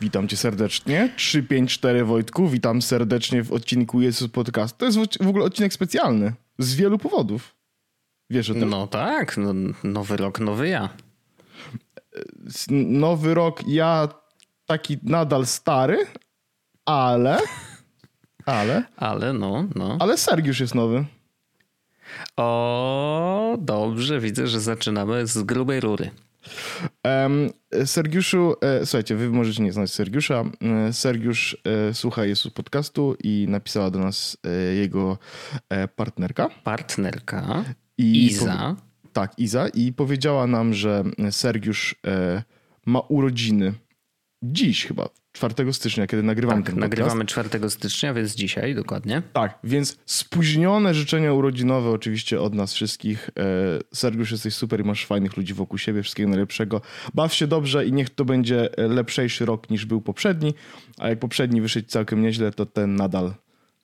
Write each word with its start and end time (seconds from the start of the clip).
witam 0.00 0.28
cię 0.28 0.36
serdecznie. 0.36 1.12
354 1.16 2.04
Wojtku, 2.04 2.48
witam 2.48 2.82
serdecznie 2.82 3.42
w 3.42 3.52
odcinku 3.52 4.00
Jezus 4.00 4.28
Podcast. 4.28 4.78
To 4.78 4.86
jest 4.86 4.98
w 5.20 5.28
ogóle 5.28 5.44
odcinek 5.44 5.72
specjalny 5.72 6.32
z 6.58 6.74
wielu 6.74 6.98
powodów. 6.98 7.54
Wiesz 8.30 8.50
o 8.50 8.54
tym? 8.54 8.70
No 8.70 8.86
tak, 8.86 9.36
no, 9.36 9.54
nowy 9.84 10.16
rok, 10.16 10.40
nowy 10.40 10.68
ja. 10.68 10.88
Nowy 12.70 13.34
rok, 13.34 13.62
ja 13.66 14.08
taki 14.66 14.98
nadal 15.02 15.46
stary, 15.46 16.06
ale... 16.84 17.38
Ale? 18.46 18.82
Ale, 18.96 19.32
no, 19.32 19.64
no. 19.74 19.96
Ale 20.00 20.18
Sergiusz 20.18 20.60
jest 20.60 20.74
nowy. 20.74 21.04
O, 22.36 23.56
dobrze, 23.60 24.20
widzę, 24.20 24.46
że 24.46 24.60
zaczynamy 24.60 25.26
z 25.26 25.42
grubej 25.42 25.80
rury. 25.80 26.10
Um, 27.04 27.50
Sergiuszu, 27.84 28.54
e, 28.60 28.86
słuchajcie, 28.86 29.16
wy 29.16 29.30
możecie 29.30 29.62
nie 29.62 29.72
znać 29.72 29.90
Sergiusza. 29.90 30.44
E, 30.88 30.92
Sergiusz 30.92 31.56
e, 31.64 31.94
słucha 31.94 32.24
Jezus 32.24 32.52
podcastu 32.52 33.16
i 33.24 33.46
napisała 33.48 33.90
do 33.90 33.98
nas 33.98 34.36
e, 34.44 34.74
jego 34.74 35.18
e, 35.68 35.88
partnerka. 35.88 36.48
Partnerka. 36.64 37.64
I 37.98 38.26
Iza. 38.26 38.76
tak, 39.12 39.32
Iza. 39.38 39.68
I 39.68 39.92
powiedziała 39.92 40.46
nam, 40.46 40.74
że 40.74 41.04
Sergiusz 41.30 41.94
ma 42.86 43.00
urodziny 43.00 43.74
dziś 44.42 44.86
chyba, 44.86 45.08
4 45.38 45.72
stycznia, 45.72 46.06
kiedy 46.06 46.22
nagrywamy 46.22 46.62
tak, 46.62 46.66
ten 46.66 46.74
podcast. 46.74 46.98
nagrywamy 46.98 47.24
4 47.24 47.70
stycznia, 47.70 48.14
więc 48.14 48.34
dzisiaj 48.34 48.74
dokładnie. 48.74 49.22
Tak, 49.32 49.58
więc 49.64 49.98
spóźnione 50.06 50.94
życzenia 50.94 51.32
urodzinowe 51.32 51.90
oczywiście 51.90 52.40
od 52.40 52.54
nas 52.54 52.74
wszystkich. 52.74 53.30
E, 53.38 53.42
Sergiusz, 53.94 54.30
jesteś 54.30 54.54
super 54.54 54.80
i 54.80 54.84
masz 54.84 55.06
fajnych 55.06 55.36
ludzi 55.36 55.54
wokół 55.54 55.78
siebie, 55.78 56.02
wszystkiego 56.02 56.28
najlepszego. 56.28 56.80
Baw 57.14 57.34
się 57.34 57.46
dobrze 57.46 57.86
i 57.86 57.92
niech 57.92 58.10
to 58.10 58.24
będzie 58.24 58.68
lepszejszy 58.76 59.44
rok 59.44 59.70
niż 59.70 59.86
był 59.86 60.00
poprzedni, 60.00 60.54
a 60.98 61.08
jak 61.08 61.18
poprzedni 61.18 61.60
wyszedł 61.60 61.88
całkiem 61.88 62.22
nieźle, 62.22 62.50
to 62.50 62.66
ten 62.66 62.94
nadal 62.94 63.34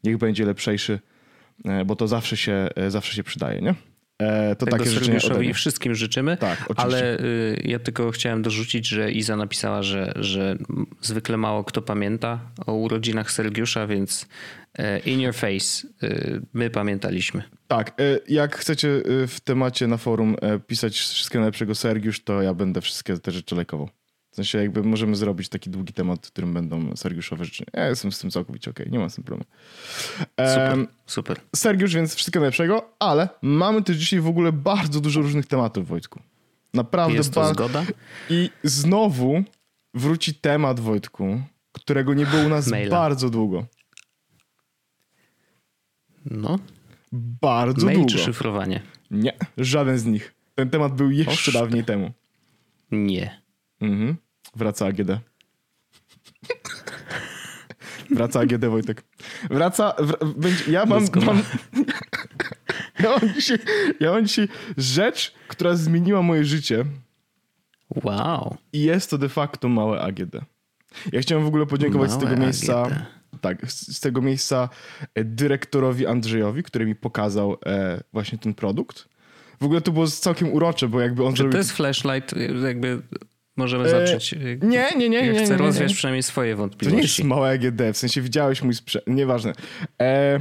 niech 0.04 0.18
będzie 0.18 0.44
lepszejszy, 0.46 1.00
e, 1.64 1.84
bo 1.84 1.96
to 1.96 2.08
zawsze 2.08 2.36
się, 2.36 2.68
e, 2.76 2.90
zawsze 2.90 3.14
się 3.14 3.24
przydaje, 3.24 3.60
nie? 3.60 3.74
E, 4.22 4.56
to 4.56 4.66
Tego 4.66 4.78
takie 4.78 4.90
życzenie 4.90 5.54
wszystkim 5.54 5.94
życzymy, 5.94 6.36
tak, 6.36 6.64
ale 6.76 7.20
y, 7.20 7.62
ja 7.64 7.78
tylko 7.78 8.10
chciałem 8.10 8.42
dorzucić, 8.42 8.88
że 8.88 9.12
Iza 9.12 9.36
napisała, 9.36 9.82
że, 9.82 10.12
że 10.16 10.56
zwykle 11.00 11.36
mało 11.36 11.64
kto 11.64 11.82
pamięta 11.82 12.40
o 12.66 12.72
urodzinach 12.72 13.30
Sergiusza, 13.30 13.86
więc 13.86 14.26
e, 14.78 14.98
in 14.98 15.20
your 15.20 15.34
face, 15.34 15.88
y, 16.02 16.40
my 16.52 16.70
pamiętaliśmy. 16.70 17.42
Tak, 17.68 18.00
e, 18.00 18.18
jak 18.28 18.56
chcecie 18.56 18.88
y, 18.88 19.26
w 19.26 19.40
temacie 19.40 19.86
na 19.86 19.96
forum 19.96 20.36
pisać 20.66 20.98
wszystkiego 20.98 21.40
najlepszego 21.40 21.74
Sergiusz, 21.74 22.24
to 22.24 22.42
ja 22.42 22.54
będę 22.54 22.80
wszystkie 22.80 23.18
te 23.18 23.30
rzeczy 23.30 23.54
lajkował. 23.54 23.88
W 24.34 24.36
sensie 24.36 24.58
jakby 24.58 24.82
możemy 24.82 25.16
zrobić 25.16 25.48
taki 25.48 25.70
długi 25.70 25.92
temat, 25.92 26.26
w 26.26 26.30
którym 26.30 26.54
będą 26.54 26.96
Sergiuszowe 26.96 27.44
rzeczy. 27.44 27.64
Ja 27.72 27.88
jestem 27.88 28.12
z 28.12 28.18
tym 28.18 28.30
całkowicie 28.30 28.70
okej, 28.70 28.86
okay. 28.86 28.92
nie 28.92 28.98
mam 28.98 29.10
z 29.10 29.14
tym 29.14 29.24
problemu. 29.24 29.50
Super, 30.20 30.86
super. 31.06 31.40
Sergiusz, 31.56 31.94
więc 31.94 32.14
wszystkiego 32.14 32.40
najlepszego, 32.40 32.90
ale 32.98 33.28
mamy 33.42 33.82
też 33.82 33.96
dzisiaj 33.96 34.20
w 34.20 34.26
ogóle 34.26 34.52
bardzo 34.52 35.00
dużo 35.00 35.20
różnych 35.20 35.46
tematów, 35.46 35.88
Wojtku. 35.88 36.20
Naprawdę 36.74 37.16
Jest 37.16 37.34
to 37.34 37.48
zgoda? 37.48 37.84
I 38.30 38.50
znowu 38.64 39.42
wróci 39.94 40.34
temat, 40.34 40.80
Wojtku, 40.80 41.40
którego 41.72 42.14
nie 42.14 42.26
było 42.26 42.42
u 42.42 42.48
nas 42.48 42.68
Maila. 42.68 42.90
bardzo 42.90 43.30
długo. 43.30 43.66
No. 46.24 46.58
Bardzo 47.40 47.86
Mail 47.86 47.98
długo. 47.98 48.12
czy 48.12 48.18
szyfrowanie? 48.18 48.80
Nie, 49.10 49.32
żaden 49.56 49.98
z 49.98 50.04
nich. 50.04 50.34
Ten 50.54 50.70
temat 50.70 50.94
był 50.94 51.10
jeszcze 51.10 51.50
Oż... 51.50 51.54
dawniej 51.54 51.84
temu. 51.84 52.10
Nie. 52.90 53.43
Mhm. 53.80 54.16
Wraca 54.56 54.86
AGD. 54.86 55.10
Wraca 58.10 58.40
AGD, 58.40 58.64
Wojtek. 58.64 59.02
Wraca. 59.50 59.94
W, 59.98 60.34
będzie, 60.34 60.72
ja 60.72 60.86
mam. 60.86 61.04
mam 61.26 61.42
ja, 63.00 63.10
mam 63.10 63.34
dzisiaj, 63.34 63.58
ja 64.00 64.12
mam 64.12 64.26
dzisiaj 64.26 64.48
rzecz, 64.76 65.34
która 65.48 65.76
zmieniła 65.76 66.22
moje 66.22 66.44
życie. 66.44 66.84
Wow. 68.04 68.56
I 68.72 68.82
jest 68.82 69.10
to 69.10 69.18
de 69.18 69.28
facto 69.28 69.68
małe 69.68 70.00
AGD. 70.00 70.36
Ja 71.12 71.20
chciałem 71.20 71.44
w 71.44 71.48
ogóle 71.48 71.66
podziękować 71.66 72.10
małe 72.10 72.20
z 72.20 72.24
tego 72.24 72.40
miejsca. 72.40 72.82
AGD. 72.82 72.94
Tak, 73.40 73.70
z, 73.70 73.96
z, 73.96 74.00
tego 74.00 74.22
miejsca 74.22 74.68
dyrektorowi 75.14 76.06
Andrzejowi, 76.06 76.62
który 76.62 76.86
mi 76.86 76.94
pokazał 76.94 77.56
e, 77.66 78.02
właśnie 78.12 78.38
ten 78.38 78.54
produkt. 78.54 79.08
W 79.60 79.64
ogóle 79.64 79.80
to 79.80 79.92
było 79.92 80.06
całkiem 80.06 80.52
urocze, 80.52 80.88
bo 80.88 81.00
jakby 81.00 81.24
on 81.24 81.32
Czy 81.32 81.36
zrobił... 81.36 81.52
to 81.52 81.58
jest 81.58 81.72
flashlight, 81.72 82.34
jakby 82.64 83.02
Możemy 83.56 83.84
e, 83.84 83.90
zacząć. 83.90 84.34
E, 84.34 84.36
nie, 84.62 84.88
nie, 84.96 85.08
nie. 85.08 85.26
Ja 85.26 85.44
chcę 85.44 85.56
nie, 85.56 85.56
rozwiać 85.56 85.94
przynajmniej 85.94 86.22
swoje 86.22 86.56
wątpliwości. 86.56 86.90
To 86.90 86.96
nie 86.96 87.02
jest 87.02 87.24
małe 87.24 87.50
AGD, 87.50 87.82
w 87.92 87.96
sensie 87.96 88.20
widziałeś 88.20 88.62
mój 88.62 88.74
sprzęt. 88.74 89.06
Nieważne. 89.06 89.52
E, 90.00 90.40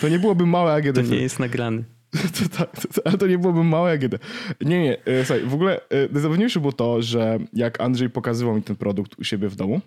to 0.00 0.08
nie 0.08 0.18
byłoby 0.18 0.46
małe 0.46 0.72
AGD. 0.72 0.94
To 0.94 1.02
nie 1.02 1.22
jest 1.22 1.38
nagrany. 1.38 1.84
To, 2.58 2.66
to, 2.66 3.02
ale 3.04 3.18
to 3.18 3.26
nie 3.26 3.38
byłoby 3.38 3.64
małe 3.64 3.92
AGD. 3.92 4.14
Nie, 4.60 4.82
nie. 4.82 5.04
E, 5.04 5.24
słuchaj, 5.24 5.46
w 5.46 5.54
ogóle 5.54 5.80
e, 5.88 6.08
najzabawniejsze 6.12 6.60
było 6.60 6.72
to, 6.72 7.02
że 7.02 7.38
jak 7.52 7.80
Andrzej 7.80 8.10
pokazywał 8.10 8.54
mi 8.54 8.62
ten 8.62 8.76
produkt 8.76 9.18
u 9.18 9.24
siebie 9.24 9.48
w 9.48 9.56
domu, 9.56 9.80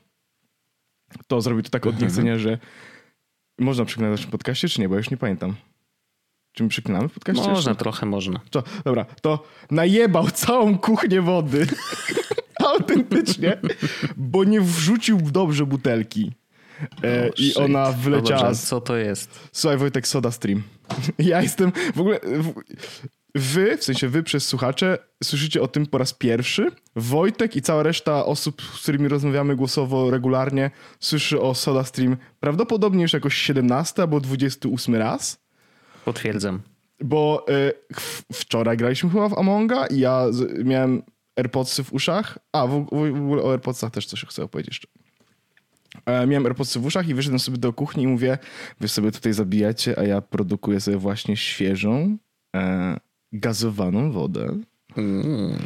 to 1.28 1.42
zrobił 1.42 1.64
to 1.64 1.70
tak 1.70 1.86
od 1.86 1.94
mhm. 1.94 2.08
niechcenia, 2.08 2.38
że 2.38 2.58
można 3.60 3.86
przeklinać 3.86 4.10
w 4.10 4.20
naszym 4.20 4.32
podcaście, 4.32 4.70
czy 4.70 4.82
nie? 4.82 4.90
Bo 4.90 4.96
ja 4.96 4.98
już 4.98 5.10
nie 5.10 5.18
pamiętam. 5.18 5.56
Czy 6.52 6.64
my 6.64 6.70
przeklinamy 6.70 7.10
w 7.10 7.14
podcaście? 7.14 7.50
Można, 7.50 7.76
trochę 7.76 8.06
można. 8.06 8.40
To, 8.50 8.64
dobra, 8.86 9.06
to 9.22 9.44
najebał 9.72 10.32
całą 10.32 10.78
kuchnię 10.78 11.22
wody. 11.22 11.68
Autentycznie, 12.68 13.58
bo 14.18 14.44
nie 14.44 14.62
wrzucił 14.62 15.18
dobrze 15.22 15.66
butelki. 15.66 16.32
E, 17.04 17.30
I 17.38 17.56
ona 17.56 17.92
wleciała. 17.92 18.50
No 18.50 18.56
co 18.56 18.82
to 18.82 18.98
jest? 18.98 19.50
Słuchaj, 19.52 19.78
Wojtek, 19.78 20.08
Soda 20.08 20.32
Stream. 20.32 20.64
Ja 21.20 21.42
jestem 21.42 21.72
w 21.96 22.00
ogóle. 22.00 22.20
Wy, 23.36 23.78
w 23.78 23.84
sensie 23.84 24.08
wy 24.08 24.24
przez 24.24 24.48
słuchacze, 24.48 24.98
słyszycie 25.24 25.62
o 25.62 25.68
tym 25.68 25.86
po 25.86 25.98
raz 25.98 26.14
pierwszy. 26.14 26.72
Wojtek 26.96 27.56
i 27.56 27.62
cała 27.62 27.84
reszta 27.84 28.26
osób, 28.26 28.62
z 28.62 28.82
którymi 28.82 29.08
rozmawiamy 29.08 29.56
głosowo 29.56 30.12
regularnie, 30.12 30.72
słyszy 31.00 31.42
o 31.42 31.56
Soda 31.56 31.84
Stream 31.84 32.18
prawdopodobnie 32.40 33.02
już 33.02 33.14
jakoś 33.14 33.36
17 33.36 34.02
albo 34.02 34.20
28 34.20 34.96
raz. 34.96 35.44
Potwierdzam. 36.06 36.62
Bo 37.04 37.46
y, 37.50 37.74
wczoraj 38.34 38.78
graliśmy 38.78 39.10
chyba 39.10 39.30
w 39.30 39.38
Amonga 39.40 39.88
i 39.88 40.00
ja 40.00 40.32
z, 40.32 40.66
miałem 40.66 41.04
AirPodsy 41.38 41.84
w 41.84 41.94
uszach. 41.94 42.38
A, 42.52 42.68
w, 42.68 42.74
ogóle 42.74 43.44
o 43.44 43.52
AirPodsach 43.52 43.92
też 43.92 44.06
coś 44.06 44.26
chcę 44.26 44.44
opowiedzieć 44.44 44.74
jeszcze. 44.74 44.88
E, 46.06 46.28
miałem 46.28 46.46
AirPodsy 46.46 46.80
w 46.80 46.86
uszach 46.86 47.08
i 47.08 47.14
wyszedłem 47.14 47.40
sobie 47.40 47.58
do 47.58 47.74
kuchni 47.74 48.04
i 48.04 48.08
mówię, 48.08 48.38
wy 48.80 48.88
sobie 48.88 49.12
tutaj 49.12 49.34
zabijacie, 49.34 50.00
a 50.00 50.04
ja 50.04 50.22
produkuję 50.22 50.80
sobie 50.80 50.98
właśnie 50.98 51.38
świeżą, 51.38 52.18
e, 52.56 52.98
gazowaną 53.32 54.12
wodę. 54.12 54.58
Mm. 54.98 55.58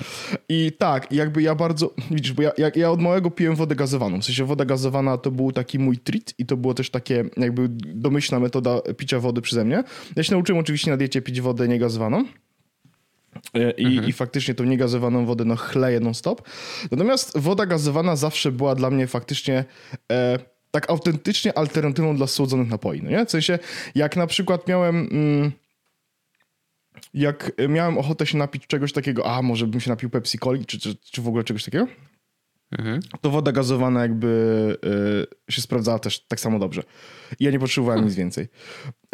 I 0.50 0.72
tak, 0.78 1.12
jakby 1.12 1.42
ja 1.42 1.56
bardzo, 1.56 1.94
widzisz, 2.12 2.34
bo 2.34 2.42
ja, 2.42 2.52
ja, 2.58 2.72
ja, 2.76 2.92
od 2.92 3.02
małego 3.02 3.32
piłem 3.32 3.56
wodę 3.56 3.76
gazowaną. 3.76 4.22
W 4.22 4.26
sensie 4.26 4.46
woda 4.46 4.66
gazowana 4.66 5.18
to 5.18 5.32
był 5.32 5.52
taki 5.52 5.80
mój 5.80 5.98
treat 5.98 6.34
i 6.38 6.46
to 6.46 6.58
było 6.58 6.74
też 6.74 6.90
takie 6.90 7.24
jakby 7.38 7.68
domyślna 7.96 8.40
metoda 8.40 8.82
picia 8.98 9.20
wody 9.20 9.42
przeze 9.42 9.66
mnie. 9.66 9.84
Ja 10.16 10.24
się 10.24 10.32
nauczyłem 10.32 10.62
oczywiście 10.62 10.92
na 10.92 10.98
diecie 10.98 11.22
pić 11.22 11.42
wodę 11.42 11.68
niegazowaną. 11.68 12.26
E, 13.54 13.72
I, 13.72 13.86
mhm. 13.86 14.10
I 14.10 14.14
faktycznie 14.14 14.54
tą 14.54 14.64
niegazowaną 14.64 15.26
wodę 15.26 15.46
no 15.46 15.56
chleję 15.56 16.00
non-stop. 16.00 16.42
Natomiast 16.92 17.38
woda 17.38 17.66
gazowana 17.66 18.16
zawsze 18.16 18.52
była 18.52 18.76
dla 18.76 18.90
mnie 18.90 19.08
faktycznie 19.08 19.66
e, 20.12 20.40
tak 20.72 20.90
autentycznie 20.90 21.58
alternatywą 21.58 22.16
dla 22.16 22.28
słodzonych 22.28 22.70
napoi. 22.70 23.02
No 23.02 23.10
nie? 23.10 23.26
W 23.26 23.32
sensie, 23.32 23.60
jak 23.96 24.18
na 24.18 24.28
przykład 24.28 24.68
miałem... 24.68 25.10
Mm, 25.12 25.52
jak 27.14 27.52
miałem 27.70 27.98
ochotę 27.98 28.26
się 28.26 28.38
napić 28.38 28.68
czegoś 28.68 28.94
takiego, 28.94 29.36
a 29.36 29.42
może 29.42 29.68
bym 29.68 29.82
się 29.82 29.90
napił 29.90 30.10
Pepsi 30.10 30.40
Coli, 30.40 30.66
czy, 30.66 30.80
czy, 30.80 30.96
czy 30.96 31.22
w 31.22 31.28
ogóle 31.28 31.44
czegoś 31.44 31.64
takiego, 31.64 31.88
mhm. 32.72 33.00
to 33.22 33.30
woda 33.30 33.52
gazowana 33.52 34.02
jakby 34.02 34.28
y, 35.50 35.52
się 35.54 35.62
sprawdzała 35.62 36.00
też 36.00 36.28
tak 36.28 36.40
samo 36.40 36.60
dobrze. 36.60 36.84
I 37.40 37.44
ja 37.44 37.52
nie 37.52 37.60
potrzebowałem 37.60 37.98
hmm. 37.98 38.10
nic 38.10 38.18
więcej. 38.18 38.48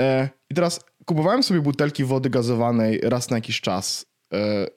E, 0.01 0.30
I 0.50 0.56
teraz 0.56 0.85
kupowałem 1.06 1.44
sobie 1.44 1.62
butelki 1.62 2.03
wody 2.03 2.30
gazowanej 2.30 3.00
raz 3.03 3.30
na 3.30 3.38
jakiś 3.38 3.62
czas, 3.62 4.06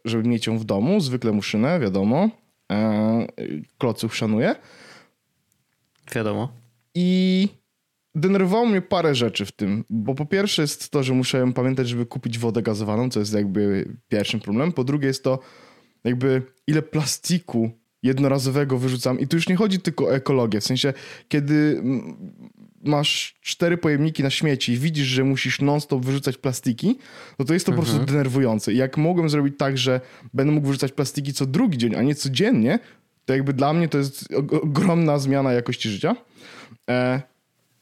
żeby 0.04 0.28
mieć 0.28 0.46
ją 0.46 0.58
w 0.58 0.64
domu. 0.64 1.00
Zwykle 1.00 1.32
muszynę, 1.32 1.80
wiadomo. 1.80 2.30
E, 2.72 3.26
kloców 3.78 4.16
szanuję. 4.16 4.54
Wiadomo. 6.14 6.52
I 6.94 7.48
denerwowało 8.14 8.66
mnie 8.66 8.82
parę 8.82 9.14
rzeczy 9.14 9.46
w 9.46 9.52
tym, 9.52 9.84
bo 9.90 10.14
po 10.14 10.26
pierwsze 10.26 10.62
jest 10.62 10.90
to, 10.90 11.02
że 11.02 11.14
muszę 11.14 11.52
pamiętać, 11.52 11.88
żeby 11.88 12.06
kupić 12.06 12.38
wodę 12.38 12.62
gazowaną, 12.62 13.10
co 13.10 13.20
jest 13.20 13.34
jakby 13.34 13.88
pierwszym 14.08 14.40
problemem. 14.40 14.72
Po 14.72 14.84
drugie 14.84 15.06
jest 15.06 15.24
to 15.24 15.38
jakby 16.04 16.42
ile 16.66 16.82
plastiku 16.82 17.70
jednorazowego 18.02 18.78
wyrzucam. 18.78 19.20
I 19.20 19.28
tu 19.28 19.36
już 19.36 19.48
nie 19.48 19.56
chodzi 19.56 19.80
tylko 19.80 20.04
o 20.04 20.14
ekologię, 20.14 20.60
w 20.60 20.64
sensie 20.64 20.92
kiedy 21.28 21.82
masz 22.84 23.38
cztery 23.42 23.78
pojemniki 23.78 24.22
na 24.22 24.30
śmieci 24.30 24.72
i 24.72 24.78
widzisz, 24.78 25.06
że 25.06 25.24
musisz 25.24 25.60
non-stop 25.60 26.04
wyrzucać 26.04 26.36
plastiki, 26.36 26.98
no 27.38 27.44
to 27.44 27.54
jest 27.54 27.66
to 27.66 27.72
mhm. 27.72 27.76
po 27.76 27.82
prostu 27.82 28.00
mhm. 28.00 28.16
denerwujące. 28.16 28.72
I 28.72 28.76
jak 28.76 28.96
mogłem 28.96 29.30
zrobić 29.30 29.54
tak, 29.58 29.78
że 29.78 30.00
będę 30.34 30.52
mógł 30.52 30.66
wyrzucać 30.66 30.92
plastiki 30.92 31.32
co 31.32 31.46
drugi 31.46 31.78
dzień, 31.78 31.94
a 31.94 32.02
nie 32.02 32.14
codziennie, 32.14 32.78
to 33.24 33.32
jakby 33.32 33.52
dla 33.52 33.72
mnie 33.72 33.88
to 33.88 33.98
jest 33.98 34.28
ogromna 34.62 35.18
zmiana 35.18 35.52
jakości 35.52 35.88
życia. 35.88 36.16
E, 36.90 37.22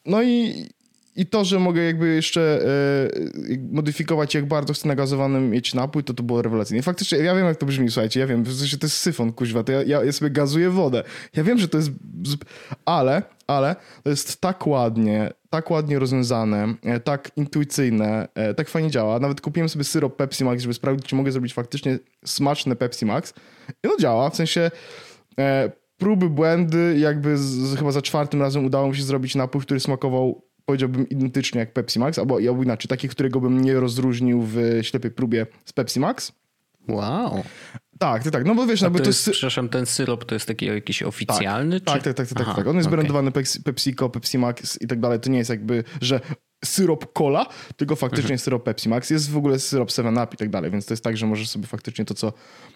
no 0.07 0.23
i, 0.23 0.67
i 1.17 1.27
to, 1.27 1.45
że 1.45 1.59
mogę 1.59 1.83
jakby 1.83 2.15
jeszcze 2.15 2.61
e, 3.51 3.59
modyfikować, 3.73 4.35
jak 4.35 4.47
bardzo 4.47 4.73
chcę 4.73 4.89
nagazowanym 4.89 5.51
mieć 5.51 5.75
napój, 5.75 6.05
to 6.05 6.15
to 6.15 6.23
było 6.23 6.43
rewelacyjne. 6.43 6.83
faktycznie, 6.83 7.19
ja 7.19 7.35
wiem, 7.35 7.47
jak 7.47 7.57
to 7.57 7.67
brzmi, 7.67 7.91
słuchajcie, 7.91 8.21
ja 8.21 8.27
wiem, 8.27 8.43
w 8.43 8.59
sensie 8.59 8.79
to 8.79 8.87
jest 8.87 8.97
syfon, 8.97 9.33
kuźwa, 9.33 9.65
to 9.65 9.73
ja, 9.73 9.83
ja, 9.83 10.05
ja 10.05 10.13
sobie 10.13 10.31
gazuję 10.31 10.71
wodę. 10.71 11.03
Ja 11.37 11.45
wiem, 11.45 11.59
że 11.59 11.69
to 11.69 11.79
jest... 11.79 11.91
Ale, 12.85 13.23
ale 13.49 13.77
to 14.03 14.11
jest 14.11 14.41
tak 14.41 14.67
ładnie, 14.67 15.33
tak 15.51 15.71
ładnie 15.71 15.99
rozwiązane, 15.99 16.75
e, 16.83 17.01
tak 17.01 17.31
intuicyjne, 17.37 18.29
e, 18.35 18.55
tak 18.55 18.69
fajnie 18.69 18.91
działa. 18.91 19.19
Nawet 19.19 19.41
kupiłem 19.41 19.69
sobie 19.69 19.85
syrop 19.85 20.17
Pepsi 20.17 20.45
Max, 20.45 20.63
żeby 20.63 20.75
sprawdzić, 20.75 21.07
czy 21.07 21.17
mogę 21.17 21.33
zrobić 21.33 21.55
faktycznie 21.55 21.99
smaczne 22.25 22.77
Pepsi 22.77 23.07
Max. 23.07 23.35
I 23.85 23.89
no 23.89 23.97
działa, 24.01 24.31
w 24.31 24.37
sensie 24.37 24.71
e, 25.39 25.71
próby, 25.99 26.31
błędy, 26.31 26.97
jakby 26.99 27.39
z, 27.39 27.79
chyba 27.79 27.93
za 27.93 28.03
czwartym 28.03 28.43
razem 28.43 28.65
udało 28.65 28.89
mi 28.89 28.97
się 28.97 29.03
zrobić 29.03 29.35
napój, 29.35 29.63
który 29.63 29.81
smakował 29.81 30.49
powiedziałbym 30.65 31.09
identycznie 31.09 31.61
jak 31.61 31.73
Pepsi 31.73 31.99
Max, 31.99 32.19
albo, 32.19 32.37
albo 32.49 32.63
inaczej, 32.63 32.89
taki, 32.89 33.09
którego 33.09 33.41
bym 33.41 33.63
nie 33.63 33.81
rozróżnił 33.81 34.43
w 34.43 34.79
ślepej 34.83 35.11
próbie 35.11 35.47
z 35.65 35.73
Pepsi 35.73 36.01
Max. 36.01 36.33
Wow. 36.89 37.43
Tak, 37.99 38.23
tak, 38.25 38.33
tak. 38.33 38.45
No 38.45 38.55
bo 38.55 38.67
wiesz, 38.67 38.83
no, 38.83 38.91
to, 38.91 38.99
to 38.99 39.05
jest, 39.05 39.27
jest, 39.27 39.37
Przepraszam, 39.37 39.69
ten 39.69 39.87
syrop 39.87 40.25
to 40.25 40.35
jest 40.35 40.47
taki 40.47 40.67
jakiś 40.67 41.03
oficjalny? 41.03 41.81
Tak, 41.81 41.99
czy... 41.99 42.05
tak, 42.05 42.15
tak, 42.17 42.27
tak, 42.29 42.47
tak, 42.47 42.57
tak. 42.57 42.67
On 42.67 42.77
jest 42.77 42.87
okay. 42.87 42.97
brandowany 42.97 43.33
PepsiCo, 43.65 44.09
Pepsi 44.09 44.39
Max 44.39 44.83
i 44.83 44.87
tak 44.87 45.01
dalej. 45.01 45.21
To 45.21 45.31
nie 45.31 45.39
jest 45.39 45.51
jakby, 45.51 45.85
że 46.01 46.21
syrop 46.65 47.13
cola, 47.13 47.47
tylko 47.77 47.97
faktycznie 47.97 48.23
mhm. 48.23 48.39
syrop 48.39 48.65
Pepsi 48.65 48.89
Max. 48.89 49.11
Jest 49.11 49.31
w 49.31 49.37
ogóle 49.37 49.59
syrop 49.59 49.91
7 49.91 50.15
Up 50.15 50.29
i 50.35 50.37
tak 50.37 50.51
dalej, 50.51 50.71
więc 50.71 50.87
to 50.87 50.93
jest 50.93 51.05
tak, 51.05 51.17
że 51.17 51.27
możesz 51.27 51.49
sobie 51.49 51.67
faktycznie 51.67 52.05
to, 52.05 52.15
co, 52.15 52.33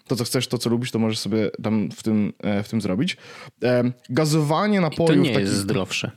to, 0.07 0.15
co 0.15 0.23
chcesz, 0.23 0.47
to, 0.47 0.57
co 0.57 0.69
lubisz, 0.69 0.91
to 0.91 0.99
możesz 0.99 1.19
sobie 1.19 1.51
tam 1.63 1.91
w 1.91 2.03
tym, 2.03 2.33
e, 2.39 2.63
w 2.63 2.69
tym 2.69 2.81
zrobić. 2.81 3.17
E, 3.63 3.91
gazowanie 4.09 4.81
napojów... 4.81 5.11
I 5.11 5.13
to 5.13 5.19
nie 5.19 5.31
jest 5.31 5.53
zdrowsze. 5.53 6.11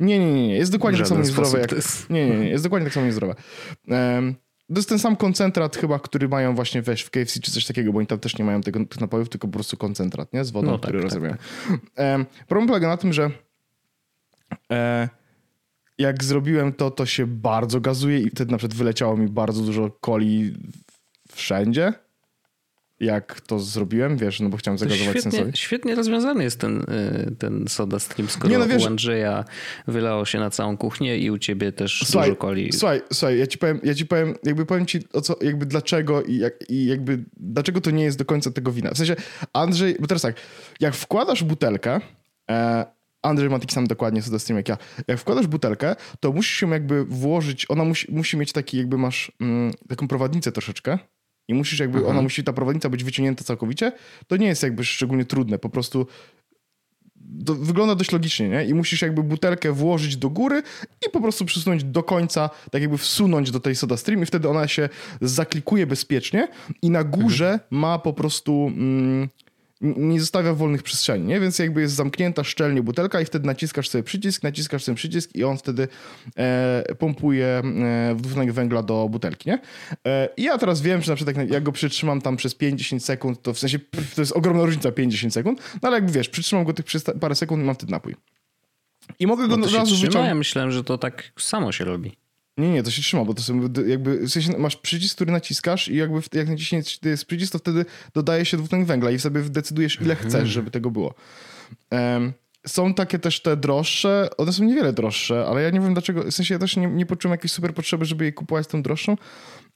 Nie, 0.00 0.18
nie, 0.18 0.34
nie, 0.34 0.48
nie. 0.48 0.56
Jest 0.56 0.72
dokładnie 0.72 0.98
tak 0.98 1.08
samo 1.08 1.20
niezdrowe 1.20 1.60
jak... 1.60 1.72
Jest... 1.72 2.10
Nie, 2.10 2.28
nie, 2.28 2.38
nie. 2.38 2.48
Jest 2.48 2.64
dokładnie 2.64 2.86
tak 2.86 2.94
samo 2.94 3.06
niezdrowe. 3.06 3.34
Um, 3.88 4.34
to 4.68 4.74
jest 4.78 4.88
ten 4.88 4.98
sam 4.98 5.16
koncentrat 5.16 5.76
chyba, 5.76 5.98
który 5.98 6.28
mają 6.28 6.54
właśnie 6.54 6.82
weź 6.82 7.02
w 7.02 7.10
KFC 7.10 7.40
czy 7.40 7.52
coś 7.52 7.66
takiego, 7.66 7.92
bo 7.92 7.98
oni 7.98 8.06
tam 8.06 8.18
też 8.18 8.38
nie 8.38 8.44
mają 8.44 8.60
tego, 8.60 8.86
tych 8.86 9.00
napojów, 9.00 9.28
tylko 9.28 9.48
po 9.48 9.52
prostu 9.52 9.76
koncentrat, 9.76 10.32
nie? 10.32 10.44
Z 10.44 10.50
wodą, 10.50 10.70
no, 10.70 10.78
tak, 10.78 10.82
który 10.82 10.98
tak, 10.98 11.12
rozumiem. 11.12 11.36
Tak. 11.68 11.78
Um, 11.96 12.26
problem 12.48 12.68
polega 12.68 12.88
na 12.88 12.96
tym, 12.96 13.12
że 13.12 13.30
e, 14.72 15.08
jak 15.98 16.24
zrobiłem 16.24 16.72
to, 16.72 16.90
to 16.90 17.06
się 17.06 17.26
bardzo 17.26 17.80
gazuje 17.80 18.18
i 18.18 18.30
wtedy 18.30 18.52
na 18.52 18.58
przykład 18.58 18.78
wyleciało 18.78 19.16
mi 19.16 19.28
bardzo 19.28 19.62
dużo 19.62 19.90
coli 20.00 20.54
wszędzie 21.32 21.92
jak 23.00 23.40
to 23.40 23.58
zrobiłem, 23.58 24.16
wiesz, 24.16 24.40
no 24.40 24.48
bo 24.48 24.56
chciałem 24.56 24.78
zagazować 24.78 25.10
świetnie, 25.10 25.22
sensory. 25.22 25.52
Świetnie 25.54 25.94
rozwiązany 25.94 26.44
jest 26.44 26.60
ten, 26.60 26.80
y, 26.80 27.36
ten 27.38 27.68
soda 27.68 27.98
stream, 27.98 28.28
skoro 28.28 28.48
nie, 28.48 28.58
no 28.58 28.66
wiesz, 28.66 28.84
u 28.84 28.86
Andrzeja 28.86 29.44
wylało 29.86 30.24
się 30.24 30.38
na 30.38 30.50
całą 30.50 30.76
kuchnię 30.76 31.18
i 31.18 31.30
u 31.30 31.38
ciebie 31.38 31.72
też 31.72 32.04
słuchaj, 32.06 32.28
dużo 32.28 32.40
coli. 32.40 32.72
Słuchaj, 32.72 33.02
słuchaj, 33.12 33.38
ja 33.38 33.46
ci 33.46 33.58
powiem, 33.58 33.80
ja 33.84 33.94
ci 33.94 34.06
powiem, 34.06 34.34
jakby 34.44 34.66
powiem 34.66 34.86
ci 34.86 35.00
o 35.12 35.20
co, 35.20 35.36
jakby 35.40 35.66
dlaczego 35.66 36.22
i, 36.22 36.36
jak, 36.36 36.70
i 36.70 36.86
jakby 36.86 37.24
dlaczego 37.36 37.80
to 37.80 37.90
nie 37.90 38.04
jest 38.04 38.18
do 38.18 38.24
końca 38.24 38.50
tego 38.50 38.72
wina. 38.72 38.90
W 38.90 38.96
sensie 38.98 39.16
Andrzej, 39.52 39.96
bo 40.00 40.06
teraz 40.06 40.22
tak, 40.22 40.34
jak 40.80 40.94
wkładasz 40.94 41.44
butelkę, 41.44 42.00
e, 42.50 42.86
Andrzej 43.22 43.50
ma 43.50 43.58
taki 43.58 43.74
sam 43.74 43.86
dokładnie 43.86 44.22
soda 44.22 44.38
stream 44.38 44.56
jak 44.56 44.68
ja. 44.68 44.78
Jak 45.08 45.18
wkładasz 45.18 45.46
butelkę, 45.46 45.96
to 46.20 46.32
musisz 46.32 46.56
się 46.56 46.70
jakby 46.70 47.04
włożyć, 47.04 47.66
ona 47.68 47.84
musi, 47.84 48.12
musi 48.12 48.36
mieć 48.36 48.52
taki 48.52 48.78
jakby 48.78 48.98
masz 48.98 49.32
mm, 49.40 49.72
taką 49.88 50.08
prowadnicę 50.08 50.52
troszeczkę, 50.52 50.98
i 51.48 51.54
musisz 51.54 51.78
jakby, 51.78 52.06
ona 52.06 52.22
musi, 52.22 52.44
ta 52.44 52.52
prowadnica 52.52 52.88
być 52.88 53.04
wyciągnięta 53.04 53.44
całkowicie, 53.44 53.92
to 54.26 54.36
nie 54.36 54.46
jest 54.46 54.62
jakby 54.62 54.84
szczególnie 54.84 55.24
trudne, 55.24 55.58
po 55.58 55.68
prostu 55.68 56.06
wygląda 57.44 57.94
dość 57.94 58.12
logicznie, 58.12 58.48
nie? 58.48 58.64
I 58.64 58.74
musisz 58.74 59.02
jakby 59.02 59.22
butelkę 59.22 59.72
włożyć 59.72 60.16
do 60.16 60.30
góry 60.30 60.62
i 61.06 61.10
po 61.10 61.20
prostu 61.20 61.44
przysunąć 61.44 61.84
do 61.84 62.02
końca, 62.02 62.50
tak 62.70 62.82
jakby 62.82 62.98
wsunąć 62.98 63.50
do 63.50 63.60
tej 63.60 63.76
soda 63.76 63.96
stream 63.96 64.22
i 64.22 64.26
wtedy 64.26 64.48
ona 64.48 64.68
się 64.68 64.88
zaklikuje 65.20 65.86
bezpiecznie 65.86 66.48
i 66.82 66.90
na 66.90 67.04
górze 67.04 67.52
mhm. 67.52 67.68
ma 67.70 67.98
po 67.98 68.12
prostu... 68.12 68.72
Mm, 68.76 69.28
nie 69.80 70.20
zostawia 70.20 70.54
wolnych 70.54 70.82
przestrzeni, 70.82 71.26
nie? 71.26 71.40
Więc 71.40 71.58
jakby 71.58 71.80
jest 71.80 71.94
zamknięta 71.94 72.44
szczelnie 72.44 72.82
butelka 72.82 73.20
i 73.20 73.24
wtedy 73.24 73.46
naciskasz 73.46 73.88
sobie 73.88 74.04
przycisk, 74.04 74.42
naciskasz 74.42 74.84
ten 74.84 74.94
przycisk 74.94 75.34
i 75.34 75.44
on 75.44 75.58
wtedy 75.58 75.88
e, 76.36 76.94
pompuje 76.98 77.46
e, 77.46 78.14
dwutlenek 78.16 78.52
węgla 78.52 78.82
do 78.82 79.08
butelki, 79.08 79.48
nie? 79.48 79.58
E, 80.06 80.28
I 80.36 80.42
ja 80.42 80.58
teraz 80.58 80.80
wiem, 80.80 81.02
że 81.02 81.12
na 81.12 81.16
przykład 81.16 81.36
jak, 81.36 81.50
jak 81.50 81.62
go 81.62 81.72
przytrzymam 81.72 82.20
tam 82.20 82.36
przez 82.36 82.54
50 82.54 83.04
sekund, 83.04 83.42
to 83.42 83.54
w 83.54 83.58
sensie 83.58 83.78
to 84.14 84.22
jest 84.22 84.32
ogromna 84.32 84.64
różnica 84.64 84.92
50 84.92 85.34
sekund, 85.34 85.60
no 85.82 85.88
ale 85.88 85.96
jakby 85.96 86.12
wiesz, 86.12 86.28
przytrzymam 86.28 86.64
go 86.64 86.72
tych 86.72 86.86
przez 86.86 87.04
parę 87.20 87.34
sekund 87.34 87.62
i 87.62 87.66
mam 87.66 87.74
wtedy 87.74 87.92
napój. 87.92 88.16
I 89.18 89.26
mogę 89.26 89.48
go 89.48 89.56
no 89.56 89.66
od 89.66 89.72
razu 89.72 89.94
wyciągnąć. 89.94 90.28
Ja 90.28 90.34
myślałem, 90.34 90.70
że 90.70 90.84
to 90.84 90.98
tak 90.98 91.32
samo 91.38 91.72
się 91.72 91.84
robi. 91.84 92.16
Nie, 92.58 92.70
nie, 92.70 92.82
to 92.82 92.90
się 92.90 93.02
trzyma, 93.02 93.24
bo 93.24 93.34
to 93.34 93.42
są 93.42 93.60
jakby, 93.86 94.18
w 94.18 94.30
sensie 94.30 94.58
masz 94.58 94.76
przycisk, 94.76 95.14
który 95.14 95.32
naciskasz 95.32 95.88
i 95.88 95.96
jakby 95.96 96.20
jak 96.32 96.48
naciśniesz 96.48 96.98
jest 97.02 97.24
przycisk, 97.24 97.52
to 97.52 97.58
wtedy 97.58 97.84
dodaje 98.14 98.44
się 98.44 98.56
dwutlenek 98.56 98.86
węgla 98.86 99.10
i 99.10 99.18
sobie 99.18 99.42
decydujesz 99.42 100.00
ile 100.00 100.10
mhm. 100.10 100.30
chcesz, 100.30 100.48
żeby 100.48 100.70
tego 100.70 100.90
było. 100.90 101.14
Um, 101.90 102.32
są 102.66 102.94
takie 102.94 103.18
też 103.18 103.42
te 103.42 103.56
droższe, 103.56 104.28
one 104.36 104.52
są 104.52 104.64
niewiele 104.64 104.92
droższe, 104.92 105.46
ale 105.48 105.62
ja 105.62 105.70
nie 105.70 105.80
wiem 105.80 105.92
dlaczego, 105.92 106.22
w 106.22 106.34
sensie 106.34 106.54
ja 106.54 106.58
też 106.58 106.76
nie, 106.76 106.86
nie 106.86 107.06
poczułem 107.06 107.32
jakiejś 107.32 107.52
super 107.52 107.74
potrzeby, 107.74 108.04
żeby 108.04 108.24
je 108.24 108.32
kupować 108.32 108.66
tą 108.66 108.82
droższą. 108.82 109.16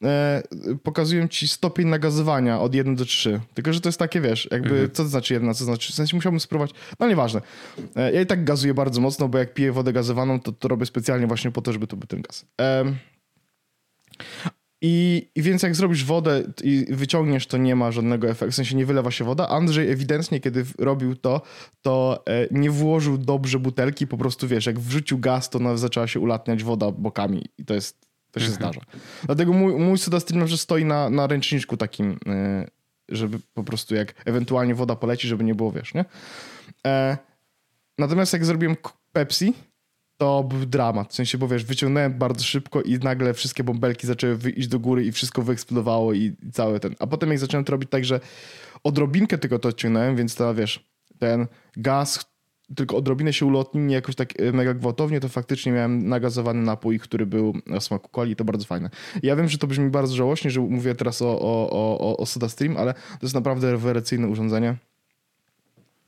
E, 0.04 0.42
pokazują 0.82 1.28
ci 1.28 1.48
stopień 1.48 1.88
nagazowania 1.88 2.60
od 2.60 2.74
1 2.74 2.94
do 2.94 3.04
3. 3.04 3.40
Tylko, 3.54 3.72
że 3.72 3.80
to 3.80 3.88
jest 3.88 3.98
takie, 3.98 4.20
wiesz, 4.20 4.48
jakby, 4.50 4.70
mhm. 4.70 4.90
co 4.90 5.02
to 5.02 5.08
znaczy 5.08 5.34
jedna, 5.34 5.54
co 5.54 5.58
to 5.58 5.64
znaczy, 5.64 5.92
w 5.92 5.94
sensie 5.94 6.16
musiałbym 6.16 6.40
spróbować, 6.40 6.70
no 7.00 7.08
nieważne. 7.08 7.40
E, 7.96 8.12
ja 8.12 8.20
i 8.20 8.26
tak 8.26 8.44
gazuję 8.44 8.74
bardzo 8.74 9.00
mocno, 9.00 9.28
bo 9.28 9.38
jak 9.38 9.54
piję 9.54 9.72
wodę 9.72 9.92
gazowaną, 9.92 10.40
to 10.40 10.52
to 10.52 10.68
robię 10.68 10.86
specjalnie 10.86 11.26
właśnie 11.26 11.50
po 11.50 11.62
to, 11.62 11.72
żeby 11.72 11.86
to 11.86 11.96
był 11.96 12.06
ten 12.06 12.22
gaz. 12.22 12.46
E, 12.60 12.84
i, 14.84 15.28
I, 15.34 15.42
więc 15.42 15.62
jak 15.62 15.74
zrobisz 15.74 16.04
wodę 16.04 16.42
i 16.64 16.86
wyciągniesz, 16.90 17.46
to 17.46 17.56
nie 17.56 17.76
ma 17.76 17.92
żadnego 17.92 18.28
efektu, 18.28 18.52
w 18.52 18.54
sensie 18.54 18.76
nie 18.76 18.86
wylewa 18.86 19.10
się 19.10 19.24
woda. 19.24 19.48
Andrzej 19.48 19.90
ewidentnie, 19.90 20.40
kiedy 20.40 20.64
robił 20.78 21.16
to, 21.16 21.42
to 21.82 22.22
e, 22.26 22.46
nie 22.50 22.70
włożył 22.70 23.18
dobrze 23.18 23.58
butelki, 23.58 24.06
po 24.06 24.18
prostu 24.18 24.48
wiesz, 24.48 24.66
jak 24.66 24.80
wrzucił 24.80 25.18
gaz, 25.18 25.50
to 25.50 25.78
zaczęła 25.78 26.06
się 26.06 26.20
ulatniać 26.20 26.64
woda 26.64 26.90
bokami 26.90 27.44
i 27.58 27.64
to 27.64 27.74
jest, 27.74 28.11
to 28.32 28.40
się 28.40 28.46
mhm. 28.46 28.54
zdarza. 28.54 28.80
Dlatego 29.26 29.52
mój, 29.52 29.74
mój 29.74 29.98
SodaStream 29.98 30.48
że 30.48 30.58
stoi 30.58 30.84
na, 30.84 31.10
na 31.10 31.26
ręczniczku 31.26 31.76
takim, 31.76 32.18
e, 32.26 32.66
żeby 33.08 33.38
po 33.54 33.64
prostu 33.64 33.94
jak 33.94 34.14
ewentualnie 34.24 34.74
woda 34.74 34.96
poleci, 34.96 35.28
żeby 35.28 35.44
nie 35.44 35.54
było, 35.54 35.72
wiesz, 35.72 35.94
nie? 35.94 36.04
E, 36.86 37.16
natomiast 37.98 38.32
jak 38.32 38.44
zrobiłem 38.44 38.76
Pepsi, 39.12 39.54
to 40.16 40.44
był 40.44 40.66
dramat. 40.66 41.12
W 41.12 41.14
sensie, 41.14 41.38
bo 41.38 41.48
wiesz, 41.48 41.64
wyciągnąłem 41.64 42.18
bardzo 42.18 42.44
szybko 42.44 42.82
i 42.82 42.98
nagle 42.98 43.34
wszystkie 43.34 43.64
bąbelki 43.64 44.06
zaczęły 44.06 44.36
wyjść 44.36 44.68
do 44.68 44.78
góry 44.78 45.04
i 45.04 45.12
wszystko 45.12 45.42
wyeksplodowało 45.42 46.12
i, 46.12 46.36
i 46.42 46.52
cały 46.52 46.80
ten. 46.80 46.94
A 46.98 47.06
potem 47.06 47.30
jak 47.30 47.38
zacząłem 47.38 47.64
to 47.64 47.72
robić 47.72 47.90
tak, 47.90 48.04
że 48.04 48.20
odrobinkę 48.84 49.38
tylko 49.38 49.58
to 49.58 49.68
odciągnąłem, 49.68 50.16
więc 50.16 50.34
to 50.34 50.54
wiesz, 50.54 50.84
ten 51.18 51.46
gaz 51.76 52.31
tylko 52.74 52.96
odrobinę 52.96 53.32
się 53.32 53.46
ulotnił, 53.46 53.84
nie 53.84 53.94
jakoś 53.94 54.14
tak 54.14 54.40
e, 54.40 54.52
mega 54.52 54.74
gwałtownie, 54.74 55.20
to 55.20 55.28
faktycznie 55.28 55.72
miałem 55.72 56.08
nagazowany 56.08 56.62
napój, 56.62 56.98
który 56.98 57.26
był 57.26 57.54
o 57.76 57.80
smaku 57.80 58.08
coli 58.12 58.32
i 58.32 58.36
to 58.36 58.44
bardzo 58.44 58.64
fajne. 58.64 58.90
Ja 59.22 59.36
wiem, 59.36 59.48
że 59.48 59.58
to 59.58 59.66
brzmi 59.66 59.90
bardzo 59.90 60.14
żałośnie, 60.14 60.50
że 60.50 60.60
mówię 60.60 60.94
teraz 60.94 61.22
o, 61.22 61.40
o, 61.40 61.98
o, 61.98 62.16
o 62.16 62.26
Soda 62.26 62.48
Stream, 62.48 62.76
ale 62.76 62.94
to 62.94 63.18
jest 63.22 63.34
naprawdę 63.34 63.70
rewelacyjne 63.72 64.28
urządzenie. 64.28 64.76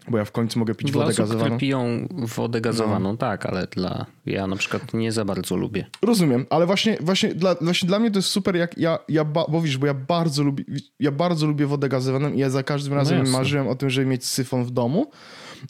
Bo 0.09 0.18
ja 0.18 0.25
w 0.25 0.33
końcu 0.33 0.59
mogę 0.59 0.75
pić 0.75 0.90
dla 0.90 1.00
wodę 1.00 1.12
osób, 1.12 1.25
gazowaną. 1.25 1.44
Które 1.44 1.59
piją 1.59 2.09
wodę 2.11 2.61
gazowaną, 2.61 3.12
no. 3.12 3.16
tak, 3.16 3.47
ale 3.47 3.66
dla 3.66 4.06
ja 4.26 4.47
na 4.47 4.56
przykład 4.56 4.94
nie 4.94 5.12
za 5.12 5.25
bardzo 5.25 5.56
lubię. 5.56 5.87
Rozumiem, 6.02 6.47
ale 6.50 6.66
właśnie, 6.66 6.99
właśnie, 7.00 7.35
dla, 7.35 7.54
właśnie 7.61 7.87
dla 7.87 7.99
mnie 7.99 8.11
to 8.11 8.18
jest 8.18 8.28
super, 8.28 8.56
jak 8.56 8.78
ja, 8.78 8.99
ja 9.09 9.25
ba, 9.25 9.44
bo 9.49 9.61
wiesz, 9.61 9.78
bo 9.78 9.87
ja 9.87 9.94
bardzo 9.94 10.42
lubię, 10.42 10.64
ja 11.00 11.12
bardzo 11.12 11.47
lubię 11.47 11.66
wodę 11.66 11.88
gazowaną 11.88 12.33
i 12.33 12.38
ja 12.38 12.50
za 12.50 12.62
każdym 12.62 12.92
no 12.92 12.97
razem 12.97 13.25
no 13.25 13.30
marzyłem 13.30 13.68
o 13.68 13.75
tym, 13.75 13.90
żeby 13.90 14.06
mieć 14.06 14.26
syfon 14.26 14.64
w 14.64 14.71
domu, 14.71 15.11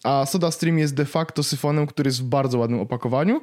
a 0.03 0.27
Soda 0.27 0.51
Stream 0.51 0.79
jest 0.79 0.95
de 0.95 1.05
facto 1.05 1.43
syfonem, 1.43 1.87
który 1.87 2.09
jest 2.09 2.21
w 2.21 2.25
bardzo 2.25 2.59
ładnym 2.59 2.81
opakowaniu. 2.81 3.41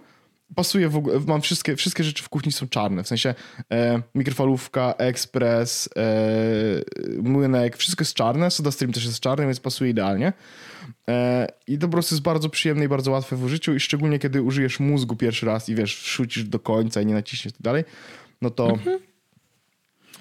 Pasuje 0.56 0.90
w 0.90 0.98
ogóle, 0.98 1.20
mam 1.28 1.42
wszystkie, 1.42 1.76
wszystkie 1.76 2.04
rzeczy 2.04 2.24
w 2.24 2.30
kuchni 2.30 2.52
są 2.52 2.68
czarne, 2.68 3.04
w 3.04 3.08
sensie 3.08 3.36
e, 3.72 4.02
mikrofalówka, 4.16 4.94
ekspres, 4.98 5.90
e, 5.98 7.22
młynek, 7.22 7.78
wszystko 7.78 8.02
jest 8.02 8.14
czarne, 8.14 8.52
Soda 8.52 8.72
Stream 8.72 8.94
też 8.94 9.06
jest 9.06 9.20
czarny, 9.20 9.46
więc 9.46 9.60
pasuje 9.60 9.92
idealnie. 9.92 10.34
E, 11.08 11.48
I 11.68 11.78
to 11.78 11.88
po 11.88 11.92
prostu 11.92 12.16
jest 12.16 12.24
bardzo 12.24 12.50
przyjemne 12.50 12.86
i 12.86 12.88
bardzo 12.88 13.12
łatwe 13.12 13.36
w 13.36 13.44
użyciu 13.44 13.76
i 13.76 13.80
szczególnie 13.80 14.20
kiedy 14.20 14.42
użyjesz 14.42 14.80
mózgu 14.80 15.16
pierwszy 15.16 15.46
raz 15.46 15.70
i 15.70 15.76
wiesz, 15.76 16.02
wrzucisz 16.02 16.44
do 16.44 16.60
końca 16.60 17.02
i 17.02 17.06
nie 17.06 17.14
naciśniesz 17.14 17.54
tak 17.54 17.62
dalej, 17.62 17.84
no 18.42 18.50
to 18.50 18.70
mhm. 18.70 19.00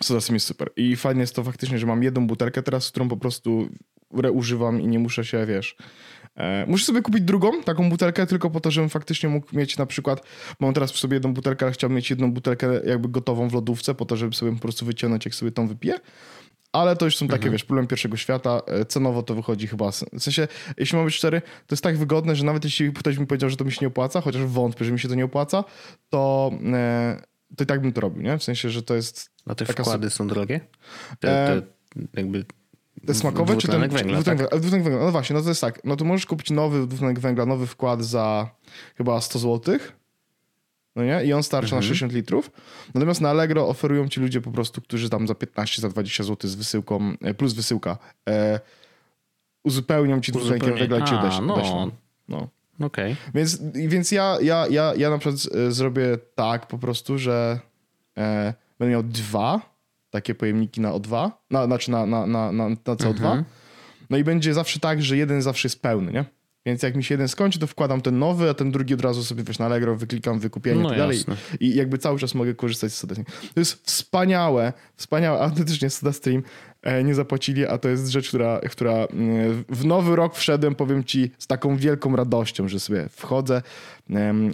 Sodasem 0.02 0.36
jest 0.36 0.46
super. 0.46 0.70
I 0.76 0.96
fajnie 0.96 1.20
jest 1.20 1.34
to 1.34 1.44
faktycznie, 1.44 1.78
że 1.78 1.86
mam 1.86 2.02
jedną 2.02 2.26
butelkę 2.26 2.62
teraz, 2.62 2.90
którą 2.90 3.08
po 3.08 3.16
prostu 3.16 3.68
reużywam 4.14 4.80
i 4.80 4.86
nie 4.86 4.98
muszę 4.98 5.24
się, 5.24 5.46
wiesz... 5.46 5.76
E, 6.36 6.66
muszę 6.66 6.84
sobie 6.84 7.02
kupić 7.02 7.22
drugą 7.22 7.62
taką 7.62 7.90
butelkę 7.90 8.26
tylko 8.26 8.50
po 8.50 8.60
to, 8.60 8.70
żebym 8.70 8.90
faktycznie 8.90 9.28
mógł 9.28 9.56
mieć 9.56 9.78
na 9.78 9.86
przykład, 9.86 10.22
mam 10.60 10.74
teraz 10.74 10.92
przy 10.92 11.00
sobie 11.00 11.14
jedną 11.14 11.34
butelkę, 11.34 11.66
ale 11.66 11.72
chciałbym 11.72 11.96
mieć 11.96 12.10
jedną 12.10 12.32
butelkę 12.32 12.80
jakby 12.86 13.08
gotową 13.08 13.48
w 13.48 13.54
lodówce 13.54 13.94
po 13.94 14.04
to, 14.04 14.16
żeby 14.16 14.34
sobie 14.34 14.52
po 14.52 14.58
prostu 14.58 14.86
wyciągnąć, 14.86 15.24
jak 15.24 15.34
sobie 15.34 15.52
tą 15.52 15.68
wypiję 15.68 15.94
ale 16.72 16.96
to 16.96 17.04
już 17.04 17.16
są 17.16 17.26
takie, 17.26 17.36
mhm. 17.36 17.52
wiesz, 17.52 17.64
problem 17.64 17.86
pierwszego 17.86 18.16
świata. 18.16 18.60
E, 18.66 18.84
cenowo 18.84 19.22
to 19.22 19.34
wychodzi 19.34 19.66
chyba. 19.66 19.90
W 19.90 19.94
sensie, 20.18 20.48
jeśli 20.76 20.96
mam 20.96 21.04
być 21.04 21.14
szczery, 21.14 21.40
to 21.40 21.74
jest 21.74 21.82
tak 21.82 21.98
wygodne, 21.98 22.36
że 22.36 22.44
nawet 22.44 22.64
jeśli 22.64 22.92
ktoś 22.92 23.18
mi 23.18 23.26
powiedział, 23.26 23.50
że 23.50 23.56
to 23.56 23.64
mi 23.64 23.72
się 23.72 23.78
nie 23.80 23.88
opłaca, 23.88 24.20
chociaż 24.20 24.42
wątpię, 24.42 24.84
że 24.84 24.92
mi 24.92 24.98
się 24.98 25.08
to 25.08 25.14
nie 25.14 25.24
opłaca, 25.24 25.64
to, 26.08 26.50
e, 26.72 27.22
to 27.56 27.64
i 27.64 27.66
tak 27.66 27.82
bym 27.82 27.92
to 27.92 28.00
robił, 28.00 28.22
nie? 28.22 28.38
W 28.38 28.42
sensie, 28.44 28.70
że 28.70 28.82
to 28.82 28.94
jest. 28.94 29.30
A 29.46 29.54
te 29.54 29.64
wkłady 29.64 30.10
są 30.10 30.28
drogie? 30.28 30.60
Te, 31.10 31.16
te, 31.20 31.62
jakby 32.14 32.44
smakowe 33.12 33.56
czy 33.56 33.68
ten 33.68 33.80
węgla? 33.80 33.98
Dwutlenek, 33.98 34.50
tak? 34.50 34.62
węgla. 34.62 35.04
No 35.04 35.10
właśnie, 35.10 35.36
no 35.36 35.42
to 35.42 35.48
jest 35.48 35.60
tak. 35.60 35.84
No 35.84 35.96
to 35.96 36.04
możesz 36.04 36.26
kupić 36.26 36.50
nowy 36.50 36.86
dwutlenek 36.86 37.20
węgla, 37.20 37.46
nowy 37.46 37.66
wkład 37.66 38.04
za 38.04 38.50
chyba 38.96 39.20
100 39.20 39.38
zł. 39.38 39.78
No 40.96 41.04
nie? 41.04 41.24
I 41.24 41.32
on 41.32 41.42
starczy 41.42 41.66
mhm. 41.66 41.82
na 41.82 41.88
60 41.88 42.12
litrów. 42.12 42.50
Natomiast 42.94 43.20
na 43.20 43.30
Allegro 43.30 43.68
oferują 43.68 44.08
ci 44.08 44.20
ludzie 44.20 44.40
po 44.40 44.50
prostu, 44.50 44.82
którzy 44.82 45.10
tam 45.10 45.26
za 45.26 45.34
15, 45.34 45.82
za 45.82 45.88
20 45.88 46.24
zł 46.24 46.50
z 46.50 46.54
wysyłką, 46.54 47.12
e, 47.20 47.34
plus 47.34 47.52
wysyłka, 47.52 47.98
e, 48.28 48.60
uzupełnią 49.64 50.20
ci 50.20 50.32
dwutlenkiem 50.32 50.74
węgla 50.74 50.98
i 50.98 51.04
ci 51.04 51.14
odeślą. 51.14 51.46
No. 51.46 51.90
no. 52.28 52.48
Okay. 52.86 53.16
Więc, 53.34 53.62
więc 53.74 54.12
ja, 54.12 54.38
ja, 54.42 54.66
ja, 54.70 54.94
ja 54.96 55.10
na 55.10 55.18
przykład 55.18 55.54
e, 55.54 55.72
zrobię 55.72 56.18
tak 56.34 56.66
po 56.66 56.78
prostu, 56.78 57.18
że 57.18 57.60
e, 58.18 58.54
będę 58.78 58.92
miał 58.92 59.02
dwa 59.02 59.69
takie 60.10 60.34
pojemniki 60.34 60.80
na 60.80 60.92
O2, 60.92 61.30
na, 61.50 61.66
znaczy 61.66 61.90
na, 61.90 62.06
na, 62.06 62.26
na, 62.26 62.52
na, 62.52 62.68
na 62.68 62.76
CO2. 62.76 63.10
Mhm. 63.10 63.44
No 64.10 64.16
i 64.16 64.24
będzie 64.24 64.54
zawsze 64.54 64.80
tak, 64.80 65.02
że 65.02 65.16
jeden 65.16 65.42
zawsze 65.42 65.68
jest 65.68 65.82
pełny, 65.82 66.12
nie? 66.12 66.24
Więc 66.66 66.82
jak 66.82 66.96
mi 66.96 67.04
się 67.04 67.14
jeden 67.14 67.28
skończy, 67.28 67.58
to 67.58 67.66
wkładam 67.66 68.00
ten 68.00 68.18
nowy, 68.18 68.50
a 68.50 68.54
ten 68.54 68.70
drugi 68.70 68.94
od 68.94 69.00
razu 69.00 69.24
sobie 69.24 69.42
wiesz, 69.42 69.58
na 69.58 69.66
Allegro 69.66 69.96
wyklikam 69.96 70.38
wykupienie 70.38 70.82
no 70.82 70.88
i 70.88 70.90
tak 70.90 70.98
dalej. 70.98 71.24
I 71.60 71.74
jakby 71.74 71.98
cały 71.98 72.18
czas 72.18 72.34
mogę 72.34 72.54
korzystać 72.54 72.92
z 72.92 72.96
SodaStream. 72.96 73.26
To 73.54 73.60
jest 73.60 73.86
wspaniałe, 73.86 74.72
wspaniałe, 74.96 75.40
autentycznie 75.40 75.90
SodaStream 75.90 76.42
nie 77.04 77.14
zapłacili, 77.14 77.66
a 77.66 77.78
to 77.78 77.88
jest 77.88 78.08
rzecz, 78.08 78.28
która, 78.28 78.60
która 78.70 78.92
e, 78.92 79.08
w 79.68 79.84
nowy 79.84 80.16
rok 80.16 80.36
wszedłem, 80.36 80.74
powiem 80.74 81.04
ci, 81.04 81.30
z 81.38 81.46
taką 81.46 81.76
wielką 81.76 82.16
radością, 82.16 82.68
że 82.68 82.80
sobie 82.80 83.08
wchodzę, 83.08 83.62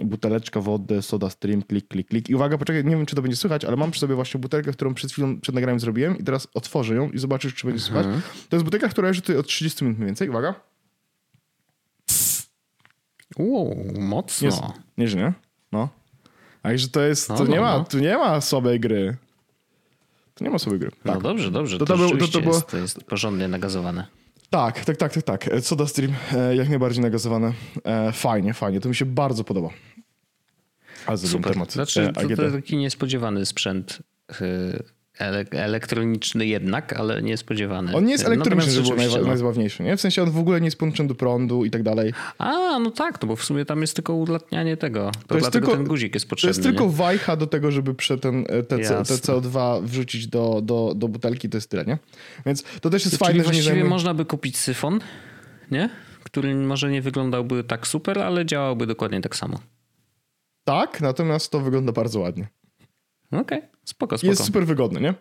buteleczka 0.05 0.61
wody, 0.61 1.03
SodaStream, 1.03 1.63
klik, 1.63 1.89
klik, 1.89 2.09
klik. 2.09 2.31
I 2.31 2.35
uwaga, 2.35 2.59
poczekaj, 2.59 2.85
nie 2.85 2.97
wiem, 2.97 3.07
czy 3.07 3.17
to 3.17 3.23
będzie 3.23 3.37
słychać, 3.37 3.65
ale 3.65 3.77
mam 3.77 3.91
przy 3.91 4.01
sobie 4.01 4.15
właśnie 4.15 4.41
butelkę, 4.41 4.73
którą 4.73 4.95
przed 4.95 5.13
chwilą, 5.13 5.41
przed 5.41 5.55
nagraniem 5.55 5.81
zrobiłem 5.81 6.19
i 6.19 6.25
teraz 6.25 6.49
otworzę 6.55 6.95
ją 6.95 7.11
i 7.11 7.19
zobaczysz, 7.19 7.55
czy 7.55 7.67
będzie 7.67 7.87
mhm. 7.87 8.05
słychać. 8.05 8.23
To 8.49 8.57
jest 8.57 8.65
butelka, 8.65 8.89
która 8.89 9.09
leży 9.09 9.21
tutaj 9.21 9.37
od 9.37 9.47
30 9.47 9.85
minut 9.85 9.99
mniej 9.99 10.07
więcej. 10.07 10.29
Uwaga. 10.29 10.55
Uuu, 13.37 13.93
mocno. 14.01 14.47
Jest, 14.47 14.63
nie, 14.99 15.09
że 15.09 15.17
nie? 15.17 15.33
No. 15.73 15.89
Także 16.63 16.89
to 16.89 17.01
jest, 17.01 17.29
no, 17.29 17.37
to 17.37 17.45
no, 17.45 17.51
nie 17.51 17.61
ma, 17.61 17.79
no. 17.79 17.85
tu 17.85 17.99
nie 17.99 18.17
ma 18.17 18.41
słabej 18.41 18.81
gry. 18.81 19.17
Tu 20.37 20.45
nie 20.45 20.51
ma 20.51 20.59
słabej 20.59 20.81
gry. 20.81 20.91
No 21.05 21.13
tak. 21.13 21.23
No 21.23 21.29
dobrze, 21.29 21.51
dobrze. 21.51 21.79
To, 21.79 21.85
to, 21.85 21.93
to, 21.97 21.99
był, 21.99 22.19
to, 22.19 22.29
to, 22.29 22.41
było... 22.41 22.55
jest, 22.55 22.67
to 22.67 22.77
jest 22.77 23.05
porządnie 23.05 23.49
nagazowane. 23.49 24.07
Tak, 24.51 24.85
tak, 24.85 24.97
tak, 24.97 25.13
tak, 25.13 25.23
tak. 25.23 25.51
Soda 25.61 25.87
Stream 25.87 26.13
e, 26.33 26.57
jak 26.57 26.69
najbardziej 26.69 27.03
nagazowane. 27.03 27.53
E, 27.85 28.13
fajnie, 28.13 28.55
fajnie. 28.55 28.81
To 28.81 28.89
mi 28.89 28.95
się 28.95 29.05
bardzo 29.05 29.45
podoba. 29.45 29.69
Ale 31.07 31.19
Super. 31.19 31.53
Temat. 31.53 31.73
Znaczy, 31.73 32.13
to, 32.15 32.37
to 32.37 32.51
taki 32.51 32.77
niespodziewany 32.77 33.47
sprzęt 33.47 34.03
elektroniczny 35.51 36.47
jednak, 36.47 36.93
ale 36.93 37.23
niespodziewany. 37.23 37.97
On 37.97 38.05
nie 38.05 38.13
jest 38.13 38.25
elektroniczny, 38.25 38.73
żeby 38.73 38.89
był 38.89 38.97
najwa- 38.97 39.85
nie? 39.85 39.97
W 39.97 40.01
sensie 40.01 40.23
on 40.23 40.31
w 40.31 40.39
ogóle 40.39 40.61
nie 40.61 40.67
jest 40.67 40.79
podłączony 40.79 41.09
do 41.09 41.15
prądu 41.15 41.65
i 41.65 41.71
tak 41.71 41.83
dalej. 41.83 42.13
A, 42.39 42.79
no 42.79 42.91
tak, 42.91 43.23
no 43.23 43.29
bo 43.29 43.37
w 43.37 43.45
sumie 43.45 43.65
tam 43.65 43.81
jest 43.81 43.95
tylko 43.95 44.15
ulatnianie 44.15 44.77
tego. 44.77 45.11
To, 45.13 45.29
to 45.29 45.39
jest 45.39 45.51
tylko, 45.51 45.73
ten 45.73 45.85
guzik 45.85 46.15
jest 46.15 46.29
potrzebny. 46.29 46.55
To 46.55 46.59
jest 46.61 46.69
tylko 46.69 46.91
nie? 46.91 46.97
wajcha 46.97 47.37
do 47.37 47.47
tego, 47.47 47.71
żeby 47.71 47.95
prze 47.95 48.19
ten, 48.19 48.45
e, 48.49 48.63
te, 48.63 48.79
te 48.79 49.03
CO2 49.03 49.83
wrzucić 49.83 50.27
do, 50.27 50.61
do, 50.63 50.93
do 50.97 51.09
butelki, 51.09 51.49
to 51.49 51.57
jest 51.57 51.71
tyle, 51.71 51.85
nie? 51.85 51.99
Więc 52.47 52.63
to 52.81 52.91
też 52.91 53.05
jest 53.05 53.19
Czyli 53.19 53.29
fajne, 53.29 53.45
że 53.45 53.51
nie 53.53 53.63
zajmuje... 53.63 53.85
można 53.85 54.15
by 54.15 54.25
kupić 54.25 54.57
syfon, 54.57 55.01
nie? 55.71 55.91
Który 56.25 56.55
może 56.55 56.91
nie 56.91 57.03
wyglądałby 57.03 57.65
tak 57.65 57.87
super, 57.87 58.19
ale 58.19 58.47
działałby 58.47 58.87
dokładnie 58.87 59.21
tak 59.21 59.37
samo. 59.37 59.59
Tak, 60.65 61.01
natomiast 61.01 61.53
to 61.53 61.61
wygląda 61.61 61.93
bardzo 61.93 62.21
ładnie. 62.21 62.49
Okej, 63.31 63.59
okay. 63.59 63.71
spoko, 63.85 64.19
spoko. 64.19 64.31
Jest 64.31 64.45
super 64.45 64.67
wygodny, 64.67 65.01
nie? 65.01 65.15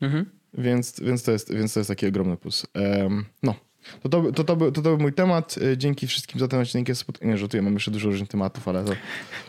Mhm. 0.00 0.30
Więc, 0.54 1.00
więc, 1.00 1.22
to 1.22 1.32
jest, 1.32 1.54
więc 1.54 1.74
to 1.74 1.80
jest 1.80 1.88
taki 1.88 2.06
ogromny 2.06 2.36
plus. 2.36 2.66
Um, 2.74 3.24
no. 3.42 3.54
To 4.02 4.08
to, 4.08 4.32
to, 4.32 4.44
to, 4.44 4.56
był, 4.56 4.72
to 4.72 4.82
to 4.82 4.88
był 4.88 4.98
mój 4.98 5.12
temat. 5.12 5.58
E, 5.72 5.76
dzięki 5.76 6.06
wszystkim 6.06 6.40
za 6.40 6.48
ten 6.48 6.60
odcinek. 6.60 6.88
Nie, 7.22 7.38
żartuję, 7.38 7.62
mam 7.62 7.74
jeszcze 7.74 7.90
dużo 7.90 8.08
różnych 8.08 8.28
tematów, 8.28 8.68
ale 8.68 8.84
to 8.84 8.92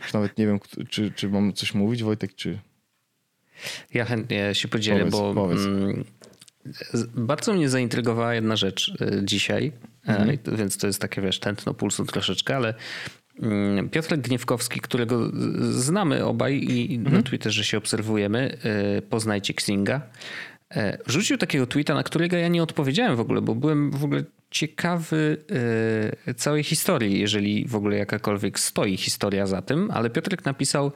już 0.01 0.13
nawet 0.13 0.37
nie 0.37 0.47
wiem, 0.47 0.59
czy, 0.89 1.11
czy 1.11 1.29
mam 1.29 1.53
coś 1.53 1.73
mówić, 1.73 2.03
Wojtek, 2.03 2.35
czy... 2.35 2.59
Ja 3.93 4.05
chętnie 4.05 4.55
się 4.55 4.67
podzielę, 4.67 4.99
powiedz, 4.99 5.13
bo 5.13 5.33
powiedz. 5.33 5.65
Mm, 5.65 6.03
bardzo 7.15 7.53
mnie 7.53 7.69
zaintrygowała 7.69 8.33
jedna 8.33 8.55
rzecz 8.55 8.93
e, 9.01 9.25
dzisiaj, 9.25 9.71
e, 10.07 10.17
mhm. 10.17 10.57
więc 10.57 10.77
to 10.77 10.87
jest 10.87 11.01
takie, 11.01 11.21
wiesz, 11.21 11.39
tętno 11.39 11.73
pulsu 11.73 12.05
troszeczkę, 12.05 12.55
ale 12.55 12.73
Piotrek 13.91 14.21
Gniewkowski, 14.21 14.79
którego 14.79 15.29
znamy 15.59 16.25
obaj 16.25 16.63
i 16.69 16.95
mhm. 16.95 17.15
na 17.15 17.23
Twitterze 17.23 17.63
się 17.63 17.77
obserwujemy, 17.77 18.57
y, 18.97 19.01
poznajcie 19.01 19.53
Xinga, 19.53 20.01
y, 20.75 20.97
wrzucił 21.07 21.37
takiego 21.37 21.67
tweeta, 21.67 21.93
na 21.93 22.03
którego 22.03 22.37
ja 22.37 22.47
nie 22.47 22.63
odpowiedziałem 22.63 23.15
w 23.15 23.19
ogóle, 23.19 23.41
bo 23.41 23.55
byłem 23.55 23.91
w 23.91 24.03
ogóle 24.03 24.23
ciekawy 24.51 25.37
y, 26.27 26.33
całej 26.33 26.63
historii, 26.63 27.19
jeżeli 27.19 27.67
w 27.67 27.75
ogóle 27.75 27.97
jakakolwiek 27.97 28.59
stoi 28.59 28.97
historia 28.97 29.47
za 29.47 29.61
tym, 29.61 29.91
ale 29.91 30.09
Piotrek 30.09 30.45
napisał, 30.45 30.91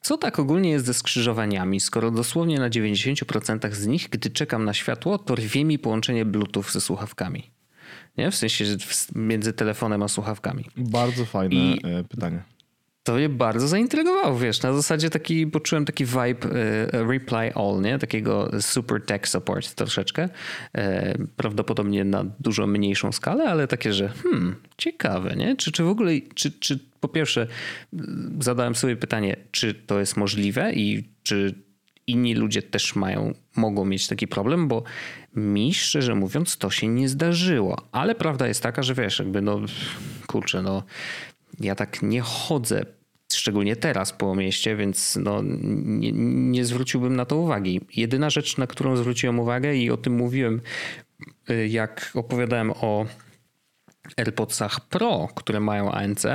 co 0.00 0.18
tak 0.18 0.38
ogólnie 0.38 0.70
jest 0.70 0.86
ze 0.86 0.94
skrzyżowaniami, 0.94 1.80
skoro 1.80 2.10
dosłownie 2.10 2.58
na 2.58 2.70
90% 2.70 3.72
z 3.72 3.86
nich, 3.86 4.08
gdy 4.10 4.30
czekam 4.30 4.64
na 4.64 4.74
światło, 4.74 5.18
to 5.18 5.34
rwie 5.34 5.64
mi 5.64 5.78
połączenie 5.78 6.24
Bluetooth 6.24 6.64
ze 6.70 6.80
słuchawkami. 6.80 7.55
Nie? 8.18 8.30
W 8.30 8.34
sensie 8.34 8.64
między 9.14 9.52
telefonem 9.52 10.02
a 10.02 10.08
słuchawkami. 10.08 10.64
Bardzo 10.76 11.24
fajne 11.24 11.54
I 11.54 11.80
e, 11.84 12.04
pytanie. 12.04 12.42
To 13.06 13.14
mnie 13.14 13.28
bardzo 13.28 13.68
zaintrygowało, 13.68 14.38
wiesz, 14.38 14.62
na 14.62 14.72
zasadzie 14.72 15.10
taki, 15.10 15.46
poczułem 15.46 15.84
taki 15.84 16.04
vibe 16.04 16.48
uh, 16.48 17.10
reply 17.10 17.54
all, 17.54 17.80
nie? 17.80 17.98
Takiego 17.98 18.50
super 18.60 19.02
tech 19.02 19.28
support 19.28 19.74
troszeczkę. 19.74 20.28
E, 20.74 21.14
prawdopodobnie 21.36 22.04
na 22.04 22.24
dużo 22.40 22.66
mniejszą 22.66 23.12
skalę, 23.12 23.44
ale 23.44 23.66
takie, 23.68 23.92
że 23.92 24.08
hmm, 24.08 24.56
ciekawe, 24.76 25.36
nie? 25.36 25.56
Czy, 25.56 25.72
czy 25.72 25.82
w 25.82 25.88
ogóle, 25.88 26.12
czy, 26.34 26.50
czy 26.50 26.78
po 27.00 27.08
pierwsze 27.08 27.46
zadałem 28.40 28.74
sobie 28.74 28.96
pytanie, 28.96 29.36
czy 29.50 29.74
to 29.74 30.00
jest 30.00 30.16
możliwe 30.16 30.72
i 30.72 31.04
czy 31.22 31.65
inni 32.06 32.34
ludzie 32.34 32.62
też 32.62 32.96
mają, 32.96 33.34
mogą 33.56 33.84
mieć 33.84 34.06
taki 34.06 34.28
problem, 34.28 34.68
bo 34.68 34.82
mi 35.36 35.74
szczerze 35.74 36.14
mówiąc 36.14 36.56
to 36.56 36.70
się 36.70 36.88
nie 36.88 37.08
zdarzyło. 37.08 37.88
Ale 37.92 38.14
prawda 38.14 38.48
jest 38.48 38.62
taka, 38.62 38.82
że 38.82 38.94
wiesz, 38.94 39.18
jakby 39.18 39.42
no 39.42 39.60
kurczę, 40.26 40.62
no 40.62 40.82
ja 41.60 41.74
tak 41.74 42.02
nie 42.02 42.20
chodzę 42.20 42.86
szczególnie 43.32 43.76
teraz 43.76 44.12
po 44.12 44.34
mieście, 44.34 44.76
więc 44.76 45.16
no, 45.16 45.42
nie, 45.42 46.12
nie, 46.12 46.64
zwróciłbym 46.64 47.16
na 47.16 47.24
to 47.24 47.36
uwagi. 47.36 47.80
Jedyna 47.96 48.30
rzecz, 48.30 48.58
na 48.58 48.66
którą 48.66 48.96
zwróciłem 48.96 49.40
uwagę 49.40 49.76
i 49.76 49.90
o 49.90 49.96
tym 49.96 50.12
mówiłem, 50.12 50.60
y, 51.50 51.68
jak 51.68 52.10
opowiadałem 52.14 52.70
o 52.70 53.06
AirPodsach 54.16 54.88
Pro, 54.88 55.28
które 55.34 55.60
mają 55.60 55.92
ANC, 55.92 56.26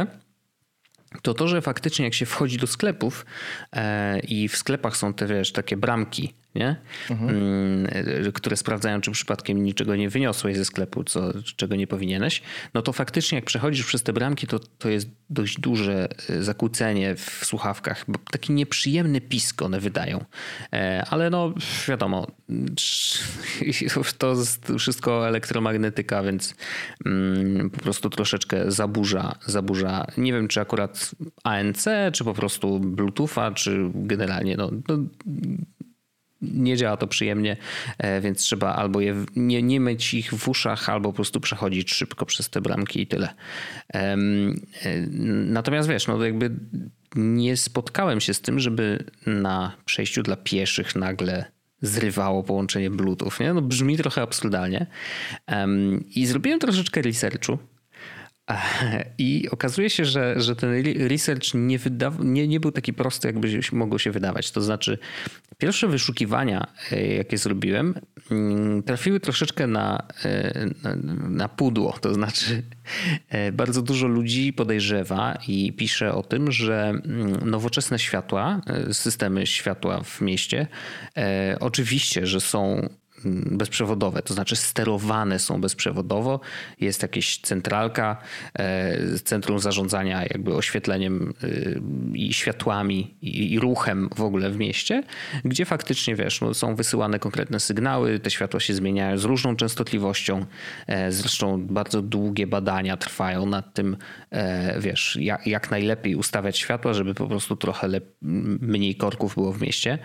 to 1.22 1.34
to, 1.34 1.48
że 1.48 1.62
faktycznie 1.62 2.06
jak 2.06 2.14
się 2.14 2.26
wchodzi 2.26 2.58
do 2.58 2.68
sklepów 2.68 3.26
e, 3.74 4.20
i 4.20 4.48
w 4.48 4.58
sklepach 4.58 4.98
są 4.98 5.14
te, 5.14 5.28
wiesz, 5.28 5.52
takie 5.52 5.78
bramki, 5.78 6.34
nie? 6.56 6.76
Mhm. 7.10 7.30
Mm, 7.30 8.32
które 8.34 8.58
sprawdzają, 8.58 9.02
czy 9.02 9.12
przypadkiem 9.12 9.64
niczego 9.64 9.96
nie 9.96 10.10
wyniosłeś 10.10 10.58
ze 10.58 10.66
sklepu, 10.66 11.04
co, 11.04 11.34
czego 11.56 11.76
nie 11.76 11.88
powinieneś, 11.88 12.42
no 12.74 12.82
to 12.82 12.94
faktycznie 12.94 13.36
jak 13.36 13.46
przechodzisz 13.46 13.86
przez 13.86 14.04
te 14.04 14.14
bramki, 14.14 14.48
to, 14.48 14.60
to 14.60 14.90
jest 14.90 15.10
dość 15.30 15.60
duże 15.60 16.10
e, 16.30 16.44
zakłócenie 16.44 17.16
w 17.16 17.46
słuchawkach, 17.46 18.06
bo 18.08 18.20
taki 18.32 18.54
nieprzyjemny 18.54 19.22
pisk 19.22 19.62
one 19.62 19.80
wydają. 19.80 20.26
E, 20.74 21.06
ale 21.10 21.30
no 21.30 21.54
wiadomo, 21.88 22.28
to 24.18 24.36
wszystko 24.80 25.28
elektromagnetyka, 25.28 26.24
więc 26.24 26.56
mm, 27.06 27.70
po 27.70 27.80
prostu 27.80 28.10
troszeczkę 28.10 28.72
zaburza, 28.72 29.36
zaburza. 29.46 30.08
Nie 30.18 30.34
wiem, 30.34 30.48
czy 30.48 30.62
akurat 30.62 31.12
ANC, 31.44 31.86
czy 32.14 32.24
po 32.24 32.34
prostu 32.34 32.80
Bluetootha, 32.80 33.52
czy 33.52 33.92
generalnie 33.94 34.58
no, 34.58 34.72
no 34.88 34.98
nie 36.42 36.78
działa 36.78 36.98
to 36.98 37.08
przyjemnie, 37.08 37.58
e, 37.98 38.22
więc 38.22 38.40
trzeba 38.40 38.76
albo 38.76 39.02
je, 39.02 39.26
nie, 39.36 39.64
nie 39.64 39.80
myć 39.80 40.14
ich 40.14 40.34
w 40.34 40.48
uszach, 40.48 40.90
albo 40.90 41.10
po 41.10 41.16
prostu 41.16 41.40
przechodzić 41.40 41.92
szybko 41.92 42.26
przez 42.26 42.50
te 42.50 42.62
bramki 42.62 43.02
i 43.02 43.08
tyle. 43.08 43.34
E, 43.94 44.18
natomiast 45.46 45.90
wiesz, 45.90 46.08
no 46.08 46.26
jakby 46.26 46.52
nie 47.16 47.58
spotkałem 47.58 48.22
się 48.22 48.34
z 48.34 48.42
tym, 48.42 48.60
żeby 48.60 49.04
na 49.26 49.72
przejściu 49.86 50.24
dla 50.24 50.36
pieszych 50.36 50.96
nagle 50.96 51.46
zrywało 51.82 52.44
połączenie 52.44 52.90
Bluetooth. 52.90 53.32
Nie? 53.40 53.54
No 53.54 53.62
brzmi 53.62 53.98
trochę 53.98 54.22
absurdalnie. 54.22 54.86
I 56.16 56.26
zrobiłem 56.26 56.60
troszeczkę 56.60 57.02
researchu 57.02 57.58
i 59.18 59.50
okazuje 59.52 59.90
się, 59.90 60.06
że, 60.06 60.42
że 60.42 60.56
ten 60.56 60.70
research 61.08 61.54
nie, 61.54 61.80
nie, 62.20 62.48
nie 62.48 62.60
był 62.60 62.72
taki 62.72 62.94
prosty, 62.94 63.28
jakby 63.28 63.60
mogło 63.72 64.00
się 64.00 64.12
wydawać. 64.12 64.52
To 64.52 64.62
znaczy, 64.62 64.98
pierwsze 65.58 65.88
wyszukiwania, 65.88 66.68
e, 66.92 67.08
jakie 67.16 67.38
zrobiłem, 67.38 67.94
mm, 68.32 68.84
trafiły 68.84 69.20
troszeczkę 69.20 69.68
na, 69.68 70.08
e, 70.26 70.66
na, 70.84 70.96
na, 71.30 71.50
pudło. 71.50 71.96
To 72.02 72.14
znaczy, 72.14 72.64
e, 73.30 73.52
bardzo 73.52 73.82
dużo 73.82 74.08
ludzi 74.08 74.54
podejrzewa 74.54 75.38
i 75.48 75.74
pisze 75.74 76.14
o 76.14 76.24
tym, 76.24 76.52
że 76.52 76.90
mm, 76.90 77.50
nowoczesne 77.50 78.00
światła, 78.00 78.62
systemy 78.92 79.48
światła 79.48 80.04
w 80.04 80.22
mieście, 80.22 80.68
oczywiście, 81.60 82.28
że 82.28 82.42
są 82.42 82.90
bezprzewodowe, 83.52 84.22
to 84.22 84.34
znaczy 84.34 84.56
sterowane 84.56 85.40
są 85.40 85.62
bezprzewodowo. 85.62 86.40
Jest 86.80 87.02
jakieś 87.02 87.38
centralka, 87.38 88.18
e, 88.54 89.20
centrum 89.20 89.60
zarządzania 89.60 90.24
jakby 90.24 90.56
oświetleniem 90.56 91.34
y, 91.44 91.82
i 92.14 92.34
światłami 92.34 93.16
i 93.22 93.60
ruchem 93.60 94.10
w 94.16 94.22
ogóle 94.22 94.50
w 94.50 94.58
mieście, 94.58 95.04
gdzie 95.46 95.66
faktycznie 95.66 96.16
wiesz, 96.16 96.42
no, 96.42 96.54
są 96.54 96.76
wysyłane 96.76 97.20
konkretne 97.20 97.60
sygnały, 97.60 98.20
te 98.20 98.32
światła 98.32 98.60
się 98.60 98.74
zmieniają 98.74 99.18
z 99.18 99.24
różną 99.24 99.56
częstotliwością. 99.56 100.46
E, 100.88 101.12
zresztą 101.12 101.68
bardzo 101.68 102.02
długie 102.02 102.48
badania 102.48 102.98
trwają 102.98 103.46
nad 103.46 103.74
tym, 103.74 103.98
e, 104.32 104.80
wiesz, 104.80 105.18
jak, 105.22 105.48
jak 105.48 105.72
najlepiej 105.72 106.16
ustawiać 106.16 106.58
światła, 106.58 106.94
żeby 106.94 107.14
po 107.14 107.28
prostu 107.28 107.56
trochę 107.56 107.90
mniej 108.62 108.96
korków 108.96 109.36
było 109.36 109.54
w 109.54 109.62
mieście, 109.62 109.98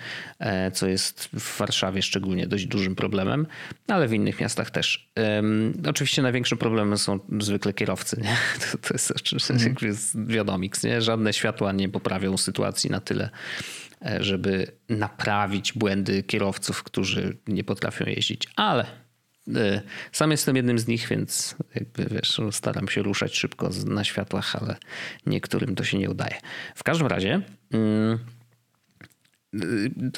co 0.73 0.87
jest 0.87 1.29
w 1.33 1.59
Warszawie 1.59 2.03
szczególnie 2.03 2.47
dość 2.47 2.67
dużym 2.67 2.95
problemem 2.95 3.06
problemem, 3.07 3.47
ale 3.89 4.09
w 4.09 4.13
innych 4.13 4.41
miastach 4.41 4.71
też. 4.71 5.11
Um, 5.17 5.83
oczywiście 5.89 6.23
największym 6.23 6.59
problemem 6.59 6.99
są 6.99 7.19
zwykle 7.41 7.73
kierowcy. 7.73 8.21
Nie? 8.23 8.37
To, 8.73 8.79
to 8.79 8.95
jest 8.95 9.11
oczywiście 9.11 9.55
mm. 9.55 10.27
wiadomix. 10.27 10.83
Nie? 10.83 11.03
Żadne 11.03 11.33
światła 11.33 11.73
nie 11.73 11.89
poprawią 11.89 12.37
sytuacji 12.37 12.91
na 12.91 13.01
tyle, 13.01 13.31
e, 14.07 14.23
żeby 14.23 14.73
naprawić 14.89 15.73
błędy 15.73 16.23
kierowców, 16.23 16.83
którzy 16.83 17.37
nie 17.47 17.65
potrafią 17.65 18.05
jeździć. 18.07 18.43
Ale 18.57 18.87
e, 19.55 19.83
sam 20.13 20.31
jestem 20.31 20.57
jednym 20.57 20.79
z 20.79 20.87
nich, 20.87 21.09
więc 21.09 21.57
jakby 21.75 22.07
wiesz, 22.11 22.41
staram 22.51 22.89
się 22.89 23.03
ruszać 23.03 23.37
szybko 23.37 23.71
na 23.87 24.05
światłach, 24.05 24.57
ale 24.57 24.77
niektórym 25.27 25.75
to 25.75 25.85
się 25.85 25.99
nie 25.99 26.11
udaje. 26.11 26.39
W 26.75 26.83
każdym 26.83 27.07
razie. 27.07 27.41
Mm, 27.73 28.19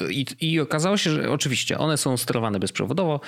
i, 0.09 0.25
I 0.41 0.59
okazało 0.59 0.97
się, 0.97 1.09
że 1.09 1.31
oczywiście 1.31 1.77
one 1.77 1.97
są 1.97 2.17
sterowane 2.17 2.59
bezprzewodowo, 2.59 3.19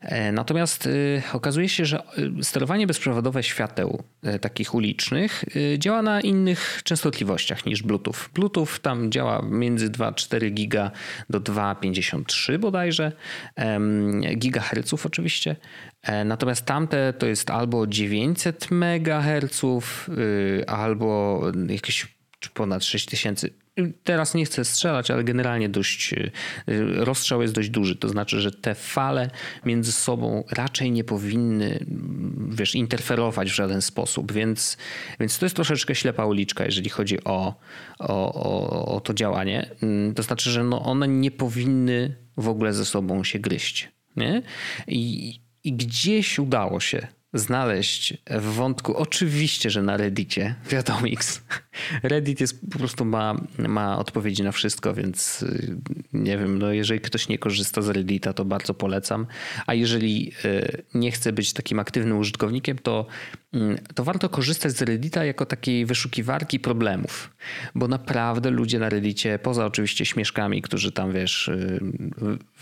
e, 0.00 0.32
Natomiast 0.32 0.86
e, 0.86 1.22
okazuje 1.32 1.68
się, 1.68 1.84
że 1.84 1.98
e, 1.98 2.42
sterowanie 2.42 2.86
bezprzewodowe 2.86 3.42
świateł 3.42 4.02
takich 4.40 4.74
ulicznych 4.74 5.44
działa 5.78 6.02
na 6.02 6.20
innych 6.20 6.80
częstotliwościach 6.84 7.66
niż 7.66 7.82
Bluetooth. 7.82 8.14
Bluetooth 8.34 8.78
tam 8.82 9.12
działa 9.12 9.42
między 9.42 9.90
2,4 9.90 10.50
giga 10.50 10.90
do 11.30 11.40
2,53 11.40 12.58
bodajże 12.58 13.12
gigaherców 14.36 15.06
oczywiście. 15.06 15.56
Natomiast 16.24 16.64
tamte 16.66 17.12
to 17.12 17.26
jest 17.26 17.50
albo 17.50 17.86
900 17.86 18.70
megaherców, 18.70 20.10
albo 20.66 21.42
jakieś 21.68 22.15
ponad 22.48 22.84
6000 22.84 23.50
Teraz 24.04 24.34
nie 24.34 24.44
chcę 24.44 24.64
strzelać, 24.64 25.10
ale 25.10 25.24
generalnie 25.24 25.68
dość 25.68 26.12
y, 26.12 26.30
rozstrzał 27.04 27.42
jest 27.42 27.54
dość 27.54 27.70
duży. 27.70 27.96
To 27.96 28.08
znaczy, 28.08 28.40
że 28.40 28.52
te 28.52 28.74
fale 28.74 29.30
między 29.64 29.92
sobą 29.92 30.44
raczej 30.50 30.90
nie 30.90 31.04
powinny 31.04 31.86
wiesz, 32.50 32.74
interferować 32.74 33.50
w 33.50 33.54
żaden 33.54 33.82
sposób, 33.82 34.32
więc, 34.32 34.76
więc 35.20 35.38
to 35.38 35.46
jest 35.46 35.56
troszeczkę 35.56 35.94
ślepa 35.94 36.26
uliczka, 36.26 36.64
jeżeli 36.64 36.90
chodzi 36.90 37.24
o, 37.24 37.54
o, 37.98 38.34
o, 38.34 38.96
o 38.96 39.00
to 39.00 39.14
działanie. 39.14 39.70
Mm, 39.82 40.14
to 40.14 40.22
znaczy, 40.22 40.50
że 40.50 40.64
no 40.64 40.82
one 40.82 41.08
nie 41.08 41.30
powinny 41.30 42.16
w 42.36 42.48
ogóle 42.48 42.72
ze 42.72 42.84
sobą 42.84 43.24
się 43.24 43.38
gryźć. 43.38 43.88
Nie? 44.16 44.42
I, 44.86 45.34
i 45.64 45.72
gdzieś 45.72 46.38
udało 46.38 46.80
się 46.80 47.06
znaleźć 47.38 48.16
w 48.30 48.42
wątku, 48.42 48.96
oczywiście, 48.96 49.70
że 49.70 49.82
na 49.82 49.96
Reddicie, 49.96 50.54
Wiadomix. 50.70 51.42
Reddit 52.02 52.40
jest 52.40 52.70
po 52.70 52.78
prostu 52.78 53.04
ma, 53.04 53.40
ma 53.58 53.98
odpowiedzi 53.98 54.42
na 54.42 54.52
wszystko, 54.52 54.94
więc 54.94 55.42
y, 55.42 55.76
nie 56.12 56.38
wiem, 56.38 56.58
no 56.58 56.72
jeżeli 56.72 57.00
ktoś 57.00 57.28
nie 57.28 57.38
korzysta 57.38 57.82
z 57.82 57.88
Reddita, 57.88 58.32
to 58.32 58.44
bardzo 58.44 58.74
polecam. 58.74 59.26
A 59.66 59.74
jeżeli 59.74 60.32
y, 60.44 60.82
nie 60.94 61.10
chce 61.10 61.32
być 61.32 61.52
takim 61.52 61.78
aktywnym 61.78 62.18
użytkownikiem, 62.18 62.78
to, 62.78 63.06
mm, 63.52 63.78
to 63.94 64.04
warto 64.04 64.28
korzystać 64.28 64.72
z 64.72 64.82
Reddita 64.82 65.24
jako 65.24 65.46
takiej 65.46 65.86
wyszukiwarki 65.86 66.60
problemów, 66.60 67.30
bo 67.74 67.88
naprawdę 67.88 68.50
ludzie 68.50 68.78
na 68.78 68.88
Reddicie, 68.88 69.38
poza 69.38 69.66
oczywiście 69.66 70.06
śmieszkami, 70.06 70.62
którzy 70.62 70.92
tam 70.92 71.12
wiesz, 71.12 71.48
y, 71.48 71.80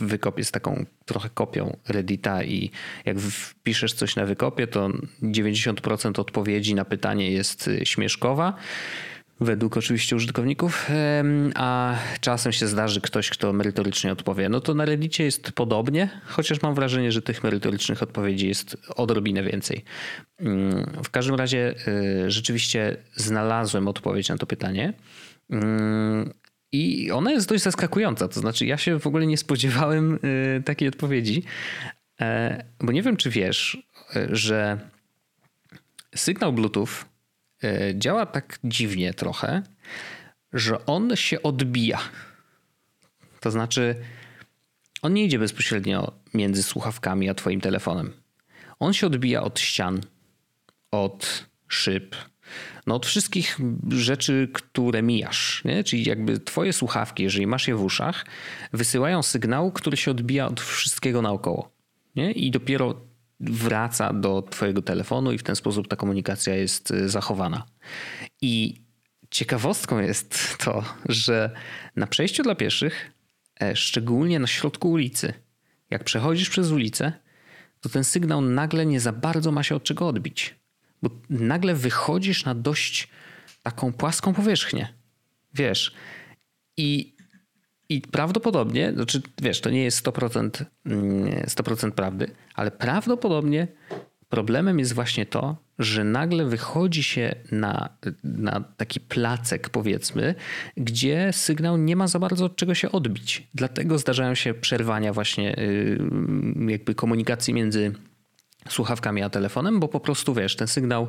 wykop 0.00 0.38
jest 0.38 0.52
taką 0.52 0.84
trochę 1.04 1.30
kopią 1.30 1.76
Reddita 1.88 2.44
i 2.44 2.70
jak 3.04 3.18
wpiszesz 3.18 3.92
coś 3.92 4.16
na 4.16 4.26
wykopie, 4.26 4.63
to 4.66 4.90
90% 5.22 6.20
odpowiedzi 6.20 6.74
na 6.74 6.84
pytanie 6.84 7.30
jest 7.30 7.70
śmieszkowa 7.84 8.54
według 9.40 9.76
oczywiście 9.76 10.16
użytkowników, 10.16 10.90
a 11.54 11.94
czasem 12.20 12.52
się 12.52 12.66
zdarzy 12.66 13.00
ktoś, 13.00 13.30
kto 13.30 13.52
merytorycznie 13.52 14.12
odpowie. 14.12 14.48
No 14.48 14.60
to 14.60 14.74
na 14.74 14.84
Reddicie 14.84 15.24
jest 15.24 15.52
podobnie, 15.52 16.20
chociaż 16.26 16.62
mam 16.62 16.74
wrażenie, 16.74 17.12
że 17.12 17.22
tych 17.22 17.44
merytorycznych 17.44 18.02
odpowiedzi 18.02 18.48
jest 18.48 18.76
odrobinę 18.96 19.42
więcej. 19.42 19.84
Mm, 20.38 20.86
w 21.04 21.10
każdym 21.10 21.34
razie 21.34 21.74
y, 22.26 22.30
rzeczywiście 22.30 22.96
znalazłem 23.14 23.88
odpowiedź 23.88 24.28
na 24.28 24.38
to 24.38 24.46
pytanie. 24.46 24.92
Mm, 25.50 26.32
I 26.72 27.10
ona 27.10 27.30
jest 27.32 27.48
dość 27.48 27.62
zaskakująca. 27.62 28.28
To 28.28 28.40
znaczy, 28.40 28.66
ja 28.66 28.76
się 28.76 28.98
w 28.98 29.06
ogóle 29.06 29.26
nie 29.26 29.36
spodziewałem 29.36 30.18
y, 30.58 30.62
takiej 30.64 30.88
odpowiedzi, 30.88 31.42
e, 32.20 32.64
bo 32.80 32.92
nie 32.92 33.02
wiem, 33.02 33.16
czy 33.16 33.30
wiesz, 33.30 33.74
y, 33.74 33.93
że 34.32 34.78
sygnał 36.14 36.52
Bluetooth 36.52 36.88
E, 37.64 37.94
działa 37.98 38.26
tak 38.26 38.58
dziwnie 38.64 39.14
trochę, 39.14 39.62
że 40.52 40.86
on 40.86 41.16
się 41.16 41.42
odbija. 41.42 42.00
To 43.40 43.50
znaczy, 43.50 43.94
on 45.02 45.14
nie 45.14 45.24
idzie 45.24 45.38
bezpośrednio 45.38 46.12
między 46.34 46.62
słuchawkami 46.62 47.28
a 47.28 47.34
twoim 47.34 47.60
telefonem. 47.60 48.12
On 48.78 48.92
się 48.92 49.06
odbija 49.06 49.42
od 49.42 49.60
ścian, 49.60 50.00
od 50.90 51.46
szyb, 51.68 52.16
no 52.86 52.94
od 52.94 53.06
wszystkich 53.06 53.58
rzeczy, 53.88 54.48
które 54.52 55.02
mijasz. 55.02 55.62
Nie? 55.64 55.84
Czyli 55.84 56.04
jakby 56.04 56.40
twoje 56.40 56.72
słuchawki, 56.72 57.22
jeżeli 57.22 57.46
masz 57.46 57.68
je 57.68 57.76
w 57.76 57.84
uszach, 57.84 58.26
wysyłają 58.72 59.22
sygnał, 59.22 59.72
który 59.72 59.96
się 59.96 60.10
odbija 60.10 60.46
od 60.46 60.60
wszystkiego 60.60 61.22
naokoło. 61.22 61.70
Nie? 62.16 62.32
I 62.32 62.50
dopiero 62.50 63.00
wraca 63.50 64.12
do 64.12 64.42
Twojego 64.42 64.82
telefonu 64.82 65.32
i 65.32 65.38
w 65.38 65.42
ten 65.42 65.56
sposób 65.56 65.88
ta 65.88 65.96
komunikacja 65.96 66.54
jest 66.54 66.90
y, 66.90 67.08
zachowana. 67.08 67.66
I 68.42 68.82
ciekawostką 69.30 69.98
jest 69.98 70.58
to, 70.58 70.84
że 71.08 71.50
na 71.96 72.06
przejściu 72.06 72.42
dla 72.42 72.54
pieszych, 72.54 73.10
e, 73.62 73.76
szczególnie 73.76 74.38
na 74.38 74.46
środku 74.46 74.90
ulicy, 74.90 75.32
jak 75.90 76.04
przechodzisz 76.04 76.50
przez 76.50 76.70
ulicę, 76.70 77.12
to 77.80 77.88
ten 77.88 78.04
sygnał 78.04 78.40
nagle 78.40 78.86
nie 78.86 79.00
za 79.00 79.12
bardzo 79.12 79.52
ma 79.52 79.62
się 79.62 79.76
od 79.76 79.84
czego 79.84 80.08
odbić. 80.08 80.54
Bo 81.02 81.10
nagle 81.30 81.74
wychodzisz 81.74 82.44
na 82.44 82.54
dość 82.54 83.08
taką 83.62 83.92
płaską 83.92 84.34
powierzchnię. 84.34 84.94
Wiesz. 85.54 85.94
I 86.76 87.13
i 87.88 88.00
prawdopodobnie, 88.00 88.92
znaczy 88.92 89.22
wiesz, 89.42 89.60
to 89.60 89.70
nie 89.70 89.84
jest 89.84 90.06
100%, 90.06 90.64
100% 90.86 91.84
mm, 91.84 91.92
prawdy, 91.92 92.30
ale 92.54 92.70
prawdopodobnie 92.70 93.68
problemem 94.28 94.78
jest 94.78 94.92
właśnie 94.92 95.26
to, 95.26 95.56
że 95.78 96.04
nagle 96.04 96.44
wychodzi 96.44 97.02
się 97.02 97.34
na, 97.52 97.88
na 98.24 98.64
taki 98.76 99.00
placek, 99.00 99.68
powiedzmy, 99.68 100.34
gdzie 100.76 101.30
sygnał 101.32 101.76
nie 101.76 101.96
ma 101.96 102.08
za 102.08 102.18
bardzo 102.18 102.44
od 102.44 102.56
czego 102.56 102.74
się 102.74 102.92
odbić. 102.92 103.48
Dlatego 103.54 103.98
zdarzają 103.98 104.34
się 104.34 104.54
przerwania 104.54 105.12
właśnie 105.12 105.58
y, 105.58 105.98
jakby 106.68 106.94
komunikacji 106.94 107.54
między 107.54 107.92
słuchawkami 108.68 109.22
a 109.22 109.30
telefonem, 109.30 109.80
bo 109.80 109.88
po 109.88 110.00
prostu 110.00 110.34
wiesz, 110.34 110.56
ten 110.56 110.68
sygnał 110.68 111.08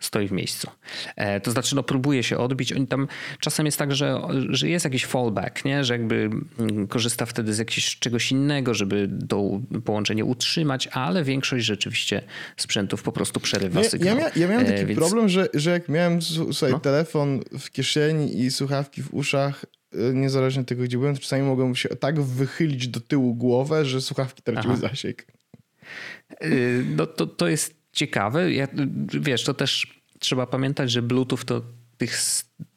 stoi 0.00 0.28
w 0.28 0.32
miejscu. 0.32 0.70
E, 1.16 1.40
to 1.40 1.50
znaczy, 1.50 1.76
no, 1.76 1.82
próbuje 1.82 2.22
się 2.22 2.38
odbić. 2.38 2.72
Oni 2.72 2.86
tam 2.86 3.08
czasem 3.40 3.66
jest 3.66 3.78
tak, 3.78 3.94
że, 3.94 4.20
że 4.48 4.68
jest 4.68 4.84
jakiś 4.84 5.06
fallback, 5.06 5.64
nie? 5.64 5.84
że 5.84 5.94
jakby 5.94 6.30
mm, 6.58 6.86
korzysta 6.86 7.26
wtedy 7.26 7.54
z 7.54 7.58
jakiegoś 7.58 7.98
czegoś 7.98 8.32
innego, 8.32 8.74
żeby 8.74 9.10
to 9.28 9.60
połączenie 9.84 10.24
utrzymać, 10.24 10.86
ale 10.86 11.24
większość 11.24 11.66
rzeczywiście 11.66 12.22
sprzętów 12.56 13.02
po 13.02 13.12
prostu 13.12 13.40
przerywa 13.40 13.80
ja, 13.80 13.88
sygnał. 13.88 14.16
Ja, 14.16 14.24
mia, 14.24 14.30
ja 14.36 14.48
miałem 14.48 14.66
taki 14.66 14.80
e, 14.80 14.86
więc... 14.86 14.98
problem, 14.98 15.28
że, 15.28 15.48
że 15.54 15.70
jak 15.70 15.88
miałem 15.88 16.22
słuchaj, 16.22 16.72
no. 16.72 16.80
telefon 16.80 17.40
w 17.58 17.70
kieszeni 17.70 18.40
i 18.40 18.50
słuchawki 18.50 19.02
w 19.02 19.14
uszach, 19.14 19.64
e, 19.92 20.14
niezależnie 20.14 20.60
od 20.60 20.68
tego, 20.68 20.82
gdzie 20.82 20.98
byłem, 20.98 21.16
czasami 21.16 21.42
mogłem 21.42 21.74
się 21.74 21.88
tak 21.88 22.20
wychylić 22.20 22.88
do 22.88 23.00
tyłu 23.00 23.34
głowę, 23.34 23.84
że 23.84 24.00
słuchawki 24.00 24.42
traciły 24.42 24.74
Aha. 24.74 24.88
zasięg. 24.88 25.26
No 26.96 27.06
to, 27.06 27.26
to 27.26 27.48
jest 27.48 27.79
ciekawe. 27.92 28.52
Ja, 28.52 28.68
wiesz, 29.20 29.44
to 29.44 29.54
też 29.54 30.00
trzeba 30.18 30.46
pamiętać, 30.46 30.90
że 30.90 31.02
Bluetooth 31.02 31.44
to 31.46 31.62
tych 32.00 32.20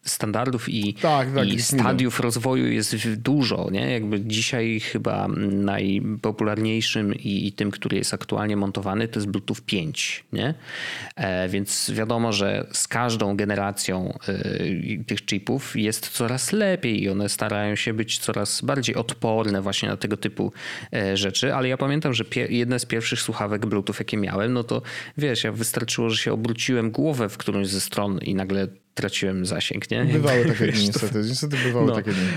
standardów 0.06 0.70
i, 0.70 0.94
tak, 0.94 1.28
tak, 1.36 1.48
i 1.48 1.62
stadiów 1.62 2.20
rozwoju 2.20 2.68
jest 2.68 2.96
dużo. 3.16 3.70
Nie? 3.72 3.92
Jakby 3.92 4.22
dzisiaj 4.22 4.80
chyba 4.80 5.28
najpopularniejszym 5.52 7.16
i, 7.16 7.48
i, 7.48 7.52
tym, 7.52 7.72
który 7.72 7.98
jest 7.98 8.14
aktualnie 8.14 8.58
montowany, 8.58 9.08
to 9.08 9.20
jest 9.20 9.30
Bluetooth 9.30 9.58
5. 9.66 10.24
Nie? 10.34 10.54
E, 11.16 11.50
więc 11.50 11.92
wiadomo, 11.94 12.34
że 12.34 12.68
z 12.72 12.88
każdą 12.88 13.36
generacją 13.36 14.18
e, 14.28 15.04
tych 15.04 15.26
chipów 15.26 15.76
jest 15.76 16.08
coraz 16.10 16.52
lepiej 16.52 17.04
i 17.04 17.10
one 17.10 17.30
starają 17.30 17.76
się 17.76 17.94
być 17.94 18.18
coraz 18.18 18.62
bardziej 18.62 18.96
odporne 18.96 19.62
właśnie 19.62 19.90
na 19.90 19.98
tego 19.98 20.18
typu 20.18 20.54
e, 20.94 21.18
rzeczy. 21.18 21.56
Ale 21.56 21.68
ja 21.68 21.78
pamiętam, 21.78 22.14
że 22.14 22.24
jedne 22.50 22.80
z 22.80 22.86
pierwszych 22.86 23.22
słuchawek 23.22 23.66
Bluetooth, 23.66 23.96
jakie 24.00 24.18
miałem, 24.18 24.54
no 24.54 24.64
to 24.64 24.82
wiesz, 25.18 25.44
ja 25.44 25.52
wystarczyło, 25.52 26.10
że 26.10 26.18
się 26.18 26.34
obróciłem 26.34 26.92
głowę 26.92 27.30
w 27.30 27.38
którąś 27.38 27.68
ze 27.68 27.82
stron 27.82 28.18
i 28.18 28.36
nagle 28.36 28.68
traciłem 28.94 29.46
zasięg, 29.46 29.92
nie? 29.92 30.06
Bywały 30.06 30.46
takie 30.46 30.68
dni 30.68 30.86
niestety, 30.86 31.18
niestety 31.18 31.58
bywały 31.58 31.88
no. 31.88 31.96
takie 31.96 32.12
dni. 32.12 32.28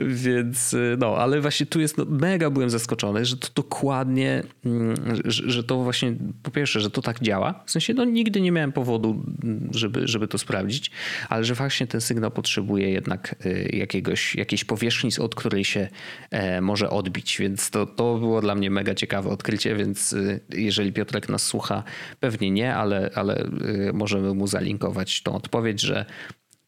Więc 0.00 0.74
y, 0.74 0.96
no, 0.98 1.16
ale 1.16 1.40
właśnie 1.40 1.66
tu 1.66 1.80
jest, 1.80 1.98
no, 1.98 2.04
mega 2.08 2.50
byłem 2.50 2.70
zaskoczony, 2.70 3.24
że 3.24 3.36
to 3.36 3.48
dokładnie, 3.54 4.42
mm, 4.64 4.94
że, 5.24 5.50
że, 5.50 5.64
to 5.64 5.78
właśnie, 5.78 6.14
po 6.42 6.50
pierwsze, 6.50 6.80
że 6.80 6.90
to 6.90 7.02
tak 7.02 7.20
działa. 7.20 7.62
W 7.66 7.70
sensie, 7.70 7.94
no 7.94 8.04
nigdy 8.04 8.40
nie 8.40 8.52
miałem 8.52 8.72
powodu, 8.72 9.24
żeby, 9.70 10.08
żeby 10.08 10.28
to 10.28 10.38
sprawdzić, 10.38 10.90
ale 11.28 11.44
że 11.44 11.54
właśnie 11.54 11.86
ten 11.86 12.00
sygnał 12.00 12.30
potrzebuje 12.30 12.90
jednak 12.90 13.36
y, 13.46 13.70
jakiegoś, 13.72 14.34
jakiejś 14.34 14.64
powierzchni, 14.64 15.10
od 15.20 15.34
której 15.34 15.64
się 15.64 15.88
e, 16.30 16.60
może 16.60 16.90
odbić. 16.90 17.38
Więc 17.38 17.70
to, 17.70 17.86
to 17.86 18.18
było 18.18 18.40
dla 18.40 18.54
mnie 18.54 18.70
mega 18.70 18.94
ciekawe 18.94 19.30
odkrycie, 19.30 19.74
więc 19.74 20.12
y, 20.12 20.40
jeżeli 20.48 20.92
Piotrek 20.92 21.28
nas 21.28 21.42
słucha, 21.42 21.82
pewnie 22.20 22.50
nie, 22.50 22.74
ale, 22.74 23.10
ale 23.14 23.50
możemy 23.92 24.34
mu 24.34 24.46
zalinkować 24.46 25.22
tą 25.22 25.34
odpowiedź, 25.34 25.80
że 25.80 26.04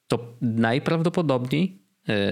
to 0.09 0.37
najprawdopodobniej 0.41 1.82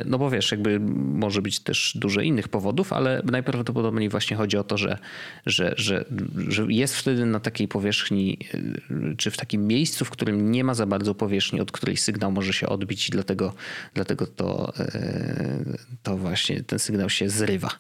no 0.05 0.19
bo 0.19 0.31
wiesz, 0.31 0.51
jakby 0.51 0.81
może 0.81 1.43
być 1.43 1.61
też 1.61 1.97
dużo 2.01 2.21
innych 2.21 2.49
powodów, 2.49 2.93
ale 2.93 3.23
najprawdopodobniej 3.25 4.09
właśnie 4.09 4.37
chodzi 4.37 4.57
o 4.57 4.65
to, 4.65 4.79
że, 4.79 4.99
że, 5.47 5.75
że, 5.77 6.05
że 6.49 6.67
jest 6.69 6.97
wtedy 6.97 7.27
na 7.27 7.41
takiej 7.41 7.69
powierzchni, 7.69 8.39
e, 8.55 9.17
czy 9.17 9.31
w 9.31 9.37
takim 9.37 9.67
miejscu, 9.67 10.05
w 10.05 10.11
którym 10.11 10.51
nie 10.51 10.65
ma 10.65 10.75
za 10.75 10.87
bardzo 10.87 11.15
powierzchni, 11.15 11.61
od 11.61 11.73
której 11.73 11.97
sygnał 11.97 12.33
może 12.33 12.53
się 12.53 12.69
odbić 12.69 13.09
i 13.09 13.13
dlatego, 13.13 13.55
dlatego 13.95 14.27
to, 14.27 14.73
e, 14.79 15.77
to 16.03 16.17
właśnie 16.17 16.63
ten 16.63 16.79
sygnał 16.79 17.11
się 17.11 17.29
zrywa. 17.29 17.71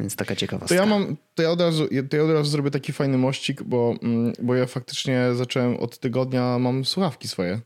Więc 0.00 0.16
taka 0.16 0.36
ciekawostka. 0.36 0.76
To 0.76 0.82
ja 0.82 0.86
mam, 0.86 1.16
to 1.34 1.42
ja 1.42 1.50
od 1.50 1.60
razu, 1.60 1.88
to 2.10 2.16
ja 2.16 2.24
od 2.24 2.30
razu 2.30 2.50
zrobię 2.50 2.70
taki 2.70 2.92
fajny 2.92 3.18
mościk, 3.18 3.62
bo, 3.62 3.94
mm, 4.02 4.32
bo 4.42 4.54
ja 4.54 4.66
faktycznie 4.66 5.28
zacząłem 5.34 5.76
od 5.76 5.98
tygodnia, 5.98 6.58
mam 6.58 6.84
słuchawki 6.84 7.28
swoje. 7.28 7.60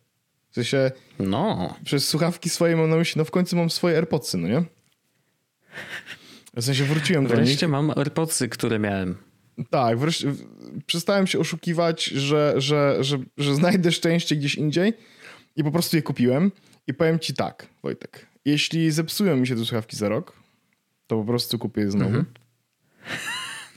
W 0.52 0.54
sensie. 0.54 0.90
No. 1.18 1.74
Przez 1.84 2.08
słuchawki 2.08 2.48
swoje 2.48 2.76
mam 2.76 2.90
na 2.90 2.96
myśli, 2.96 3.18
no 3.18 3.24
w 3.24 3.30
końcu 3.30 3.56
mam 3.56 3.70
swoje 3.70 3.96
AirPodsy, 3.96 4.38
no 4.38 4.48
nie? 4.48 4.64
W 6.56 6.64
sensie 6.64 6.84
wróciłem 6.84 7.24
wreszcie 7.24 7.36
do 7.36 7.40
nich. 7.40 7.50
Wreszcie 7.50 7.68
mam 7.68 7.90
AirPodsy, 7.90 8.48
które 8.48 8.78
miałem. 8.78 9.16
Tak, 9.70 9.98
wreszcie 9.98 10.34
przestałem 10.86 11.26
się 11.26 11.38
oszukiwać, 11.38 12.04
że, 12.04 12.54
że, 12.56 12.96
że, 13.00 13.18
że 13.36 13.54
znajdę 13.54 13.92
szczęście 13.92 14.36
gdzieś 14.36 14.54
indziej 14.54 14.92
i 15.56 15.64
po 15.64 15.70
prostu 15.70 15.96
je 15.96 16.02
kupiłem. 16.02 16.52
I 16.86 16.94
powiem 16.94 17.18
ci 17.18 17.34
tak, 17.34 17.68
Wojtek. 17.82 18.26
Jeśli 18.44 18.90
zepsują 18.90 19.36
mi 19.36 19.46
się 19.46 19.56
te 19.56 19.64
słuchawki 19.64 19.96
za 19.96 20.08
rok, 20.08 20.32
to 21.06 21.16
po 21.16 21.24
prostu 21.24 21.58
kupię 21.58 21.80
je 21.80 21.90
znowu. 21.90 22.16
Mhm. 22.16 22.26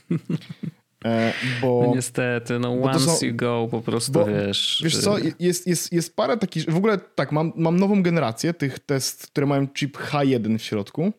E, 1.05 1.33
bo, 1.61 1.83
no 1.87 1.95
niestety, 1.95 2.59
no 2.59 2.81
once 2.81 2.99
są, 2.99 3.25
you 3.25 3.35
go, 3.35 3.67
po 3.71 3.81
prostu 3.81 4.11
bo, 4.11 4.25
wiesz. 4.25 4.81
Wiesz 4.83 4.97
co, 4.97 5.19
y- 5.19 5.33
jest, 5.39 5.67
jest, 5.67 5.93
jest 5.93 6.15
parę 6.15 6.37
takich, 6.37 6.65
w 6.65 6.77
ogóle 6.77 6.97
tak, 6.97 7.31
mam, 7.31 7.53
mam 7.55 7.79
nową 7.79 8.03
generację 8.03 8.53
tych 8.53 8.79
test, 8.79 9.27
które 9.27 9.45
mają 9.45 9.67
chip 9.67 9.97
H1 9.97 10.57
w 10.57 10.61
środku, 10.61 11.13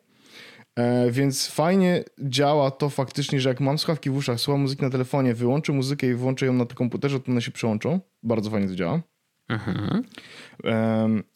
e, 0.75 1.11
więc 1.11 1.47
fajnie 1.47 2.03
działa 2.19 2.71
to 2.71 2.89
faktycznie, 2.89 3.41
że 3.41 3.49
jak 3.49 3.59
mam 3.59 3.77
słuchawki 3.77 4.09
w 4.09 4.15
uszach, 4.15 4.39
słucham 4.39 4.61
muzyki 4.61 4.83
na 4.83 4.89
telefonie, 4.89 5.33
wyłączę 5.33 5.73
muzykę 5.73 6.07
i 6.07 6.13
włączę 6.13 6.45
ją 6.45 6.53
na 6.53 6.65
komputerze, 6.65 7.19
to 7.19 7.31
one 7.31 7.41
się 7.41 7.51
przyłączą. 7.51 7.99
Bardzo 8.23 8.49
fajnie 8.49 8.67
to 8.67 8.75
działa. 8.75 9.01
Mhm. 9.49 10.03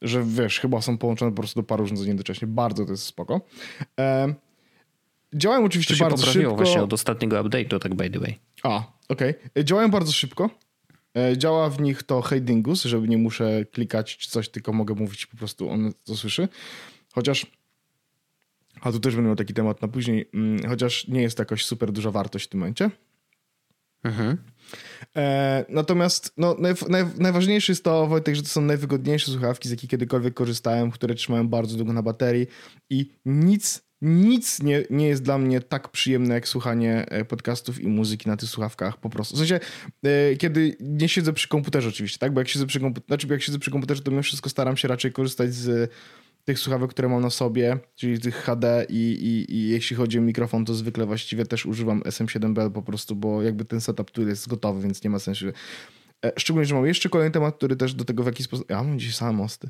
że 0.02 0.24
wiesz, 0.26 0.60
chyba 0.60 0.82
są 0.82 0.98
połączone 0.98 1.32
po 1.32 1.38
prostu 1.38 1.62
do 1.62 1.68
paru 1.68 1.84
urządzeń 1.84 2.08
jednocześnie. 2.08 2.48
Bardzo 2.48 2.86
to 2.86 2.92
jest 2.92 3.04
spoko. 3.04 3.42
Działają 5.36 5.65
oczywiście 5.65 5.96
to 5.96 6.04
bardzo 6.04 6.26
szybko. 6.26 6.56
właśnie 6.56 6.84
od 6.84 6.94
ostatniego 6.94 7.44
update'u, 7.44 7.80
tak 7.80 7.96
by 7.96 8.10
the 8.10 8.20
way. 8.20 8.39
A, 8.63 8.84
okej. 9.10 9.34
Okay. 9.52 9.63
Działają 9.63 9.91
bardzo 9.91 10.12
szybko. 10.12 10.50
E, 11.17 11.38
działa 11.38 11.70
w 11.70 11.82
nich 11.82 12.04
to 12.04 12.22
Hey 12.22 12.41
Dingus, 12.41 12.84
żeby 12.84 13.08
nie 13.08 13.17
muszę 13.17 13.65
klikać 13.65 14.17
czy 14.17 14.30
coś, 14.30 14.50
tylko 14.50 14.74
mogę 14.74 14.96
mówić 14.96 15.26
po 15.26 15.38
prostu 15.38 15.70
on 15.70 15.94
to 16.04 16.15
słyszy. 16.15 16.48
Chociaż 17.13 17.46
a 18.82 18.91
tu 18.91 19.00
też 19.00 19.15
będę 19.15 19.28
miał 19.28 19.36
taki 19.36 19.54
temat 19.54 19.82
na 19.82 19.88
później, 19.88 20.30
mm, 20.34 20.70
chociaż 20.70 21.08
nie 21.08 21.22
jest 21.22 21.38
to 21.38 21.41
jakaś 21.41 21.65
super 21.65 21.91
duża 21.91 22.12
wartość 22.12 22.46
w 22.46 22.50
tym 22.50 22.60
momencie. 22.60 22.91
Mhm. 24.04 24.38
E, 25.15 25.65
natomiast 25.70 26.34
no, 26.38 26.56
naj, 26.60 26.74
naj, 26.89 27.06
najważniejsze 27.17 27.72
jest 27.72 27.84
to, 27.84 28.08
Wojtek, 28.08 28.36
że 28.36 28.41
to 28.41 28.48
są 28.48 28.62
najwygodniejsze 28.62 29.32
słuchawki, 29.32 29.67
z 29.67 29.72
jakich 29.72 29.89
kiedykolwiek 29.89 30.34
korzystałem, 30.34 30.91
które 30.91 31.15
trzymają 31.15 31.48
bardzo 31.48 31.78
długo 31.78 31.94
na 31.94 32.04
baterii 32.04 32.48
i 32.89 33.12
nic 33.26 33.84
nic 34.02 34.64
nie, 34.64 34.84
nie 34.90 35.08
jest 35.08 35.24
dla 35.24 35.38
mnie 35.38 35.62
tak 35.62 35.90
przyjemne 35.90 36.34
jak 36.34 36.48
słuchanie 36.48 37.06
e, 37.10 37.26
podcastów 37.26 37.82
i 37.82 37.88
muzyki 37.88 38.30
na 38.30 38.38
tych 38.38 38.50
słuchawkach 38.50 38.98
po 38.98 39.10
prostu. 39.10 39.36
W 39.36 39.40
sensie, 39.40 39.60
e, 40.04 40.36
kiedy 40.36 40.78
nie 40.80 41.10
siedzę 41.10 41.34
przy 41.34 41.48
komputerze 41.48 41.90
oczywiście, 41.90 42.20
tak? 42.20 42.34
Bo 42.34 42.42
jak 42.42 42.48
siedzę 42.48 42.68
przy 42.68 42.80
komputerze, 42.80 43.08
znaczy 43.08 43.28
jak 43.28 43.42
siedzę 43.42 43.60
przy 43.60 43.72
komputerze, 43.72 44.02
to 44.02 44.12
mimo 44.12 44.24
wszystko 44.24 44.50
staram 44.50 44.78
się 44.78 44.88
raczej 44.88 45.12
korzystać 45.12 45.54
z 45.54 45.92
tych 46.46 46.60
słuchawek, 46.60 46.90
które 46.90 47.10
mam 47.10 47.22
na 47.22 47.30
sobie, 47.30 47.78
czyli 47.96 48.20
tych 48.20 48.36
HD 48.36 48.86
i, 48.90 48.96
i, 48.96 49.56
i 49.56 49.70
jeśli 49.70 49.96
chodzi 49.96 50.20
o 50.20 50.22
mikrofon, 50.22 50.66
to 50.66 50.74
zwykle 50.74 51.06
właściwie 51.06 51.46
też 51.46 51.66
używam 51.66 52.02
SM7B 52.02 52.72
po 52.72 52.82
prostu, 52.82 53.16
bo 53.16 53.42
jakby 53.42 53.66
ten 53.66 53.82
setup 53.82 54.12
tu 54.12 54.28
jest 54.28 54.48
gotowy, 54.48 54.82
więc 54.82 55.04
nie 55.04 55.10
ma 55.10 55.20
sensu 55.20 55.46
szczególnie, 56.38 56.65
że 56.65 56.75
mam 56.75 56.86
jeszcze 56.86 57.10
kolejny 57.10 57.31
temat, 57.31 57.55
który 57.55 57.75
też 57.75 57.93
do 57.93 58.05
tego 58.05 58.23
w 58.23 58.25
jakiś 58.25 58.45
sposób... 58.45 58.69
Ja 58.69 58.84
mam 58.84 58.99
dzisiaj 58.99 59.13
same 59.13 59.34
mosty. 59.34 59.69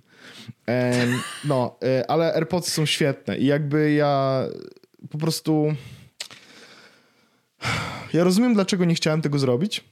no, 1.45 1.77
e, 1.83 2.11
ale 2.11 2.33
AirPods 2.33 2.73
są 2.73 2.85
świetne 2.85 3.37
i 3.37 3.45
jakby 3.45 3.91
ja 3.91 4.43
po 5.09 5.17
prostu... 5.17 5.75
Ja 8.13 8.23
rozumiem, 8.23 8.53
dlaczego 8.53 8.85
nie 8.85 8.95
chciałem 8.95 9.21
tego 9.21 9.39
zrobić, 9.39 9.83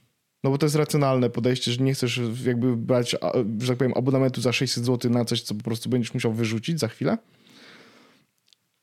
no 0.44 0.50
bo 0.50 0.58
to 0.58 0.66
jest 0.66 0.76
racjonalne 0.76 1.30
podejście, 1.30 1.72
że 1.72 1.84
nie 1.84 1.94
chcesz 1.94 2.20
jakby 2.44 2.76
brać, 2.76 3.16
że 3.58 3.68
tak 3.68 3.76
powiem, 3.76 3.92
abonamentu 3.96 4.40
za 4.40 4.52
600 4.52 4.84
zł 4.84 5.10
na 5.10 5.24
coś, 5.24 5.42
co 5.42 5.54
po 5.54 5.62
prostu 5.62 5.88
będziesz 5.88 6.14
musiał 6.14 6.32
wyrzucić 6.32 6.80
za 6.80 6.88
chwilę. 6.88 7.18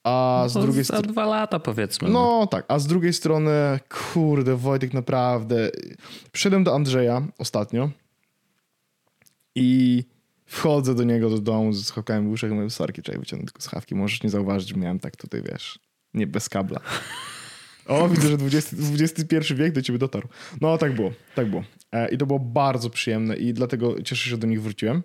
A 0.07 0.41
no 0.43 0.49
z 0.49 0.53
drugiej 0.53 0.85
strony. 0.85 1.07
Dwa 1.07 1.25
lata 1.25 1.59
powiedzmy. 1.59 2.09
No, 2.09 2.39
no 2.39 2.47
tak, 2.47 2.65
a 2.67 2.79
z 2.79 2.87
drugiej 2.87 3.13
strony, 3.13 3.51
kurde, 3.89 4.55
Wojtek, 4.55 4.93
naprawdę. 4.93 5.69
Przyszedłem 6.31 6.63
do 6.63 6.75
Andrzeja 6.75 7.27
ostatnio 7.37 7.89
i 9.55 10.03
wchodzę 10.45 10.95
do 10.95 11.03
niego 11.03 11.29
do 11.29 11.37
domu 11.37 11.73
z 11.73 11.85
słuchawkami 11.85 12.27
w 12.27 12.31
uszach 12.31 12.51
i 12.51 12.53
mówię, 12.53 12.69
sorki, 12.69 13.01
czekaj, 13.01 13.19
wyciągnę 13.19 13.45
tylko 13.45 13.61
słuchawki. 13.61 13.95
Możesz 13.95 14.23
nie 14.23 14.29
zauważyć, 14.29 14.75
miałem 14.75 14.99
tak 14.99 15.15
tutaj, 15.15 15.41
wiesz, 15.51 15.79
nie 16.13 16.27
bez 16.27 16.49
kabla. 16.49 16.79
O, 17.87 18.07
widzę, 18.09 18.27
że 18.27 18.37
XXI 19.03 19.55
wiek 19.55 19.73
do 19.73 19.81
ciebie 19.81 19.99
dotarł. 19.99 20.27
No, 20.61 20.77
tak 20.77 20.95
było, 20.95 21.11
tak 21.35 21.49
było. 21.49 21.63
E, 21.91 22.09
I 22.09 22.17
to 22.17 22.25
było 22.25 22.39
bardzo 22.39 22.89
przyjemne 22.89 23.35
i 23.35 23.53
dlatego 23.53 24.01
cieszę 24.01 24.23
się, 24.23 24.29
że 24.29 24.37
do 24.37 24.47
nich 24.47 24.61
wróciłem. 24.61 25.03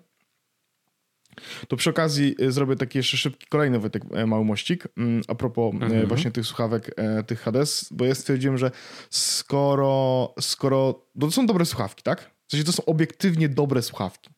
To 1.67 1.75
przy 1.77 1.89
okazji 1.89 2.35
y, 2.41 2.51
zrobię 2.51 2.75
taki 2.75 2.97
jeszcze 2.97 3.17
szybki 3.17 3.47
kolejny 3.49 3.79
Wojtek, 3.79 4.03
e, 4.13 4.25
mały 4.25 4.45
mościk 4.45 4.87
mm, 4.97 5.21
a 5.27 5.35
propos 5.35 5.73
e, 5.73 5.85
mhm. 5.85 6.07
właśnie 6.07 6.31
tych 6.31 6.45
słuchawek, 6.45 6.91
e, 6.97 7.23
tych 7.23 7.41
Hades, 7.41 7.87
bo 7.91 8.05
ja 8.05 8.15
stwierdziłem, 8.15 8.57
że 8.57 8.71
skoro, 9.09 10.33
skoro, 10.39 11.05
to 11.19 11.31
są 11.31 11.45
dobre 11.45 11.65
słuchawki, 11.65 12.03
tak? 12.03 12.31
W 12.47 12.51
sensie 12.51 12.65
to 12.65 12.71
są 12.71 12.85
obiektywnie 12.85 13.49
dobre 13.49 13.81
słuchawki. 13.81 14.29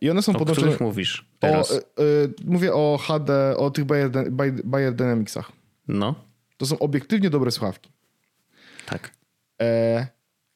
I 0.00 0.10
one 0.10 0.22
są 0.22 0.32
o 0.32 0.38
podłączone... 0.38 0.78
O 0.78 0.84
mówisz 0.84 1.26
teraz? 1.38 1.72
O, 1.72 1.80
mówię 2.44 2.74
o 2.74 2.98
HD, 3.02 3.56
o 3.56 3.70
tych 3.70 3.84
Bayer, 3.84 4.10
Bayer 4.64 4.94
Dynamicsach. 4.94 5.52
No. 5.88 6.14
To 6.56 6.66
są 6.66 6.78
obiektywnie 6.78 7.30
dobre 7.30 7.50
słuchawki. 7.50 7.90
Tak. 8.86 9.12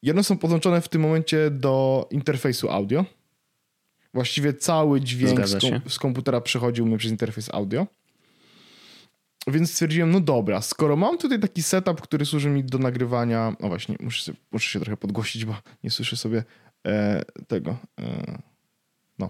I 0.01 0.11
one 0.11 0.23
są 0.23 0.37
podłączone 0.37 0.81
w 0.81 0.89
tym 0.89 1.01
momencie 1.01 1.49
do 1.51 2.07
interfejsu 2.11 2.69
audio 2.69 3.05
Właściwie 4.13 4.53
cały 4.53 5.01
dźwięk 5.01 5.47
z, 5.47 5.61
kom 5.61 5.81
z, 5.87 5.99
komputera 5.99 6.41
przechodził 6.41 6.85
mnie 6.85 6.97
przez 6.97 7.11
interfejs 7.11 7.49
audio. 7.53 7.87
Więc 9.47 9.71
stwierdziłem, 9.71 10.11
no 10.11 10.19
dobra, 10.19 10.61
skoro 10.61 10.95
mam 10.95 11.17
tutaj 11.17 11.39
taki 11.39 11.63
setup, 11.63 12.01
który 12.01 12.25
służy 12.25 12.49
mi 12.49 12.63
do 12.63 12.77
nagrywania. 12.77 13.55
No 13.59 13.67
właśnie, 13.67 13.95
muszę, 13.99 14.23
sobie, 14.23 14.37
muszę 14.51 14.69
się 14.69 14.79
trochę 14.79 14.97
podgłosić, 14.97 15.45
bo 15.45 15.55
nie 15.83 15.91
słyszę 15.91 16.17
sobie 16.17 16.43
e, 16.87 17.21
tego. 17.47 17.77
E, 17.99 18.39
no. 19.19 19.29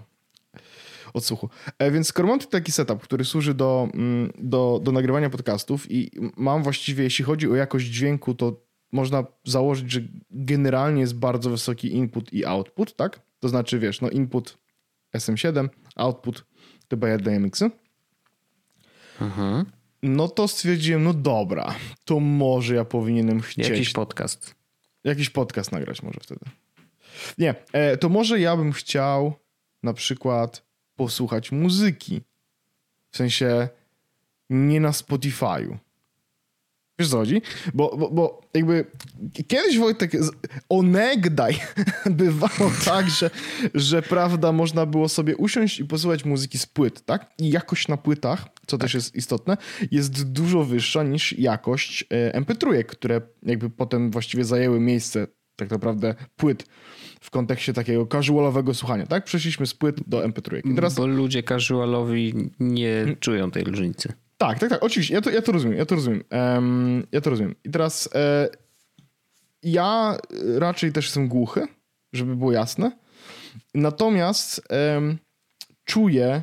Odsłuchu. 1.14 1.48
E, 1.78 1.90
więc 1.90 2.08
skoro 2.08 2.28
mam 2.28 2.38
tutaj 2.38 2.60
taki 2.60 2.72
setup, 2.72 3.02
który 3.02 3.24
służy 3.24 3.54
do, 3.54 3.88
mm, 3.94 4.32
do, 4.38 4.80
do 4.82 4.92
nagrywania 4.92 5.30
podcastów 5.30 5.90
i 5.90 6.10
mam 6.36 6.62
właściwie, 6.62 7.04
jeśli 7.04 7.24
chodzi 7.24 7.50
o 7.50 7.54
jakość 7.54 7.86
dźwięku, 7.86 8.34
to 8.34 8.60
można 8.92 9.24
założyć, 9.44 9.92
że 9.92 10.00
generalnie 10.30 11.00
jest 11.00 11.14
bardzo 11.14 11.50
wysoki 11.50 11.96
input 11.96 12.32
i 12.32 12.44
output, 12.44 12.96
tak? 12.96 13.20
To 13.40 13.48
znaczy, 13.48 13.78
wiesz, 13.78 14.00
no 14.00 14.10
input 14.10 14.58
SM7, 15.14 15.68
output 15.96 16.44
to 16.88 16.96
Bayer 16.96 17.22
Dynamicsy. 17.22 17.70
Mhm. 19.20 19.64
No 20.02 20.28
to 20.28 20.48
stwierdziłem, 20.48 21.04
no 21.04 21.14
dobra, 21.14 21.74
to 22.04 22.20
może 22.20 22.74
ja 22.74 22.84
powinienem 22.84 23.40
chcieć... 23.40 23.68
Jakiś 23.68 23.92
podcast. 23.92 24.54
Jakiś 25.04 25.30
podcast 25.30 25.72
nagrać 25.72 26.02
może 26.02 26.20
wtedy. 26.20 26.44
Nie, 27.38 27.54
e, 27.72 27.96
to 27.96 28.08
może 28.08 28.40
ja 28.40 28.56
bym 28.56 28.72
chciał 28.72 29.34
na 29.82 29.92
przykład 29.92 30.62
posłuchać 30.96 31.52
muzyki. 31.52 32.20
W 33.10 33.16
sensie 33.16 33.68
nie 34.50 34.80
na 34.80 34.90
Spotify'u. 34.90 35.76
Wiesz 36.98 37.08
co 37.08 37.16
chodzi? 37.16 37.42
Bo, 37.74 37.96
bo, 37.96 38.10
bo 38.10 38.40
jakby 38.54 38.84
kiedyś 39.48 39.78
Wojtek, 39.78 40.12
onegdaj 40.68 41.60
bywało 42.10 42.72
tak, 42.84 43.10
że, 43.10 43.30
że 43.74 44.02
prawda, 44.02 44.52
można 44.52 44.86
było 44.86 45.08
sobie 45.08 45.36
usiąść 45.36 45.80
i 45.80 45.84
posłuchać 45.84 46.24
muzyki 46.24 46.58
z 46.58 46.66
płyt, 46.66 47.04
tak? 47.04 47.30
I 47.38 47.50
jakość 47.50 47.88
na 47.88 47.96
płytach, 47.96 48.44
co 48.66 48.78
tak. 48.78 48.80
też 48.80 48.94
jest 48.94 49.14
istotne, 49.14 49.56
jest 49.90 50.32
dużo 50.32 50.64
wyższa 50.64 51.02
niż 51.02 51.38
jakość 51.38 52.04
e, 52.10 52.40
MP3, 52.40 52.84
które 52.84 53.20
jakby 53.42 53.70
potem 53.70 54.10
właściwie 54.10 54.44
zajęły 54.44 54.80
miejsce 54.80 55.26
tak 55.56 55.70
naprawdę 55.70 56.14
płyt 56.36 56.66
w 57.20 57.30
kontekście 57.30 57.72
takiego 57.72 58.06
casualowego 58.06 58.74
słuchania, 58.74 59.06
tak? 59.06 59.24
Przeszliśmy 59.24 59.66
z 59.66 59.74
płyt 59.74 59.96
do 60.06 60.28
MP3. 60.28 60.70
I 60.70 60.74
teraz... 60.74 60.94
Bo 60.94 61.06
ludzie 61.06 61.42
casualowi 61.42 62.50
nie 62.60 62.94
hmm. 62.94 63.16
czują 63.16 63.50
tej 63.50 63.64
różnicy. 63.64 64.12
Tak, 64.38 64.58
tak, 64.58 64.70
tak, 64.70 64.82
oczywiście, 64.82 65.14
ja 65.14 65.20
to, 65.20 65.30
ja 65.30 65.42
to 65.42 65.52
rozumiem, 65.52 65.78
ja 65.78 65.86
to 65.86 65.94
rozumiem. 65.94 66.24
Um, 66.30 67.06
ja 67.12 67.20
to 67.20 67.30
rozumiem. 67.30 67.54
I 67.64 67.70
teraz 67.70 68.08
e, 68.14 68.48
ja 69.62 70.18
raczej 70.58 70.92
też 70.92 71.04
jestem 71.04 71.28
głuchy, 71.28 71.66
żeby 72.12 72.36
było 72.36 72.52
jasne. 72.52 72.92
Natomiast 73.74 74.62
um, 74.70 75.18
czuję 75.84 76.42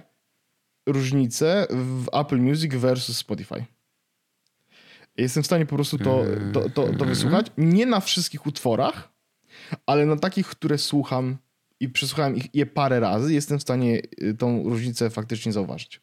różnicę 0.88 1.68
w 1.70 2.08
Apple 2.14 2.38
Music 2.38 2.74
versus 2.76 3.18
Spotify. 3.18 3.66
Jestem 5.18 5.44
w 5.44 5.46
stanie 5.46 5.66
po 5.66 5.76
prostu 5.76 5.98
to, 5.98 6.24
to, 6.54 6.62
to, 6.62 6.70
to 6.70 6.88
mhm. 6.88 7.10
wysłuchać. 7.10 7.48
Nie 7.58 7.86
na 7.86 8.00
wszystkich 8.00 8.46
utworach, 8.46 9.12
ale 9.86 10.06
na 10.06 10.16
takich, 10.16 10.48
które 10.48 10.78
słucham 10.78 11.38
i 11.80 11.90
przesłuchałem 11.90 12.36
ich 12.36 12.56
je 12.56 12.66
parę 12.66 13.00
razy, 13.00 13.34
jestem 13.34 13.60
w 13.60 13.62
stanie 13.62 14.02
y, 14.24 14.34
tą 14.34 14.64
różnicę 14.64 15.10
faktycznie 15.10 15.52
zauważyć. 15.52 16.02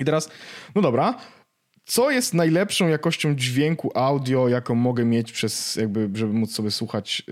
I 0.00 0.04
teraz, 0.04 0.30
no 0.74 0.82
dobra, 0.82 1.14
co 1.84 2.10
jest 2.10 2.34
najlepszą 2.34 2.88
jakością 2.88 3.34
dźwięku 3.34 3.90
audio, 3.94 4.48
jaką 4.48 4.74
mogę 4.74 5.04
mieć 5.04 5.32
przez, 5.32 5.76
jakby, 5.76 6.10
żeby 6.14 6.32
móc 6.32 6.54
sobie 6.54 6.70
słuchać 6.70 7.22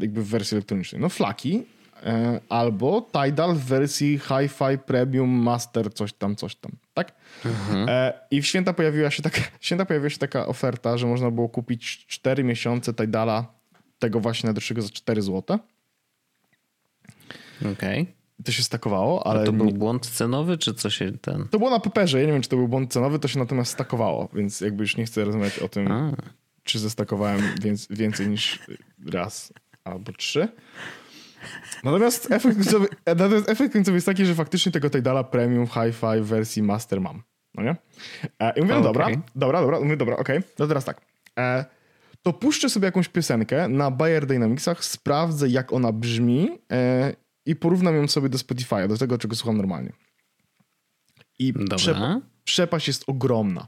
jakby 0.00 0.22
w 0.22 0.28
wersji 0.28 0.54
elektronicznej? 0.54 1.00
No 1.00 1.08
flaki 1.08 1.62
e, 2.02 2.40
albo 2.48 3.10
Tidal 3.12 3.54
w 3.54 3.64
wersji 3.64 4.18
Hi-Fi 4.18 4.78
Premium 4.86 5.30
Master 5.30 5.94
coś 5.94 6.12
tam, 6.12 6.36
coś 6.36 6.56
tam, 6.56 6.72
tak? 6.94 7.12
Mhm. 7.44 7.88
E, 7.88 8.12
I 8.30 8.42
w 8.42 8.46
święta 8.46 8.72
pojawiła 8.72 9.10
się 9.10 9.22
taka, 9.22 9.40
święta 9.60 9.84
pojawiła 9.84 10.10
się 10.10 10.18
taka 10.18 10.46
oferta, 10.46 10.98
że 10.98 11.06
można 11.06 11.30
było 11.30 11.48
kupić 11.48 12.06
4 12.06 12.44
miesiące 12.44 12.94
Tidala 12.94 13.46
tego 13.98 14.20
właśnie 14.20 14.46
najdroższego 14.46 14.82
za 14.82 14.88
4 14.88 15.22
zł. 15.22 15.58
Okej. 17.60 18.02
Okay 18.02 18.25
to 18.44 18.52
się 18.52 18.62
stakowało, 18.62 19.26
ale... 19.26 19.42
A 19.42 19.44
to 19.44 19.52
był 19.52 19.72
błąd 19.72 20.06
cenowy, 20.06 20.58
czy 20.58 20.74
co 20.74 20.90
się 20.90 21.12
ten... 21.12 21.48
To 21.50 21.58
było 21.58 21.70
na 21.70 21.80
paperze, 21.80 22.20
ja 22.20 22.26
nie 22.26 22.32
wiem, 22.32 22.42
czy 22.42 22.48
to 22.48 22.56
był 22.56 22.68
błąd 22.68 22.92
cenowy, 22.92 23.18
to 23.18 23.28
się 23.28 23.38
natomiast 23.38 23.72
stakowało, 23.72 24.28
więc 24.32 24.60
jakby 24.60 24.82
już 24.82 24.96
nie 24.96 25.04
chcę 25.04 25.24
rozmawiać 25.24 25.58
o 25.58 25.68
tym, 25.68 25.92
A. 25.92 26.12
czy 26.64 26.78
zestakowałem 26.78 27.40
więcej 27.90 28.28
niż 28.28 28.58
raz 29.06 29.52
albo 29.84 30.12
trzy. 30.12 30.48
Natomiast 31.84 32.30
efekt, 32.30 32.56
końcowy, 32.56 32.88
natomiast 33.06 33.48
efekt 33.48 33.72
końcowy 33.72 33.96
jest 33.96 34.06
taki, 34.06 34.26
że 34.26 34.34
faktycznie 34.34 34.72
tego 34.72 34.90
Tidala 34.90 35.24
Premium 35.24 35.66
Hi-Fi 35.66 36.20
w 36.20 36.26
wersji 36.26 36.62
Master 36.62 37.00
mam. 37.00 37.22
No 37.54 37.62
nie? 37.62 37.76
E, 38.38 38.52
I 38.56 38.60
mówię, 38.60 38.74
no 38.74 38.80
dobra, 38.80 39.08
dobra, 39.34 39.60
dobra, 39.60 39.80
mówię, 39.80 39.96
dobra, 39.96 40.16
okej, 40.16 40.38
okay. 40.38 40.50
no 40.58 40.66
teraz 40.66 40.84
tak. 40.84 41.00
E, 41.38 41.64
to 42.22 42.32
puszczę 42.32 42.68
sobie 42.68 42.86
jakąś 42.86 43.08
piosenkę 43.08 43.68
na 43.68 43.90
Bayer 43.90 44.26
Dynamicsach, 44.26 44.84
sprawdzę 44.84 45.48
jak 45.48 45.72
ona 45.72 45.92
brzmi 45.92 46.58
e, 46.72 47.12
i 47.46 47.56
porównam 47.56 47.96
ją 47.96 48.08
sobie 48.08 48.28
do 48.28 48.38
Spotify'a, 48.38 48.88
do 48.88 48.96
tego, 48.96 49.18
czego 49.18 49.36
słucham 49.36 49.56
normalnie. 49.56 49.92
I 51.38 51.52
prze, 51.76 52.20
przepaść 52.44 52.88
jest 52.88 53.04
ogromna. 53.06 53.66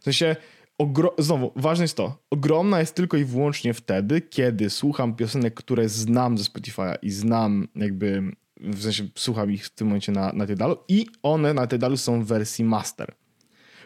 W 0.00 0.04
sensie, 0.04 0.36
ogro, 0.78 1.14
znowu, 1.18 1.52
ważne 1.56 1.84
jest 1.84 1.96
to, 1.96 2.18
ogromna 2.30 2.80
jest 2.80 2.94
tylko 2.94 3.16
i 3.16 3.24
wyłącznie 3.24 3.74
wtedy, 3.74 4.20
kiedy 4.20 4.70
słucham 4.70 5.16
piosenek, 5.16 5.54
które 5.54 5.88
znam 5.88 6.38
ze 6.38 6.44
Spotify'a 6.44 6.94
i 7.02 7.10
znam 7.10 7.68
jakby, 7.76 8.22
w 8.56 8.82
sensie 8.82 9.08
słucham 9.14 9.52
ich 9.52 9.66
w 9.66 9.70
tym 9.70 9.86
momencie 9.86 10.12
na, 10.12 10.32
na 10.32 10.46
Tidalu 10.46 10.76
i 10.88 11.06
one 11.22 11.54
na 11.54 11.66
Tidalu 11.66 11.96
są 11.96 12.24
w 12.24 12.26
wersji 12.26 12.64
master. 12.64 13.14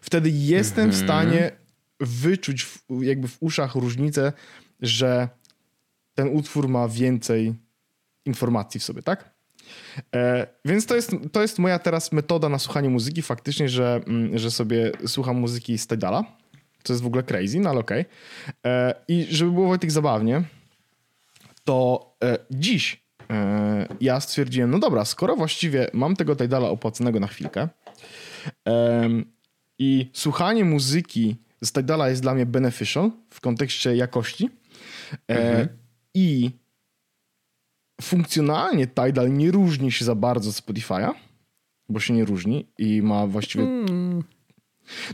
Wtedy 0.03 0.31
jestem 0.31 0.85
mm 0.85 0.95
-hmm. 0.95 0.99
w 0.99 1.03
mhm. 1.03 1.29
stanie 1.29 1.51
wyczuć 2.01 2.65
w, 2.65 2.85
jakby 3.01 3.29
w 3.29 3.37
uszach 3.41 3.75
różnicę, 3.75 4.33
że 4.81 5.29
ten 6.15 6.29
utwór 6.29 6.69
ma 6.69 6.89
więcej 6.89 7.55
informacji 8.27 8.81
w 8.81 8.85
sobie, 8.85 9.03
tak? 9.03 9.37
E, 10.15 10.47
więc 10.65 10.87
to 10.87 10.95
jest, 10.97 11.11
to 11.33 11.43
jest 11.43 11.59
moja 11.59 11.79
teraz 11.79 12.13
metoda 12.13 12.49
na 12.49 12.59
słuchanie 12.59 12.89
muzyki 12.89 13.23
faktycznie, 13.23 13.69
że, 13.69 14.01
mm, 14.07 14.39
że 14.39 14.51
sobie 14.51 14.93
słucham 15.07 15.37
muzyki 15.37 15.79
z 15.79 15.87
Tidala. 15.87 16.25
To 16.83 16.93
jest 16.93 17.03
w 17.03 17.07
ogóle 17.07 17.23
crazy, 17.23 17.61
no 17.61 17.71
ale 17.71 17.81
okej. 17.81 18.01
Okay. 18.01 18.73
E, 18.73 18.95
I 19.09 19.27
żeby 19.31 19.51
było 19.51 19.69
Wojtek 19.69 19.91
zabawnie, 19.91 20.43
to 21.65 22.07
e, 22.25 22.39
dziś 22.51 23.03
e, 23.31 23.87
ja 24.01 24.21
stwierdziłem, 24.21 24.71
no 24.71 24.79
dobra, 24.79 25.05
skoro 25.05 25.37
właściwie 25.37 25.91
mam 25.93 26.17
tego 26.17 26.37
Tidala 26.37 26.69
opłaconego 26.69 27.21
na 27.21 27.27
chwilkę 27.27 27.69
i 29.79 30.11
słuchanie 30.13 30.65
muzyki 30.65 31.37
z 31.63 31.73
Tidala 31.73 32.09
jest 32.09 32.23
dla 32.23 32.35
mnie 32.35 32.47
beneficial 32.47 33.11
w 33.31 33.41
kontekście 33.41 33.97
jakości 33.97 34.51
e, 35.29 35.51
mhm. 35.51 35.69
i 36.15 36.51
funkcjonalnie 38.01 38.87
Tidal 38.87 39.33
nie 39.33 39.51
różni 39.51 39.93
się 39.93 40.05
za 40.05 40.15
bardzo 40.15 40.51
od 40.51 40.57
Spotify'a, 40.57 41.13
bo 41.89 42.01
się 42.01 42.15
nie 42.15 42.25
różni 42.25 42.73
i 42.79 43.03
ma 43.03 43.27
właściwie 43.27 43.65
hmm. 43.65 44.06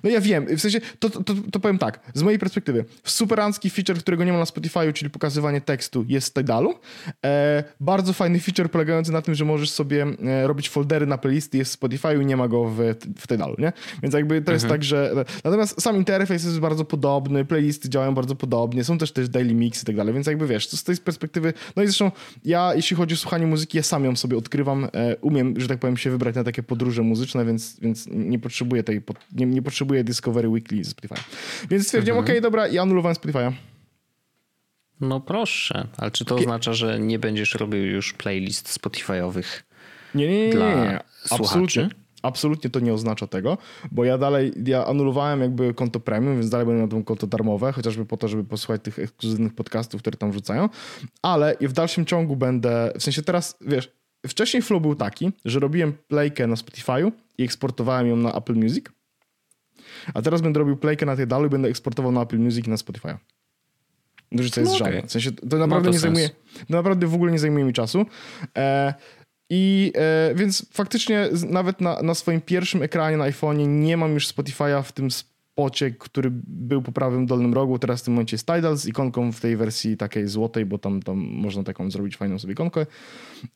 No 0.05 0.11
ja 0.11 0.21
wiem, 0.21 0.47
w 0.57 0.61
sensie, 0.61 0.81
to, 0.99 1.11
to, 1.11 1.35
to 1.53 1.61
powiem 1.61 1.79
tak, 1.79 2.01
z 2.15 2.23
mojej 2.23 2.39
perspektywy, 2.39 2.85
superancki 3.05 3.71
feature, 3.71 3.99
którego 3.99 4.25
nie 4.25 4.33
ma 4.33 4.39
na 4.39 4.45
Spotify'u, 4.45 4.93
czyli 4.93 5.11
pokazywanie 5.11 5.61
tekstu 5.61 6.05
jest 6.09 6.29
w 6.29 6.33
Tidalu. 6.33 6.75
E, 7.25 7.65
bardzo 7.81 8.13
fajny 8.13 8.41
feature 8.41 8.71
polegający 8.71 9.13
na 9.13 9.23
tym, 9.23 9.35
że 9.35 9.45
możesz 9.45 9.71
sobie 9.71 10.07
e, 10.25 10.47
robić 10.47 10.69
foldery 10.69 11.07
na 11.07 11.19
playlisty 11.19 11.59
jest 11.59 11.77
w 11.77 11.81
Spotify'u, 11.81 12.25
nie 12.25 12.37
ma 12.37 12.49
go 12.49 12.65
w, 12.65 12.79
w 13.19 13.27
Tidalu, 13.27 13.55
nie? 13.59 13.73
Więc 14.03 14.15
jakby 14.15 14.35
to 14.35 14.53
mhm. 14.53 14.55
jest 14.55 14.69
tak, 14.69 14.85
że... 14.85 15.25
Natomiast 15.45 15.83
sam 15.83 15.97
interfejs 15.97 16.45
jest 16.45 16.61
bardzo 16.61 16.85
podobny, 16.85 17.45
playlisty 17.45 17.89
działają 17.89 18.15
bardzo 18.15 18.37
podobnie, 18.37 18.85
są 18.85 18.99
też 18.99 19.13
też 19.13 19.29
daily 19.29 19.55
mix 19.55 19.83
i 19.83 19.87
tak 19.87 19.97
dalej, 19.97 20.15
więc 20.15 20.27
jakby 20.27 20.47
wiesz, 20.47 20.69
to 20.69 20.77
z 20.77 20.85
tej 20.85 20.97
perspektywy, 20.97 21.53
no 21.77 21.83
i 21.83 21.87
zresztą 21.87 22.11
ja, 22.45 22.75
jeśli 22.75 22.97
chodzi 22.97 23.15
o 23.15 23.17
słuchanie 23.17 23.47
muzyki, 23.47 23.77
ja 23.77 23.83
sam 23.83 24.05
ją 24.05 24.17
sobie 24.17 24.37
odkrywam, 24.37 24.89
e, 24.93 25.17
umiem, 25.17 25.61
że 25.61 25.69
tak 25.69 25.79
powiem, 25.79 25.97
się 25.97 26.11
wybrać 26.11 26.35
na 26.35 26.45
takie 26.45 26.63
podróże 26.63 27.03
muzyczne, 27.03 27.45
więc, 27.45 27.81
więc 27.81 28.09
nie 28.11 28.39
potrzebuję 28.39 28.83
tej, 28.83 29.03
nie, 29.33 29.47
nie 29.47 29.62
potrzebuję 29.63 30.05
Discovery 30.05 30.49
Weekly 30.49 30.85
z 30.85 30.89
Spotify. 30.89 31.15
Więc 31.71 31.87
stwierdziłem, 31.87 32.19
mhm. 32.19 32.25
okej, 32.25 32.35
okay, 32.35 32.41
dobra, 32.41 32.69
ja 32.69 32.83
anulowałem 32.83 33.17
Spotify'a. 33.17 33.53
No 35.01 35.21
proszę, 35.21 35.87
ale 35.97 36.11
czy 36.11 36.25
to 36.25 36.37
oznacza, 36.37 36.75
że 36.75 37.01
nie 37.01 37.19
będziesz 37.19 37.55
robił 37.55 37.87
już 37.87 38.13
playlist 38.13 38.81
Spotify'owych 38.81 39.63
nie, 40.15 40.29
nie, 40.29 40.49
nie, 40.49 40.55
nie, 40.55 40.77
nie. 40.77 41.01
Absolutnie, 41.31 41.89
absolutnie 42.23 42.71
to 42.71 42.81
nie 42.81 42.93
oznacza 42.93 43.27
tego, 43.27 43.59
bo 43.93 44.05
ja 44.05 44.19
dalej, 44.19 44.53
ja 44.67 44.87
anulowałem 44.87 45.41
jakby 45.41 45.75
konto 45.75 46.01
premium, 46.01 46.35
więc 46.35 46.51
dalej 46.51 46.67
będę 46.67 46.83
na 46.83 46.89
to 46.89 47.03
konto 47.03 47.27
darmowe, 47.27 47.73
chociażby 47.73 48.07
po 48.07 48.17
to, 48.17 48.29
żeby 48.29 48.45
posłuchać 48.45 48.83
tych 48.83 48.99
ekskluzywnych 48.99 49.55
podcastów, 49.55 50.01
które 50.01 50.17
tam 50.17 50.31
wrzucają, 50.31 50.69
ale 51.23 51.57
w 51.61 51.73
dalszym 51.73 52.07
ciągu 52.07 52.37
będę, 52.37 52.93
w 52.99 53.03
sensie 53.03 53.23
teraz, 53.23 53.57
wiesz, 53.61 53.93
wcześniej 54.27 54.63
flow 54.63 54.83
był 54.83 54.95
taki, 54.95 55.33
że 55.45 55.61
robiłem 55.61 55.93
playkę 56.09 56.47
na 56.47 56.55
Spotify'u 56.55 57.13
i 57.39 57.45
eksportowałem 57.45 58.07
ją 58.07 58.17
na 58.17 58.33
Apple 58.33 58.55
Music, 58.55 58.85
a 60.15 60.23
teraz 60.23 60.41
będę 60.41 60.59
robił 60.61 60.77
playkę 60.77 61.07
na 61.07 61.17
tej 61.17 61.27
dalu 61.27 61.47
i 61.47 61.51
będę 61.51 61.69
eksportował 61.69 62.13
na 62.13 62.23
Apple 62.23 62.39
Music 62.39 62.67
i 62.67 62.71
na 62.71 62.77
Spotify. 62.77 63.17
Różnica 64.33 64.61
jest 64.61 64.73
no 64.73 64.79
okay. 64.79 65.03
W 65.07 65.13
sensie 65.13 65.33
to 65.33 65.59
naprawdę 65.59 65.89
to 65.89 65.93
nie 65.93 65.99
zajmuje, 65.99 66.29
to 66.29 66.77
naprawdę 66.77 67.07
w 67.07 67.15
ogóle 67.15 67.33
nie 67.33 67.39
zajmuje 67.39 67.65
mi 67.65 67.73
czasu. 67.73 68.07
E, 68.59 68.95
i 69.51 69.93
e, 69.95 70.35
więc 70.35 70.67
faktycznie 70.73 71.29
nawet 71.49 71.81
na, 71.81 72.03
na 72.03 72.15
swoim 72.15 72.41
pierwszym 72.41 72.83
ekranie 72.83 73.17
na 73.17 73.25
iPhone'ie 73.25 73.69
nie 73.69 73.97
mam 73.97 74.15
już 74.15 74.29
Spotify'a 74.29 74.83
w 74.83 74.93
tym 74.93 75.09
pociek, 75.55 75.99
który 75.99 76.31
był 76.47 76.83
po 76.83 76.93
prawym 76.93 77.27
dolnym 77.27 77.55
rogu, 77.55 77.79
teraz 77.79 78.01
w 78.01 78.05
tym 78.05 78.15
momencie 78.15 78.35
jest 78.35 78.47
Tidal 78.47 78.77
z 78.77 78.87
ikonką 78.87 79.33
w 79.33 79.41
tej 79.41 79.57
wersji 79.57 79.97
takiej 79.97 80.29
złotej, 80.29 80.67
bo 80.67 80.79
tam, 80.79 81.03
tam 81.03 81.19
można 81.19 81.63
taką 81.63 81.91
zrobić 81.91 82.17
fajną 82.17 82.39
sobie 82.39 82.53
ikonkę. 82.53 82.87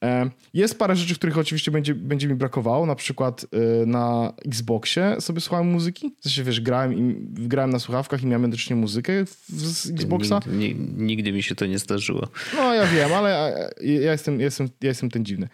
E, 0.05 0.31
jest 0.55 0.79
parę 0.79 0.97
rzeczy, 0.97 1.15
których 1.15 1.39
oczywiście 1.39 1.71
będzie, 1.71 1.95
będzie 1.95 2.29
mi 2.29 2.35
brakowało, 2.35 2.87
na 2.87 2.95
przykład 2.95 3.47
e, 3.83 3.87
na 3.87 4.33
Xboxie 4.47 5.17
sobie 5.21 5.41
słuchałem 5.41 5.67
muzyki, 5.67 6.15
w 6.21 6.23
sensie 6.23 6.45
wiesz, 6.45 6.61
grałem, 6.61 6.95
i, 6.95 7.17
grałem 7.49 7.71
na 7.71 7.79
słuchawkach 7.79 8.23
i 8.23 8.27
miałem 8.27 8.43
jednocześnie 8.43 8.77
muzykę 8.77 9.13
z 9.49 9.91
Xboxa. 9.91 10.41
Nigdy, 10.47 10.85
nigdy, 10.97 11.33
mi 11.33 11.43
się 11.43 11.55
to 11.55 11.67
nie 11.67 11.79
zdarzyło. 11.79 12.29
No 12.57 12.75
ja 12.75 12.87
wiem, 12.87 13.13
ale 13.13 13.71
ja 13.81 14.13
jestem, 14.13 14.41
jestem, 14.41 14.69
ja 14.81 14.89
jestem 14.89 15.11
ten 15.11 15.25
dziwny. 15.25 15.49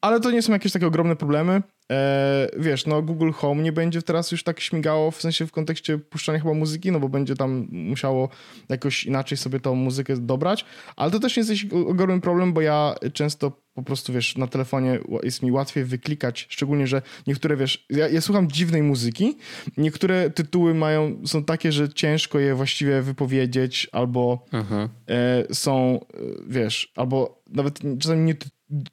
Ale 0.00 0.20
to 0.20 0.30
nie 0.30 0.42
są 0.42 0.52
jakieś 0.52 0.72
takie 0.72 0.86
ogromne 0.86 1.16
problemy. 1.16 1.62
E, 1.92 2.48
wiesz, 2.56 2.86
no 2.86 3.02
Google 3.02 3.30
Home 3.30 3.62
nie 3.62 3.72
będzie 3.72 4.02
teraz 4.02 4.32
już 4.32 4.42
tak 4.42 4.60
śmigało, 4.60 5.10
w 5.10 5.20
sensie 5.20 5.46
w 5.46 5.52
kontekście 5.52 5.98
puszczania 5.98 6.38
chyba 6.38 6.54
muzyki, 6.54 6.92
no 6.92 7.00
bo 7.00 7.08
będzie 7.08 7.34
tam 7.34 7.68
musiało 7.70 8.28
jakoś 8.68 9.04
inaczej 9.04 9.38
sobie 9.38 9.60
tą 9.60 9.74
muzykę 9.74 10.16
dobrać, 10.16 10.64
ale 10.96 11.10
to 11.10 11.20
też 11.20 11.36
nie 11.36 11.40
jest 11.40 11.50
jakiś 11.50 11.66
ogromny 11.72 12.20
problem, 12.20 12.52
bo 12.52 12.60
ja 12.60 12.94
często 13.12 13.52
po 13.78 13.82
prostu, 13.82 14.12
wiesz, 14.12 14.36
na 14.36 14.46
telefonie 14.46 14.98
jest 15.22 15.42
mi 15.42 15.52
łatwiej 15.52 15.84
wyklikać, 15.84 16.46
szczególnie, 16.48 16.86
że 16.86 17.02
niektóre, 17.26 17.56
wiesz, 17.56 17.86
ja, 17.90 18.08
ja 18.08 18.20
słucham 18.20 18.50
dziwnej 18.50 18.82
muzyki, 18.82 19.36
niektóre 19.76 20.30
tytuły 20.30 20.74
mają, 20.74 21.16
są 21.26 21.44
takie, 21.44 21.72
że 21.72 21.88
ciężko 21.88 22.38
je 22.38 22.54
właściwie 22.54 23.02
wypowiedzieć, 23.02 23.88
albo 23.92 24.46
mhm. 24.52 24.88
e, 25.08 25.54
są, 25.54 26.00
e, 26.14 26.18
wiesz, 26.48 26.92
albo 26.96 27.42
nawet 27.46 27.80
czasami 27.98 28.22
nie 28.22 28.34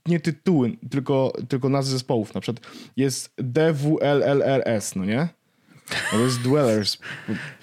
nie 0.08 0.20
tytuły, 0.20 0.78
tylko, 0.92 1.34
tylko 1.50 1.70
nazwy 1.70 1.92
zespołów. 1.92 2.34
Na 2.34 2.42
przykład 2.42 2.66
jest 2.98 3.34
DWLLRS, 3.38 4.96
no 4.96 5.06
nie? 5.06 5.28
No 6.14 6.18
to 6.20 6.26
jest 6.26 6.42
Dwellers. 6.42 6.98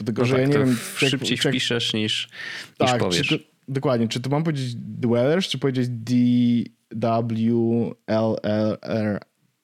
Tylko, 0.05 0.23
no 0.23 0.27
że 0.27 0.35
tak, 0.35 0.43
ja 0.43 0.47
nie 0.47 0.59
wiem... 0.59 0.77
Szybciej 0.97 1.39
jak, 1.45 1.55
wpiszesz 1.55 1.95
niż, 1.95 2.29
tak, 2.79 2.93
niż 2.93 3.01
powiesz. 3.01 3.29
Czy, 3.29 3.45
dokładnie. 3.69 4.09
Czy 4.09 4.21
to 4.21 4.31
mam 4.31 4.45
powiedzieć 4.45 4.75
Dwellers, 4.75 5.49
czy 5.49 5.59
powiedzieć 5.59 5.89
DWLLR 6.95 7.95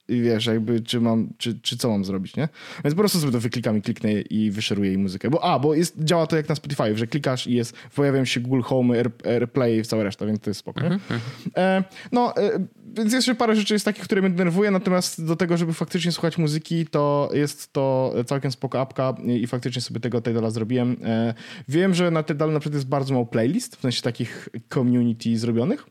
i 0.09 0.21
wiesz, 0.21 0.47
jakby, 0.47 0.81
czy 0.81 1.01
mam, 1.01 1.29
czy, 1.39 1.61
czy 1.61 1.77
co 1.77 1.91
mam 1.91 2.05
zrobić, 2.05 2.37
nie? 2.37 2.49
Więc 2.85 2.95
po 2.95 2.99
prostu 2.99 3.21
sobie 3.21 3.33
to 3.33 3.41
wyklikam 3.41 3.77
i 3.77 3.83
kliknę 3.83 4.13
i 4.13 4.51
wyszeruję 4.51 4.89
jej 4.89 4.99
muzykę. 4.99 5.31
Bo, 5.31 5.45
a, 5.45 5.59
bo 5.59 5.75
jest, 5.75 6.05
działa 6.05 6.27
to 6.27 6.37
jak 6.37 6.49
na 6.49 6.55
Spotify, 6.55 6.97
że 6.97 7.07
klikasz 7.07 7.47
i 7.47 7.55
jest, 7.55 7.77
pojawiają 7.95 8.25
się 8.25 8.41
Google 8.41 8.61
Home, 8.61 8.99
Air, 8.99 9.11
AirPlay 9.25 9.79
i 9.79 9.83
cała 9.83 10.03
reszta, 10.03 10.27
więc 10.27 10.41
to 10.41 10.51
jest 10.51 10.61
spoko, 10.61 10.81
mm 10.81 10.99
-hmm. 10.99 11.19
e, 11.57 11.85
No, 12.13 12.37
e, 12.37 12.67
więc 12.95 13.13
jeszcze 13.13 13.35
parę 13.35 13.57
rzeczy 13.57 13.75
jest 13.75 13.85
takich, 13.85 14.05
które 14.05 14.23
mnie 14.23 14.31
denerwuje, 14.31 14.71
natomiast 14.71 15.25
do 15.25 15.37
tego, 15.37 15.57
żeby 15.57 15.73
faktycznie 15.73 16.13
słuchać 16.13 16.39
muzyki, 16.39 16.87
to 16.87 17.31
jest 17.33 17.73
to 17.73 18.15
całkiem 18.27 18.53
spoko 18.53 18.81
apka 18.81 19.15
i 19.27 19.47
faktycznie 19.47 19.83
sobie 19.83 20.01
tego 20.01 20.21
Tidala 20.21 20.51
zrobiłem. 20.51 20.97
E, 21.05 21.35
wiem, 21.69 21.95
że 21.95 22.11
na 22.11 22.23
Tidal 22.23 22.53
na 22.53 22.61
przykład 22.61 22.75
jest 22.75 22.89
bardzo 22.89 23.15
mało 23.15 23.27
playlist, 23.27 23.77
w 23.77 23.81
sensie 23.81 24.03
takich 24.03 24.49
community 24.75 25.39
zrobionych, 25.39 25.87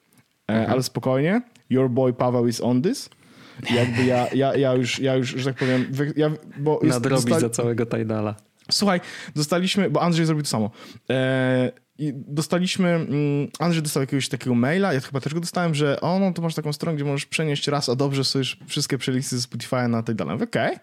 e, 0.48 0.54
-hmm. 0.54 0.72
ale 0.72 0.84
spokojnie. 0.84 1.42
Your 1.70 1.90
boy 1.90 2.14
Paweł 2.14 2.48
is 2.48 2.62
on 2.62 2.82
this 2.82 3.10
jakby 3.70 4.06
ja, 4.06 4.28
ja, 4.34 4.56
ja, 4.56 4.74
już, 4.74 5.00
ja 5.00 5.16
już, 5.16 5.30
że 5.30 5.46
tak 5.46 5.56
powiem... 5.56 5.92
Ja, 6.16 6.32
bo 6.58 6.80
Nadrobić 6.84 7.26
dostali... 7.26 7.42
za 7.42 7.50
całego 7.50 7.86
Tidala. 7.86 8.36
Słuchaj, 8.72 9.02
dostaliśmy, 9.36 9.90
bo 9.90 10.02
Andrzej 10.02 10.26
zrobił 10.26 10.44
to 10.44 10.50
samo. 10.50 10.72
E, 11.10 11.72
dostaliśmy, 12.14 12.90
mm, 12.90 13.48
Andrzej 13.60 13.84
dostał 13.84 14.04
jakiegoś 14.04 14.30
takiego 14.30 14.56
maila, 14.56 14.94
ja 14.94 15.00
chyba 15.00 15.20
też 15.20 15.34
go 15.34 15.40
dostałem, 15.40 15.76
że 15.76 16.02
o, 16.02 16.20
no 16.20 16.34
to 16.34 16.42
masz 16.42 16.56
taką 16.56 16.74
stronę, 16.74 16.96
gdzie 16.96 17.06
możesz 17.06 17.26
przenieść 17.26 17.68
raz, 17.68 17.90
a 17.90 17.96
dobrze 17.96 18.24
sobie 18.24 18.46
wszystkie 18.68 18.98
playlisty 18.98 19.38
z 19.38 19.50
Spotify'a 19.50 19.90
na 19.90 20.04
Tidala. 20.04 20.34
Okej, 20.34 20.46
okay, 20.48 20.80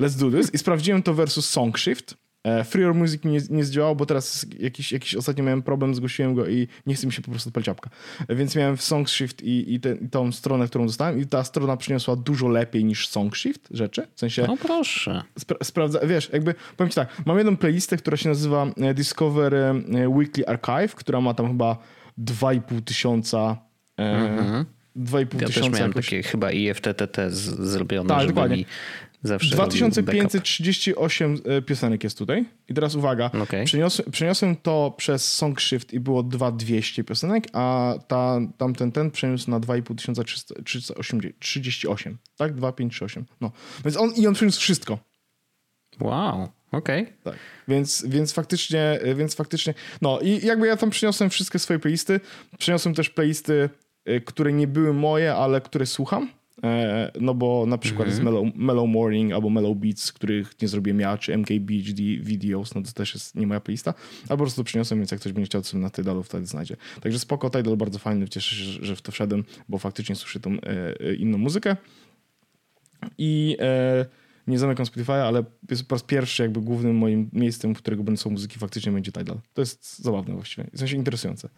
let's 0.00 0.18
do 0.18 0.38
this. 0.38 0.54
I 0.54 0.58
sprawdziłem 0.58 1.02
to 1.02 1.14
versus 1.14 1.50
Songshift 1.50 2.14
E, 2.48 2.64
Free 2.64 2.82
Your 2.82 2.94
Music 2.94 3.24
nie, 3.24 3.38
nie 3.50 3.64
zdziałał, 3.64 3.96
bo 3.96 4.06
teraz 4.06 4.46
jakiś, 4.58 4.92
jakiś 4.92 5.14
ostatnio 5.14 5.44
miałem 5.44 5.62
problem, 5.62 5.94
zgłosiłem 5.94 6.34
go 6.34 6.46
i 6.46 6.68
nie 6.86 6.94
chce 6.94 7.06
mi 7.06 7.12
się 7.12 7.22
po 7.22 7.30
prostu 7.30 7.48
odpalić 7.48 7.68
apka. 7.68 7.90
E, 8.28 8.34
więc 8.34 8.56
miałem 8.56 8.76
Songshift 8.76 9.42
i, 9.42 9.74
i, 9.74 9.80
te, 9.80 9.94
i 9.94 10.08
tą 10.08 10.32
stronę, 10.32 10.66
którą 10.66 10.86
dostałem 10.86 11.20
i 11.20 11.26
ta 11.26 11.44
strona 11.44 11.76
przyniosła 11.76 12.16
dużo 12.16 12.48
lepiej 12.48 12.84
niż 12.84 13.08
Songshift 13.08 13.68
rzeczy. 13.70 14.06
W 14.14 14.20
sensie... 14.20 14.44
No 14.48 14.56
proszę. 14.56 15.22
Spra 15.38 15.56
sprawdza, 15.62 16.06
wiesz, 16.06 16.30
jakby, 16.32 16.54
powiem 16.76 16.90
ci 16.90 16.96
tak, 16.96 17.22
mam 17.26 17.36
jedną 17.36 17.56
playlistę, 17.56 17.96
która 17.96 18.16
się 18.16 18.28
nazywa 18.28 18.66
e, 18.76 18.94
Discover 18.94 19.54
Weekly 20.08 20.46
Archive, 20.46 20.94
która 20.94 21.20
ma 21.20 21.34
tam 21.34 21.48
chyba 21.48 21.78
2,5 22.18 22.82
tysiąca 22.82 23.56
mhm. 23.96 24.64
2,5 24.96 25.40
ja 25.40 25.46
tysiąca. 25.46 25.46
Też 25.46 25.78
miałem 25.78 25.90
jakoś... 25.90 26.06
takie 26.06 26.22
chyba 26.22 26.52
IFTTT 26.52 27.16
zrobione, 27.30 28.08
tak, 28.08 28.20
żeby 28.20 28.32
dokładnie. 28.32 28.56
mi 28.56 28.66
Zawsze 29.22 29.50
2538 29.50 31.38
e, 31.44 31.62
piosenek 31.62 32.04
jest 32.04 32.18
tutaj. 32.18 32.44
I 32.68 32.74
teraz 32.74 32.94
uwaga. 32.94 33.30
Okay. 33.42 33.64
Przeniosłem, 33.64 34.10
przeniosłem 34.10 34.56
to 34.56 34.94
przez 34.96 35.32
Songshift 35.32 35.92
i 35.92 36.00
było 36.00 36.22
2200 36.22 37.04
piosenek, 37.04 37.44
a 37.52 37.94
ta, 38.08 38.40
tamten 38.58 38.92
ten 38.92 39.10
przeniósł 39.10 39.50
na 39.50 39.60
2538. 39.60 42.18
Tak? 42.36 42.54
2538. 42.54 43.26
No. 43.40 43.52
Więc 43.84 43.96
on, 43.96 44.12
I 44.16 44.26
on 44.26 44.34
przeniósł 44.34 44.60
wszystko. 44.60 44.98
Wow. 46.00 46.48
Okej. 46.72 47.02
Okay. 47.02 47.14
Tak. 47.24 47.34
Więc, 47.68 48.04
więc 48.08 48.32
faktycznie, 48.32 49.00
więc 49.16 49.34
faktycznie. 49.34 49.74
No 50.02 50.20
i 50.20 50.46
jakby 50.46 50.66
ja 50.66 50.76
tam 50.76 50.90
przyniosłem 50.90 51.30
wszystkie 51.30 51.58
swoje 51.58 51.78
playlisty. 51.78 52.20
Przyniosłem 52.58 52.94
też 52.94 53.10
playlisty, 53.10 53.70
e, 54.04 54.20
które 54.20 54.52
nie 54.52 54.66
były 54.66 54.92
moje, 54.92 55.34
ale 55.34 55.60
które 55.60 55.86
słucham. 55.86 56.37
E, 56.64 57.10
no 57.20 57.34
bo 57.34 57.66
na 57.66 57.78
przykład 57.78 58.08
jest 58.08 58.20
mhm. 58.20 58.34
Mellow, 58.34 58.56
Mellow 58.56 58.88
Morning 58.88 59.32
albo 59.32 59.50
Mellow 59.50 59.76
Beats, 59.76 60.12
których 60.12 60.62
nie 60.62 60.68
zrobiłem 60.68 61.00
ja, 61.00 61.18
czy 61.18 61.32
MKBHD 61.32 62.02
Videos, 62.02 62.74
no 62.74 62.82
to 62.82 62.92
też 62.92 63.14
jest 63.14 63.34
nie 63.34 63.46
moja 63.46 63.60
playlista, 63.60 63.94
albo 64.22 64.36
po 64.36 64.44
prostu 64.44 64.64
przyniosłem, 64.64 65.00
więc 65.00 65.10
jak 65.10 65.20
ktoś 65.20 65.32
będzie 65.32 65.46
chciał, 65.46 65.64
sobie 65.64 65.82
na 65.82 65.90
Tidalu 65.90 66.22
wtedy 66.22 66.46
znajdzie. 66.46 66.76
Także 67.00 67.18
spoko, 67.18 67.50
Tidal 67.50 67.76
bardzo 67.76 67.98
fajny, 67.98 68.28
cieszę 68.28 68.56
się, 68.56 68.64
że 68.64 68.96
w 68.96 69.02
to 69.02 69.12
wszedłem, 69.12 69.44
bo 69.68 69.78
faktycznie 69.78 70.16
słyszę 70.16 70.40
tą 70.40 70.52
e, 70.52 70.60
e, 71.00 71.14
inną 71.14 71.38
muzykę. 71.38 71.76
I 73.18 73.56
e, 73.60 74.06
nie 74.48 74.58
zamykam 74.58 74.86
Spotify'a, 74.86 75.12
ale 75.12 75.44
jest 75.70 75.88
po 75.88 75.94
raz 75.94 76.02
pierwszy 76.02 76.42
jakby 76.42 76.60
głównym 76.60 76.96
moim 76.96 77.30
miejscem, 77.32 77.74
w 77.74 77.78
którego 77.78 78.04
będą 78.04 78.16
są 78.16 78.30
muzyki, 78.30 78.58
faktycznie 78.58 78.92
będzie 78.92 79.12
Tidal. 79.12 79.40
To 79.54 79.62
jest 79.62 79.98
zabawne 79.98 80.34
właściwie, 80.34 80.66
w 80.72 80.78
sensie 80.78 80.96
interesujące. 80.96 81.48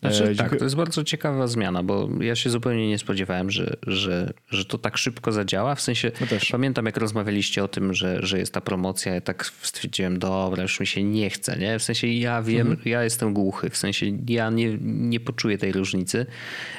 Znaczy, 0.00 0.24
e, 0.24 0.34
tak, 0.34 0.56
to 0.56 0.64
jest 0.64 0.76
bardzo 0.76 1.04
ciekawa 1.04 1.46
zmiana, 1.46 1.82
bo 1.82 2.08
ja 2.20 2.36
się 2.36 2.50
zupełnie 2.50 2.88
nie 2.88 2.98
spodziewałem, 2.98 3.50
że, 3.50 3.76
że, 3.86 4.32
że 4.48 4.64
to 4.64 4.78
tak 4.78 4.98
szybko 4.98 5.32
zadziała. 5.32 5.74
W 5.74 5.80
sensie 5.80 6.12
no 6.20 6.26
pamiętam, 6.52 6.86
jak 6.86 6.96
rozmawialiście 6.96 7.64
o 7.64 7.68
tym, 7.68 7.94
że, 7.94 8.18
że 8.22 8.38
jest 8.38 8.54
ta 8.54 8.60
promocja, 8.60 9.14
ja 9.14 9.20
tak 9.20 9.46
stwierdziłem, 9.62 10.18
dobra, 10.18 10.62
już 10.62 10.80
mi 10.80 10.86
się 10.86 11.02
nie 11.02 11.30
chce, 11.30 11.58
nie? 11.58 11.78
W 11.78 11.82
sensie 11.82 12.06
ja 12.06 12.42
wiem, 12.42 12.66
mhm. 12.66 12.88
ja 12.88 13.04
jestem 13.04 13.34
głuchy, 13.34 13.70
w 13.70 13.76
sensie 13.76 14.06
ja 14.28 14.50
nie, 14.50 14.78
nie 14.80 15.20
poczuję 15.20 15.58
tej 15.58 15.72
różnicy, 15.72 16.26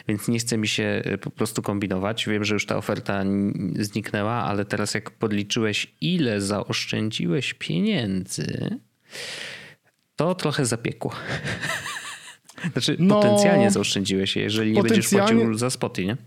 więc 0.08 0.28
nie 0.28 0.40
chce 0.40 0.58
mi 0.58 0.68
się 0.68 1.04
po 1.22 1.32
prostu 1.32 1.62
kombinować. 1.62 2.26
Wiem, 2.26 2.44
że 2.44 2.54
już 2.54 2.66
ta 2.66 2.78
oferta 2.78 3.24
zniknęła, 3.80 4.34
ale 4.34 4.66
teraz 4.66 4.94
jak 4.94 5.12
podliczę 5.12 5.51
policzyłeś, 5.52 5.96
ile 6.02 6.42
zaoszczędziłeś 6.42 7.54
pieniędzy, 7.54 8.78
to 10.16 10.36
trochę 10.36 10.66
zapiekło. 10.66 11.12
Znaczy, 12.74 12.96
no, 13.00 13.22
potencjalnie 13.22 13.72
zaoszczędziłeś, 13.72 14.36
jeżeli 14.36 14.74
nie 14.74 14.84
będziesz 14.84 15.10
płacił 15.10 15.58
za 15.58 15.70
spoty, 15.70 16.06
nie? 16.06 16.18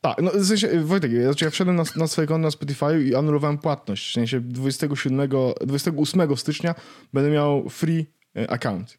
Tak, 0.00 0.22
no 0.22 0.30
w 0.30 0.44
sensie, 0.44 0.84
Wojtek, 0.84 1.12
ja, 1.12 1.22
znaczy 1.22 1.44
ja 1.44 1.50
wszedłem 1.50 1.76
na, 1.76 1.84
na 1.96 2.06
swoje 2.06 2.28
konto 2.28 2.42
na 2.42 2.50
Spotify 2.50 3.04
i 3.04 3.14
anulowałem 3.14 3.58
płatność. 3.58 4.10
W 4.10 4.12
sensie 4.12 4.40
27, 4.40 5.30
28 5.66 6.36
stycznia 6.36 6.74
będę 7.12 7.30
miał 7.30 7.68
free 7.68 8.06
e, 8.36 8.50
account. 8.50 8.98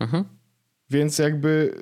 Mhm. 0.00 0.24
Więc 0.90 1.18
jakby 1.18 1.74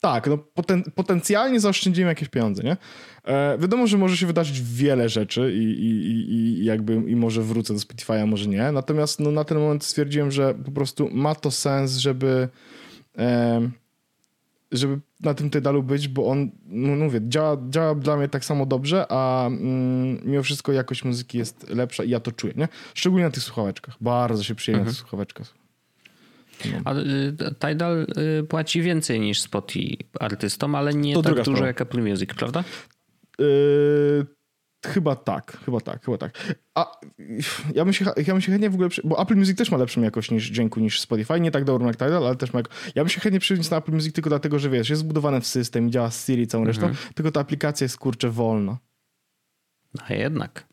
tak, 0.00 0.26
no 0.26 0.38
poten 0.38 0.82
potencjalnie 0.94 1.60
zaoszczędzimy 1.60 2.08
jakieś 2.08 2.28
pieniądze, 2.28 2.62
nie? 2.62 2.76
E, 3.24 3.58
wiadomo, 3.58 3.86
że 3.86 3.98
może 3.98 4.16
się 4.16 4.26
wydarzyć 4.26 4.62
wiele 4.62 5.08
rzeczy 5.08 5.52
i, 5.54 5.62
i, 5.62 6.32
i, 6.32 6.64
jakby 6.64 6.94
i 6.94 7.16
może 7.16 7.42
wrócę 7.42 7.74
do 7.74 7.80
Spotify'a, 7.80 8.26
może 8.26 8.46
nie. 8.46 8.72
Natomiast 8.72 9.20
no, 9.20 9.30
na 9.30 9.44
ten 9.44 9.58
moment 9.58 9.84
stwierdziłem, 9.84 10.30
że 10.30 10.54
po 10.54 10.70
prostu 10.70 11.08
ma 11.12 11.34
to 11.34 11.50
sens, 11.50 11.96
żeby 11.96 12.48
e, 13.18 13.70
żeby 14.72 15.00
na 15.20 15.34
tym 15.34 15.50
Tydalu 15.50 15.82
być, 15.82 16.08
bo 16.08 16.26
on, 16.26 16.50
no 16.66 16.96
mówię, 16.96 17.20
działa, 17.28 17.56
działa 17.70 17.94
dla 17.94 18.16
mnie 18.16 18.28
tak 18.28 18.44
samo 18.44 18.66
dobrze, 18.66 19.06
a 19.08 19.46
mm, 19.46 20.20
mimo 20.24 20.42
wszystko 20.42 20.72
jakość 20.72 21.04
muzyki 21.04 21.38
jest 21.38 21.68
lepsza 21.68 22.04
i 22.04 22.10
ja 22.10 22.20
to 22.20 22.32
czuję, 22.32 22.54
nie? 22.56 22.68
Szczególnie 22.94 23.24
na 23.24 23.30
tych 23.30 23.42
słuchaweczkach. 23.42 23.96
Bardzo 24.00 24.44
się 24.44 24.54
przyjemnie 24.54 24.80
mhm. 24.80 24.86
na 24.86 24.92
tych 24.92 25.00
słuchaweczkach. 25.00 25.54
No. 26.64 26.78
A 26.84 26.94
y, 26.94 27.34
Tidal 27.68 28.06
y, 28.40 28.44
płaci 28.44 28.82
więcej 28.82 29.20
niż 29.20 29.40
Spotify 29.40 29.96
artystom, 30.20 30.74
ale 30.74 30.94
nie 30.94 31.14
to 31.14 31.22
tak 31.22 31.34
dużo 31.34 31.44
sprawa. 31.44 31.66
jak 31.66 31.80
Apple 31.80 32.02
Music, 32.02 32.30
prawda? 32.34 32.64
Yy, 33.40 34.26
chyba 34.86 35.16
tak, 35.16 35.58
chyba 35.64 35.80
tak, 35.80 36.04
chyba 36.04 36.18
tak. 36.18 36.54
A 36.74 37.00
ja 37.74 37.84
bym 37.84 37.92
się, 37.92 38.04
ja 38.16 38.34
bym 38.34 38.40
się 38.40 38.52
chętnie 38.52 38.70
w 38.70 38.74
ogóle, 38.74 38.88
bo 39.04 39.22
Apple 39.22 39.36
Music 39.36 39.58
też 39.58 39.70
ma 39.70 39.78
lepszą 39.78 40.02
jakość 40.02 40.30
niż 40.30 40.50
dźwięku 40.50 40.80
niż 40.80 41.00
Spotify, 41.00 41.40
nie 41.40 41.50
tak 41.50 41.64
dobrą 41.64 41.86
jak 41.86 41.96
Tidal, 41.96 42.26
ale 42.26 42.36
też 42.36 42.52
ma, 42.52 42.60
ja 42.94 43.02
bym 43.02 43.08
się 43.08 43.20
chętnie 43.20 43.40
przyniósł 43.40 43.70
na 43.70 43.76
Apple 43.76 43.92
Music 43.92 44.14
tylko 44.14 44.30
dlatego, 44.30 44.58
że 44.58 44.70
wiesz, 44.70 44.90
jest 44.90 45.00
zbudowane 45.00 45.40
w 45.40 45.46
system, 45.46 45.90
działa 45.90 46.10
z 46.10 46.26
Siri 46.26 46.46
całą 46.46 46.64
resztą, 46.64 46.86
mhm. 46.86 47.14
tylko 47.14 47.32
ta 47.32 47.40
aplikacja 47.40 47.84
jest 47.84 47.98
kurczę 47.98 48.30
wolna. 48.30 48.78
A 50.08 50.14
jednak. 50.14 50.69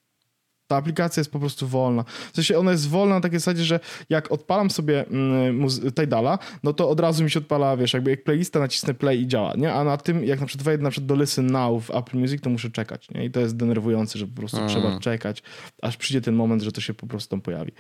Ta 0.68 0.76
aplikacja 0.76 1.22
jest 1.22 1.32
po 1.32 1.40
prostu 1.40 1.68
wolna. 1.68 2.04
W 2.32 2.36
sensie 2.36 2.58
ona 2.58 2.72
jest 2.72 2.90
wolna 2.90 3.16
na 3.16 3.22
takiej 3.22 3.40
zasadzie, 3.40 3.64
że 3.64 3.80
jak 4.10 4.32
odpalam 4.32 4.70
sobie 4.70 5.08
mm, 5.08 5.68
Tidala, 6.00 6.40
no 6.64 6.74
to 6.74 6.90
od 6.90 7.00
razu 7.00 7.24
mi 7.24 7.32
się 7.32 7.40
odpala, 7.40 7.78
wiesz, 7.78 7.94
jakby 7.94 8.10
jak 8.10 8.24
playlista 8.24 8.60
nacisnę 8.60 8.94
play 8.94 9.22
i 9.22 9.28
działa, 9.28 9.54
nie? 9.58 9.74
A 9.74 9.84
na 9.84 9.98
tym, 9.98 10.24
jak 10.24 10.40
na 10.40 10.46
przykład 10.46 10.66
wejdę 10.66 10.84
na 10.84 10.90
przykład 10.90 11.08
do 11.08 11.16
Listen 11.16 11.52
Now 11.52 11.86
w 11.86 11.92
Apple 11.92 12.18
Music, 12.18 12.42
to 12.42 12.50
muszę 12.50 12.70
czekać, 12.70 13.10
nie? 13.12 13.26
I 13.26 13.32
to 13.32 13.40
jest 13.40 13.58
denerwujące, 13.58 14.20
że 14.20 14.28
po 14.28 14.36
prostu 14.36 14.58
trzeba 14.68 15.00
czekać, 15.00 15.44
aż 15.82 15.98
przyjdzie 15.98 16.22
ten 16.22 16.36
moment, 16.36 16.62
że 16.62 16.72
to 16.72 16.82
się 16.82 16.94
po 16.94 17.08
prostu 17.08 17.30
tam 17.30 17.42
pojawi. 17.42 17.72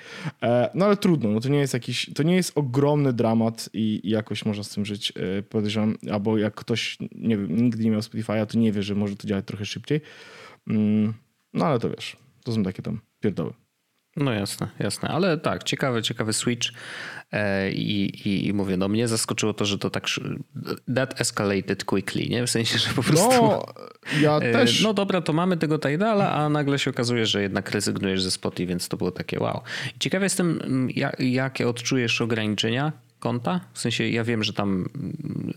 E, 0.43 0.69
no 0.73 0.85
ale 0.85 0.97
trudno, 0.97 1.29
no 1.29 1.39
to 1.39 1.49
nie 1.49 1.59
jest 1.59 1.73
jakiś, 1.73 2.09
to 2.15 2.23
nie 2.23 2.35
jest 2.35 2.51
ogromny 2.55 3.13
dramat 3.13 3.69
i, 3.73 3.99
i 4.03 4.09
jakoś 4.09 4.45
można 4.45 4.63
z 4.63 4.69
tym 4.69 4.85
żyć, 4.85 5.13
e, 5.15 5.43
podejrzewam, 5.43 5.95
albo 6.11 6.37
jak 6.37 6.55
ktoś, 6.55 6.97
nie 7.15 7.37
wiem, 7.37 7.55
nigdy 7.55 7.83
nie 7.83 7.91
miał 7.91 7.99
Spotify'a, 7.99 8.45
to 8.45 8.57
nie 8.57 8.71
wie, 8.71 8.83
że 8.83 8.95
może 8.95 9.15
to 9.15 9.27
działać 9.27 9.45
trochę 9.45 9.65
szybciej. 9.65 10.01
Mm, 10.67 11.13
no 11.53 11.65
ale 11.65 11.79
to 11.79 11.89
wiesz, 11.89 12.17
to 12.47 12.53
są 12.53 12.63
takie 12.63 12.81
tam 12.81 13.01
pierdoły. 13.19 13.53
No 14.17 14.33
jasne, 14.33 14.67
jasne, 14.79 15.09
ale 15.09 15.37
tak, 15.37 15.63
ciekawy, 15.63 16.01
ciekawy 16.01 16.33
switch 16.33 16.67
e, 17.31 17.71
i, 17.71 18.05
i, 18.27 18.47
i, 18.47 18.53
mówię, 18.53 18.77
no 18.77 18.87
mnie 18.87 19.07
zaskoczyło 19.07 19.53
to, 19.53 19.65
że 19.65 19.77
to 19.77 19.89
tak 19.89 20.05
that 20.95 21.21
escalated 21.21 21.83
quickly, 21.85 22.29
nie? 22.29 22.47
W 22.47 22.49
sensie, 22.49 22.77
że 22.77 22.89
po 22.89 23.03
prostu 23.03 23.31
no, 23.41 23.65
ja 24.21 24.37
e, 24.37 24.51
też. 24.51 24.81
no 24.81 24.93
dobra, 24.93 25.21
to 25.21 25.33
mamy 25.33 25.57
tego 25.57 25.79
Tidala, 25.79 26.31
a 26.31 26.49
nagle 26.49 26.79
się 26.79 26.89
okazuje, 26.89 27.25
że 27.25 27.41
jednak 27.41 27.71
rezygnujesz 27.71 28.23
ze 28.23 28.31
Spotify, 28.31 28.65
więc 28.65 28.87
to 28.87 28.97
było 28.97 29.11
takie 29.11 29.39
wow. 29.39 29.61
Ciekawy 29.99 30.25
jestem, 30.25 30.59
jak, 30.95 31.19
jakie 31.19 31.67
odczujesz 31.67 32.21
ograniczenia 32.21 32.91
konta? 33.19 33.59
W 33.73 33.79
sensie 33.79 34.07
ja 34.07 34.23
wiem, 34.23 34.43
że 34.43 34.53
tam 34.53 34.89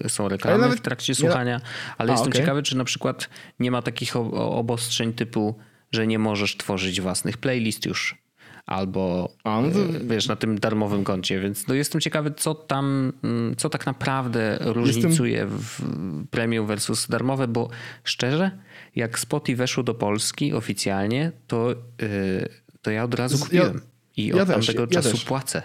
są 0.09 0.29
reklamy 0.29 0.59
nawet, 0.59 0.79
w 0.79 0.83
trakcie 0.83 1.15
słuchania, 1.15 1.61
ale 1.99 2.11
a, 2.11 2.13
jestem 2.13 2.31
okay. 2.31 2.41
ciekawy, 2.41 2.63
czy 2.63 2.77
na 2.77 2.85
przykład 2.85 3.29
nie 3.61 3.71
ma 3.71 3.83
takich 3.83 4.17
obostrzeń 4.37 5.13
typu, 5.13 5.59
że 5.93 6.07
nie 6.07 6.19
możesz 6.19 6.57
tworzyć 6.57 7.01
własnych 7.01 7.39
playlist 7.39 7.87
już 7.87 8.21
albo. 8.67 9.33
E, 9.45 10.05
wiesz, 10.05 10.29
na 10.29 10.37
tym 10.37 10.59
darmowym 10.59 11.05
koncie, 11.05 11.41
więc 11.41 11.69
no 11.69 11.75
jestem 11.75 12.01
ciekawy, 12.01 12.33
co 12.37 12.55
tam, 12.55 13.13
mm, 13.25 13.57
co 13.57 13.69
tak 13.69 13.87
naprawdę 13.87 14.59
różnicuje 14.61 15.39
jestem... 15.39 15.59
w 15.59 15.83
premium 16.31 16.67
versus 16.67 17.09
darmowe, 17.09 17.49
bo 17.49 17.69
szczerze, 18.05 18.51
jak 18.97 19.19
Spotify 19.19 19.57
weszło 19.57 19.83
do 19.83 19.95
Polski 19.95 20.53
oficjalnie, 20.53 21.33
to, 21.47 21.71
yy, 21.71 22.49
to 22.83 22.91
ja 22.91 23.05
od 23.05 23.15
razu 23.15 23.39
kupiłem 23.39 23.75
ja, 23.75 24.25
i 24.25 24.33
od 24.33 24.39
ja 24.39 24.47
tamtego 24.47 24.87
też, 24.87 24.95
czasu 24.95 25.17
ja 25.17 25.29
płacę. 25.29 25.63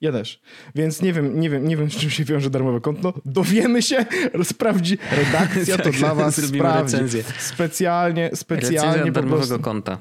Ja 0.00 0.12
też. 0.12 0.40
Więc 0.74 1.02
nie 1.02 1.12
wiem, 1.12 1.40
nie 1.40 1.50
wiem, 1.50 1.68
nie 1.68 1.76
wiem, 1.76 1.90
z 1.90 1.96
czym 1.96 2.10
się 2.10 2.24
wiąże 2.24 2.50
darmowe 2.50 2.80
konto. 2.80 3.14
Dowiemy 3.24 3.82
się, 3.82 4.06
sprawdzi 4.44 4.98
redakcja, 5.10 5.76
to 5.78 5.82
tak, 5.82 5.92
dla 5.92 6.14
was 6.14 6.46
sprawdzi. 6.46 6.96
Recenzję. 6.96 7.22
Specjalnie, 7.38 8.30
specjalnie 8.34 8.88
Recenzja 8.88 9.12
darmowego 9.12 9.46
prostu, 9.46 9.64
konta. 9.64 9.98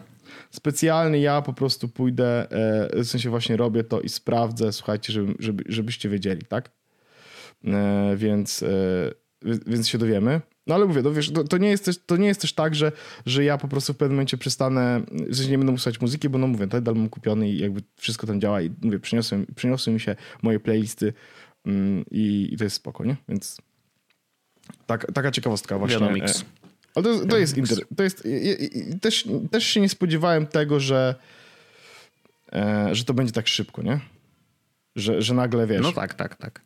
Specjalnie 0.52 1.20
ja 1.20 1.42
po 1.42 1.54
prostu 1.54 1.88
pójdę, 1.90 2.52
e, 2.52 3.04
w 3.04 3.08
sensie 3.08 3.30
właśnie 3.30 3.58
robię 3.58 3.84
to 3.84 4.02
i 4.02 4.10
sprawdzę, 4.10 4.74
słuchajcie, 4.74 5.14
żeby, 5.14 5.34
żeby, 5.40 5.64
żebyście 5.68 6.10
wiedzieli, 6.10 6.42
tak? 6.46 6.72
E, 7.68 8.16
więc, 8.16 8.64
e, 8.64 8.68
więc 9.68 9.90
się 9.90 9.98
dowiemy. 9.98 10.42
No 10.68 10.76
ale 10.76 10.86
mówię, 10.86 11.02
no 11.02 11.14
wiesz, 11.14 11.32
to, 11.32 11.44
to, 11.44 11.58
nie 11.58 11.70
jest 11.70 11.86
też, 11.86 11.98
to 12.06 12.18
nie 12.18 12.28
jest 12.28 12.42
też 12.42 12.54
tak, 12.54 12.76
że, 12.76 12.92
że 13.26 13.44
ja 13.44 13.58
po 13.58 13.68
prostu 13.68 13.94
w 13.94 13.98
pewnym 13.98 14.16
momencie 14.16 14.38
przestanę, 14.38 15.02
że 15.30 15.50
nie 15.50 15.58
będę 15.58 15.78
słuchać 15.78 16.02
muzyki, 16.02 16.30
bo 16.30 16.38
no 16.38 16.48
mówię, 16.48 16.68
Tidal 16.68 16.96
mam 16.96 17.10
kupiony 17.10 17.50
i 17.50 17.58
jakby 17.58 17.82
wszystko 17.98 18.28
tam 18.28 18.42
działa 18.42 18.62
i 18.62 18.72
mówię, 18.82 19.00
przyniosłem, 19.00 19.46
przyniosły 19.56 19.94
mi 19.94 20.00
się 20.00 20.16
moje 20.42 20.60
playlisty 20.60 21.14
mm, 21.66 22.06
i, 22.12 22.50
i, 22.52 22.58
to 22.58 22.64
jest 22.64 22.76
spoko, 22.76 23.06
nie? 23.06 23.16
Więc 23.30 23.58
tak, 24.86 25.12
taka 25.14 25.32
ciekawostka 25.32 25.78
właśnie. 25.78 26.00
Wiadomix. 26.00 26.42
E, 26.42 26.46
ale 26.96 27.04
to, 27.04 27.26
to 27.26 27.38
jest, 27.38 27.58
inter, 27.58 27.78
to 27.98 28.04
jest 28.04 28.24
też, 29.02 29.28
też 29.52 29.64
się 29.64 29.82
nie 29.82 29.90
spodziewałem 29.90 30.48
tego, 30.48 30.80
że, 30.80 31.16
e, 32.54 32.90
że 32.92 33.06
to 33.06 33.14
będzie 33.14 33.34
tak 33.34 33.48
szybko, 33.48 33.82
nie? 33.82 34.00
Że, 34.96 35.22
że 35.22 35.34
nagle 35.34 35.68
wiesz. 35.68 35.82
No 35.82 35.92
tak, 35.92 36.14
tak, 36.14 36.36
tak. 36.36 36.62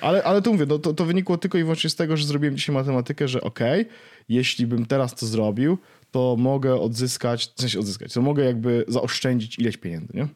Ale, 0.00 0.22
ale 0.24 0.42
to 0.42 0.52
mówię, 0.52 0.66
no, 0.66 0.78
to, 0.78 0.94
to 0.94 1.04
wynikło 1.04 1.38
tylko 1.38 1.58
i 1.58 1.62
wyłącznie 1.62 1.90
z 1.90 1.96
tego, 1.96 2.16
że 2.16 2.26
zrobiłem 2.26 2.56
dzisiaj 2.56 2.74
matematykę, 2.74 3.28
że 3.28 3.40
okej, 3.40 3.82
okay, 3.82 3.94
jeśli 4.28 4.66
bym 4.66 4.86
teraz 4.86 5.14
to 5.14 5.26
zrobił, 5.26 5.78
to 6.10 6.36
mogę 6.38 6.80
odzyskać, 6.80 7.52
w 7.56 7.60
sensie 7.60 7.78
odzyskać, 7.78 8.12
to 8.12 8.22
mogę 8.22 8.44
jakby 8.44 8.84
zaoszczędzić 8.88 9.58
ileś 9.58 9.76
pieniędzy, 9.76 10.12
nie? 10.14 10.28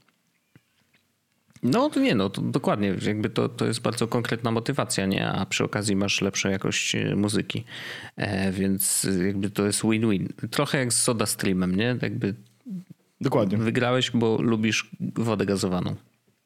No 1.62 1.90
to 1.90 2.00
nie, 2.00 2.14
no 2.14 2.30
to 2.30 2.42
dokładnie, 2.42 2.94
jakby 3.06 3.30
to, 3.30 3.48
to 3.48 3.66
jest 3.66 3.80
bardzo 3.80 4.06
konkretna 4.06 4.50
motywacja, 4.50 5.06
nie? 5.06 5.28
A 5.28 5.46
przy 5.46 5.64
okazji 5.64 5.96
masz 5.96 6.20
lepszą 6.20 6.48
jakość 6.48 6.94
e, 6.94 7.16
muzyki, 7.16 7.64
e, 8.16 8.52
więc 8.52 9.06
jakby 9.26 9.50
to 9.50 9.66
jest 9.66 9.82
win-win. 9.82 10.28
Trochę 10.50 10.78
jak 10.78 10.92
z 10.92 11.02
Soda 11.02 11.26
Streamem, 11.26 11.76
nie? 11.76 11.96
Jakby 12.02 12.34
Dokładnie. 13.20 13.58
Wygrałeś, 13.58 14.10
bo 14.10 14.42
lubisz 14.42 14.90
wodę 15.00 15.46
gazowaną. 15.46 15.96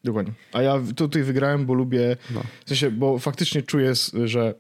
Dokładnie. 0.05 0.32
A 0.53 0.62
ja 0.62 0.80
tutaj 0.96 1.22
wygrałem, 1.22 1.66
bo 1.66 1.74
lubię. 1.74 2.16
No. 2.34 2.42
W 2.64 2.68
sensie, 2.68 2.90
bo 2.90 3.18
faktycznie 3.18 3.62
czuję, 3.62 3.92
że. 4.24 4.55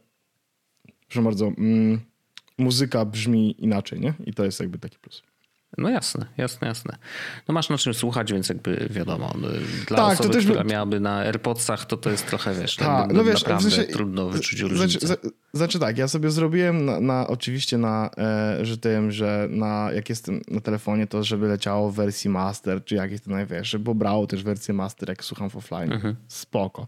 Proszę 1.08 1.22
bardzo. 1.22 1.46
Mm, 1.46 2.00
muzyka 2.58 3.04
brzmi 3.04 3.64
inaczej, 3.64 4.00
nie? 4.00 4.14
I 4.26 4.34
to 4.34 4.44
jest 4.44 4.60
jakby 4.60 4.78
taki 4.78 4.98
plus. 4.98 5.22
No 5.80 5.88
jasne, 5.88 6.26
jasne, 6.36 6.68
jasne. 6.68 6.96
No 7.48 7.54
masz 7.54 7.68
na 7.68 7.78
czym 7.78 7.94
słuchać, 7.94 8.32
więc 8.32 8.48
jakby 8.48 8.88
wiadomo. 8.90 9.34
No, 9.40 9.48
dla 9.88 9.96
tak, 9.96 10.12
osoby, 10.12 10.28
to 10.28 10.34
też 10.34 10.44
która 10.44 10.64
by... 10.64 10.70
miałaby 10.70 11.00
na 11.00 11.18
AirPodsach, 11.18 11.86
to 11.86 11.96
to 11.96 12.10
jest 12.10 12.26
trochę, 12.26 12.54
wiesz, 12.54 12.76
tak, 12.76 13.12
no 13.12 13.24
wiesz, 13.24 13.42
naprawdę 13.42 13.70
w 13.70 13.72
sensie, 13.72 13.92
trudno 13.92 14.28
wyczuć 14.28 14.60
różnicę. 14.60 15.06
Znaczy, 15.06 15.30
znaczy 15.52 15.78
tak, 15.78 15.98
ja 15.98 16.08
sobie 16.08 16.30
zrobiłem 16.30 16.84
na, 16.84 17.00
na 17.00 17.26
oczywiście 17.26 17.78
na, 17.78 18.10
e, 18.18 18.58
że 18.64 18.78
tym, 18.78 19.10
że 19.10 19.48
na, 19.50 19.88
jak 19.94 20.08
jestem 20.08 20.40
na 20.48 20.60
telefonie, 20.60 21.06
to 21.06 21.24
żeby 21.24 21.48
leciało 21.48 21.90
w 21.90 21.94
wersji 21.94 22.30
master, 22.30 22.84
czy 22.84 22.94
jak 22.94 23.10
jest 23.10 23.24
to 23.24 23.30
największe, 23.30 23.78
bo 23.78 23.94
brało 23.94 24.26
też 24.26 24.42
wersję 24.42 24.74
master, 24.74 25.08
jak 25.08 25.24
słucham 25.24 25.50
w 25.50 25.56
offline. 25.56 25.92
Mhm. 25.92 26.16
Spoko. 26.28 26.86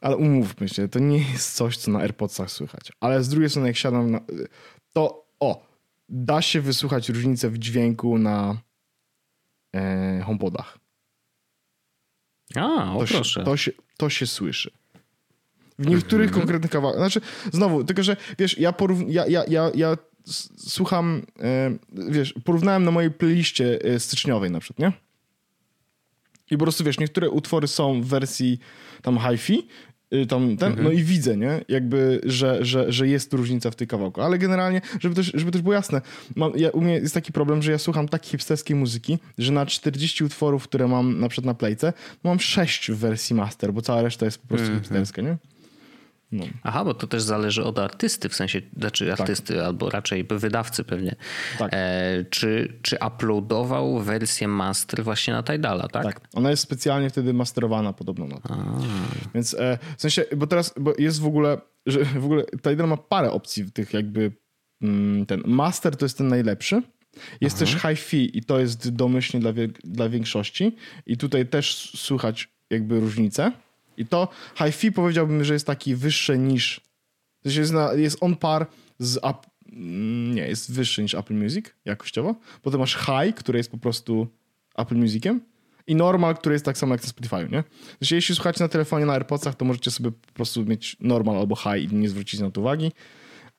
Ale 0.00 0.16
umówmy 0.16 0.68
się, 0.68 0.88
to 0.88 0.98
nie 0.98 1.18
jest 1.32 1.54
coś, 1.54 1.76
co 1.76 1.90
na 1.90 1.98
AirPodsach 1.98 2.50
słychać. 2.50 2.92
Ale 3.00 3.22
z 3.22 3.28
drugiej 3.28 3.50
strony, 3.50 3.68
jak 3.68 3.76
siadam 3.76 4.10
na... 4.10 4.20
To, 4.92 5.26
o, 5.40 5.65
da 6.08 6.42
się 6.42 6.60
wysłuchać 6.60 7.08
różnicę 7.08 7.50
w 7.50 7.58
dźwięku 7.58 8.18
na 8.18 8.60
e, 9.74 10.22
HomePodach. 10.26 10.78
A, 12.54 12.94
o 12.94 13.00
to 13.00 13.06
proszę. 13.06 13.24
Się, 13.24 13.44
to, 13.44 13.56
się, 13.56 13.72
to 13.96 14.10
się 14.10 14.26
słyszy. 14.26 14.70
W 15.78 15.86
niektórych 15.86 16.28
mhm. 16.28 16.40
konkretnych 16.40 16.70
kawałkach. 16.70 17.00
Znaczy, 17.00 17.20
znowu, 17.52 17.84
tylko 17.84 18.02
że 18.02 18.16
wiesz, 18.38 18.58
ja, 18.58 18.72
porów, 18.72 19.00
ja, 19.08 19.26
ja, 19.26 19.44
ja, 19.48 19.70
ja 19.74 19.96
słucham, 20.56 21.22
e, 21.40 21.76
wiesz, 22.10 22.34
porównałem 22.44 22.84
na 22.84 22.90
mojej 22.90 23.10
playliście 23.10 23.78
e, 23.84 24.00
styczniowej 24.00 24.50
na 24.50 24.60
przykład, 24.60 24.78
nie? 24.78 24.92
I 26.50 26.58
po 26.58 26.64
prostu 26.64 26.84
wiesz, 26.84 26.98
niektóre 26.98 27.30
utwory 27.30 27.68
są 27.68 28.02
w 28.02 28.06
wersji 28.06 28.58
tam 29.02 29.18
hi-fi, 29.18 29.68
tam 30.28 30.56
ten, 30.56 30.68
mhm. 30.68 30.84
no 30.84 30.90
i 30.90 31.02
widzę, 31.02 31.36
nie? 31.36 31.64
Jakby, 31.68 32.20
że, 32.24 32.64
że, 32.64 32.92
że 32.92 33.08
jest 33.08 33.32
różnica 33.32 33.70
w 33.70 33.76
tej 33.76 33.86
kawałku. 33.86 34.20
Ale 34.20 34.38
generalnie, 34.38 34.80
żeby 35.00 35.14
też, 35.14 35.32
żeby 35.34 35.52
też 35.52 35.62
było 35.62 35.74
jasne, 35.74 36.00
mam, 36.36 36.52
ja, 36.56 36.70
u 36.70 36.80
mnie 36.80 36.92
jest 36.92 37.14
taki 37.14 37.32
problem, 37.32 37.62
że 37.62 37.72
ja 37.72 37.78
słucham 37.78 38.08
tak 38.08 38.26
hipsterskiej 38.26 38.76
muzyki, 38.76 39.18
że 39.38 39.52
na 39.52 39.66
40 39.66 40.24
utworów, 40.24 40.64
które 40.64 40.88
mam 40.88 41.20
na 41.20 41.28
przykład 41.28 41.46
na 41.46 41.54
playce, 41.54 41.92
mam 42.24 42.40
6 42.40 42.90
w 42.90 42.96
wersji 42.96 43.36
master, 43.36 43.72
bo 43.72 43.82
cała 43.82 44.02
reszta 44.02 44.24
jest 44.24 44.38
po 44.38 44.48
prostu 44.48 44.66
mhm. 44.66 44.80
hipsterska, 44.80 45.22
nie? 45.22 45.36
No. 46.32 46.44
Aha, 46.62 46.84
bo 46.84 46.94
to 46.94 47.06
też 47.06 47.22
zależy 47.22 47.64
od 47.64 47.78
artysty, 47.78 48.28
w 48.28 48.34
sensie, 48.34 48.62
znaczy 48.76 49.06
tak. 49.06 49.20
artysty 49.20 49.54
tak. 49.54 49.64
albo 49.64 49.90
raczej 49.90 50.26
wydawcy 50.30 50.84
pewnie. 50.84 51.16
Tak. 51.58 51.70
E, 51.74 52.24
czy, 52.30 52.78
czy 52.82 52.98
uploadował 53.06 54.00
wersję 54.00 54.48
master 54.48 55.04
właśnie 55.04 55.34
na 55.34 55.42
Tidala, 55.42 55.88
tak? 55.88 56.04
Tak, 56.04 56.20
ona 56.34 56.50
jest 56.50 56.62
specjalnie 56.62 57.10
wtedy 57.10 57.34
masterowana 57.34 57.92
podobno 57.92 58.26
na 58.26 58.40
to. 58.40 58.56
Więc 59.34 59.54
e, 59.54 59.78
w 59.96 60.00
sensie, 60.00 60.24
bo 60.36 60.46
teraz 60.46 60.74
bo 60.80 60.92
jest 60.98 61.20
w 61.20 61.26
ogóle, 61.26 61.60
że 61.86 62.04
w 62.04 62.24
ogóle 62.24 62.44
Tidal 62.62 62.88
ma 62.88 62.96
parę 62.96 63.30
opcji 63.30 63.72
tych 63.72 63.94
jakby 63.94 64.32
mm, 64.82 65.26
ten 65.26 65.42
master 65.46 65.96
to 65.96 66.04
jest 66.04 66.18
ten 66.18 66.28
najlepszy. 66.28 66.82
Jest 67.40 67.56
Aha. 67.62 67.64
też 67.64 67.82
hi-fi 67.82 68.38
i 68.38 68.44
to 68.44 68.60
jest 68.60 68.90
domyślnie 68.90 69.40
dla, 69.40 69.52
dla 69.84 70.08
większości 70.08 70.76
i 71.06 71.16
tutaj 71.16 71.46
też 71.46 71.92
słychać 71.94 72.48
jakby 72.70 73.00
różnicę. 73.00 73.52
I 73.96 74.06
to 74.06 74.28
hi-fi 74.58 74.92
powiedziałbym, 74.92 75.44
że 75.44 75.52
jest 75.52 75.66
taki 75.66 75.94
wyższy 75.94 76.38
niż. 76.38 76.80
To 77.42 77.48
jest, 77.50 77.72
na, 77.72 77.92
jest 77.92 78.18
on 78.20 78.36
par 78.36 78.66
z. 78.98 79.16
Up, 79.16 79.38
mm, 79.72 80.34
nie, 80.34 80.48
jest 80.48 80.72
wyższy 80.72 81.02
niż 81.02 81.14
Apple 81.14 81.34
Music 81.34 81.66
jakościowo. 81.84 82.34
Potem 82.62 82.80
masz 82.80 82.96
high, 82.96 83.34
który 83.34 83.58
jest 83.58 83.70
po 83.70 83.78
prostu 83.78 84.26
Apple 84.76 84.96
Musiciem. 84.96 85.40
I 85.86 85.94
normal, 85.94 86.36
który 86.36 86.54
jest 86.54 86.64
tak 86.64 86.78
samo 86.78 86.94
jak 86.94 87.02
na 87.02 87.08
Spotify, 87.08 87.48
nie? 87.52 87.64
Znaczy, 87.98 88.14
jeśli 88.14 88.34
słuchacie 88.34 88.64
na 88.64 88.68
telefonie, 88.68 89.06
na 89.06 89.12
AirPodsach, 89.12 89.54
to 89.54 89.64
możecie 89.64 89.90
sobie 89.90 90.10
po 90.10 90.32
prostu 90.32 90.64
mieć 90.64 90.96
normal 91.00 91.36
albo 91.36 91.56
high 91.56 91.92
i 91.92 91.94
nie 91.94 92.08
zwrócić 92.08 92.40
na 92.40 92.50
to 92.50 92.60
uwagi. 92.60 92.92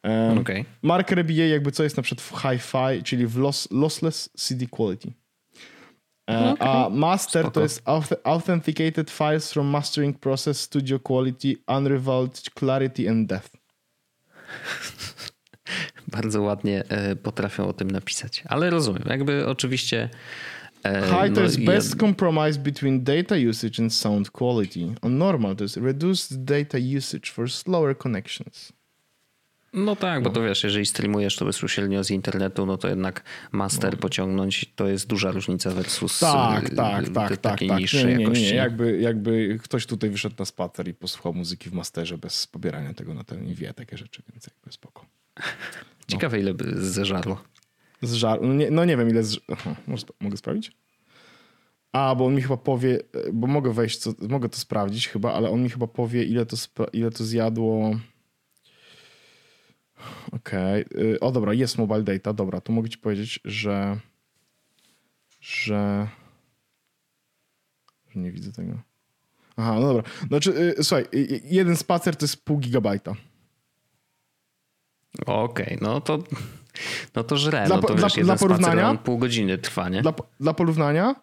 Um, 0.03 0.37
okay. 0.37 0.65
Mark 0.81 1.11
RBA 1.11 1.33
jakby 1.33 1.71
co 1.71 1.83
jest 1.83 1.97
na 1.97 2.03
przykład 2.03 2.21
w 2.21 2.41
hi-fi, 2.41 3.03
czyli 3.03 3.27
w 3.27 3.37
loss, 3.37 3.67
lossless 3.71 4.29
CD 4.37 4.65
quality. 4.67 5.11
E, 6.27 6.51
okay. 6.51 6.67
A 6.67 6.89
master 6.89 7.43
Spoko. 7.43 7.53
to 7.53 7.61
jest 7.61 7.81
authenticated 8.23 9.11
files 9.11 9.53
from 9.53 9.67
mastering 9.67 10.19
process, 10.19 10.59
studio 10.59 10.99
quality, 10.99 11.55
unrivaled 11.67 12.41
clarity 12.59 13.09
and 13.09 13.29
depth. 13.29 13.57
Bardzo 16.07 16.41
ładnie 16.41 16.83
e, 16.89 17.15
potrafią 17.15 17.67
o 17.67 17.73
tym 17.73 17.91
napisać, 17.91 18.43
ale 18.45 18.69
rozumiem. 18.69 19.03
Jakby 19.09 19.47
oczywiście 19.47 20.09
High 20.83 21.35
to 21.35 21.41
jest 21.41 21.63
best 21.63 21.89
ja... 21.89 21.99
compromise 21.99 22.59
between 22.59 23.03
data 23.03 23.35
usage 23.49 23.79
and 23.79 23.93
sound 23.93 24.31
quality. 24.31 24.95
On 25.01 25.17
normal 25.17 25.55
to 25.55 25.63
jest 25.63 25.77
reduced 25.77 26.43
data 26.43 26.77
usage 26.97 27.31
for 27.31 27.51
slower 27.51 27.97
connections. 27.97 28.73
No 29.73 29.95
tak, 29.95 30.23
bo 30.23 30.29
to 30.29 30.41
wiesz, 30.41 30.63
jeżeli 30.63 30.85
streamujesz 30.85 31.35
to 31.35 31.45
bezpośrednio 31.45 32.03
z 32.03 32.11
internetu, 32.11 32.65
no 32.65 32.77
to 32.77 32.87
jednak 32.87 33.23
master 33.51 33.91
no. 33.91 33.97
pociągnąć 33.97 34.65
to 34.75 34.87
jest 34.87 35.07
duża 35.07 35.31
różnica 35.31 35.71
versus 35.71 36.19
tak, 36.19 36.69
tak, 36.69 37.09
tak, 37.09 37.37
takiej 37.37 37.69
tak, 37.69 37.79
niższej 37.79 38.05
nie, 38.05 38.25
nie, 38.25 38.25
nie, 38.25 38.41
nie. 38.41 38.53
Jakby, 38.53 38.99
jakby 38.99 39.59
ktoś 39.63 39.85
tutaj 39.85 40.09
wyszedł 40.09 40.35
na 40.39 40.45
spacer 40.45 40.87
i 40.87 40.93
posłuchał 40.93 41.33
muzyki 41.33 41.69
w 41.69 41.73
masterze 41.73 42.17
bez 42.17 42.47
pobierania 42.47 42.93
tego 42.93 43.13
na 43.13 43.23
ten 43.23 43.47
i 43.47 43.55
wie 43.55 43.73
takie 43.73 43.97
rzeczy, 43.97 44.23
więc 44.29 44.47
jakby 44.47 44.71
spoko. 44.71 45.05
No. 45.37 45.43
Ciekawe 46.07 46.39
ile 46.39 46.53
by 46.53 46.85
zeżarło. 46.85 47.41
Zżar... 48.01 48.41
No, 48.41 48.53
nie, 48.53 48.71
no 48.71 48.85
nie 48.85 48.97
wiem 48.97 49.09
ile 49.09 49.23
z... 49.23 49.37
mogę 50.19 50.37
sprawdzić? 50.37 50.71
A, 51.91 52.15
bo 52.15 52.25
on 52.25 52.35
mi 52.35 52.41
chyba 52.41 52.57
powie, 52.57 52.99
bo 53.33 53.47
mogę 53.47 53.73
wejść, 53.73 53.97
co, 53.97 54.13
mogę 54.29 54.49
to 54.49 54.57
sprawdzić 54.57 55.07
chyba, 55.07 55.33
ale 55.33 55.49
on 55.49 55.63
mi 55.63 55.69
chyba 55.69 55.87
powie 55.87 56.23
ile 56.23 56.45
to, 56.45 56.57
ile 56.93 57.11
to 57.11 57.23
zjadło... 57.23 57.99
Okej. 60.31 60.85
Okay. 60.85 61.19
O 61.19 61.31
dobra, 61.31 61.53
jest 61.53 61.77
mobile 61.77 62.03
data. 62.03 62.33
Dobra, 62.33 62.61
to 62.61 62.73
mogę 62.73 62.89
ci 62.89 62.97
powiedzieć, 62.97 63.39
że 63.45 63.99
że 65.41 66.07
że 68.09 68.19
nie 68.19 68.31
widzę 68.31 68.51
tego. 68.51 68.73
Aha, 69.57 69.75
no 69.79 69.81
dobra. 69.81 70.03
Znaczy, 70.27 70.73
yy, 70.77 70.83
słuchaj, 70.83 71.05
jeden 71.43 71.77
spacer 71.77 72.15
to 72.15 72.25
jest 72.25 72.45
pół 72.45 72.57
gigabajta. 72.57 73.15
Okej, 75.25 75.65
okay, 75.65 75.77
no 75.81 76.01
to 76.01 76.23
no 77.15 77.23
to 77.23 77.37
żre. 77.37 77.65
Dla, 77.65 77.75
no 77.75 77.81
to 77.81 77.95
wiesz, 77.95 78.13
dla, 78.13 78.23
dla 78.23 78.35
porównania 78.35 78.95
pół 78.95 79.17
godziny 79.17 79.57
trwa, 79.57 79.89
nie? 79.89 80.01
Dla, 80.01 80.13
dla 80.39 80.53
porównania 80.53 81.15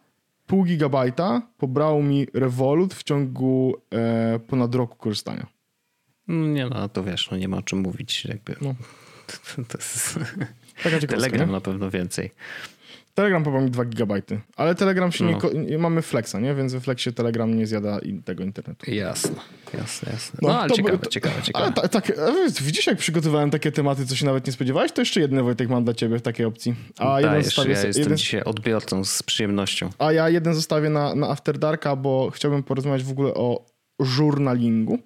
pół 0.47 0.65
gigabajta 0.65 1.43
pobrał 1.59 2.03
mi 2.03 2.27
Revolut 2.35 2.95
w 2.95 3.03
ciągu 3.03 3.75
e, 3.95 4.39
ponad 4.39 4.75
roku 4.75 4.97
korzystania. 4.97 5.47
Nie 6.29 6.67
no, 6.67 6.89
to 6.89 7.05
wiesz, 7.05 7.31
no 7.31 7.37
nie 7.37 7.49
ma 7.49 7.57
o 7.57 7.63
czym 7.63 7.79
mówić. 7.79 8.25
Jakby. 8.25 8.57
No. 8.61 8.75
To 9.69 9.79
jest... 9.79 10.19
Telegram 11.09 11.51
na 11.51 11.61
pewno 11.61 11.91
więcej. 11.91 12.31
Telegram 13.15 13.45
pobrał 13.45 13.63
mi 13.63 13.71
2 13.71 13.85
gigabajty, 13.85 14.41
ale 14.57 14.75
Telegram 14.75 15.13
się 15.13 15.25
no. 15.25 15.39
nie, 15.55 15.79
mamy 15.79 16.03
Flexa, 16.03 16.35
nie? 16.41 16.55
Więc 16.55 16.73
we 16.73 16.81
Flexie 16.81 17.13
Telegram 17.13 17.55
nie 17.57 17.67
zjada 17.67 18.01
tego 18.25 18.45
internetu. 18.45 18.91
Jasne, 18.91 19.41
jasne, 19.79 20.13
jasne. 20.13 20.39
No, 20.43 20.49
no 20.49 20.61
ale 20.61 20.69
to, 20.69 20.77
ciekawe, 20.77 20.99
to, 20.99 21.11
ciekawe, 21.11 21.43
ciekawe. 21.43 21.73
Ale 21.77 21.89
tak, 21.89 22.13
widzisz 22.63 22.87
jak 22.87 22.99
przygotowałem 22.99 23.51
takie 23.51 23.73
tematy, 23.73 24.07
co 24.07 24.17
się 24.17 24.27
nawet 24.27 24.47
nie 24.47 24.53
spodziewałeś? 24.53 24.93
To 24.93 25.01
jeszcze 25.01 25.21
jeden 25.21 25.45
Wojtek 25.45 25.69
mam 25.69 25.85
dla 25.85 25.95
ciebie 25.95 26.19
w 26.19 26.23
takiej 26.23 26.47
opcji. 26.47 26.75
A 26.99 27.21
jeden 27.21 27.43
zostawię, 27.43 27.73
ja 27.73 27.87
jestem 27.87 28.03
jeden... 28.03 28.19
dzisiaj 28.19 28.43
odbiorcą 28.43 29.05
z 29.05 29.23
przyjemnością. 29.23 29.91
A 29.99 30.13
ja 30.13 30.29
jeden 30.29 30.55
zostawię 30.55 30.91
na, 30.91 31.15
na 31.15 31.29
After 31.29 31.59
Darka, 31.59 31.97
bo 31.97 32.31
chciałbym 32.31 32.63
porozmawiać 32.63 33.05
w 33.05 33.11
ogóle 33.11 33.35
o 33.35 33.67
żurnalingu 34.01 34.99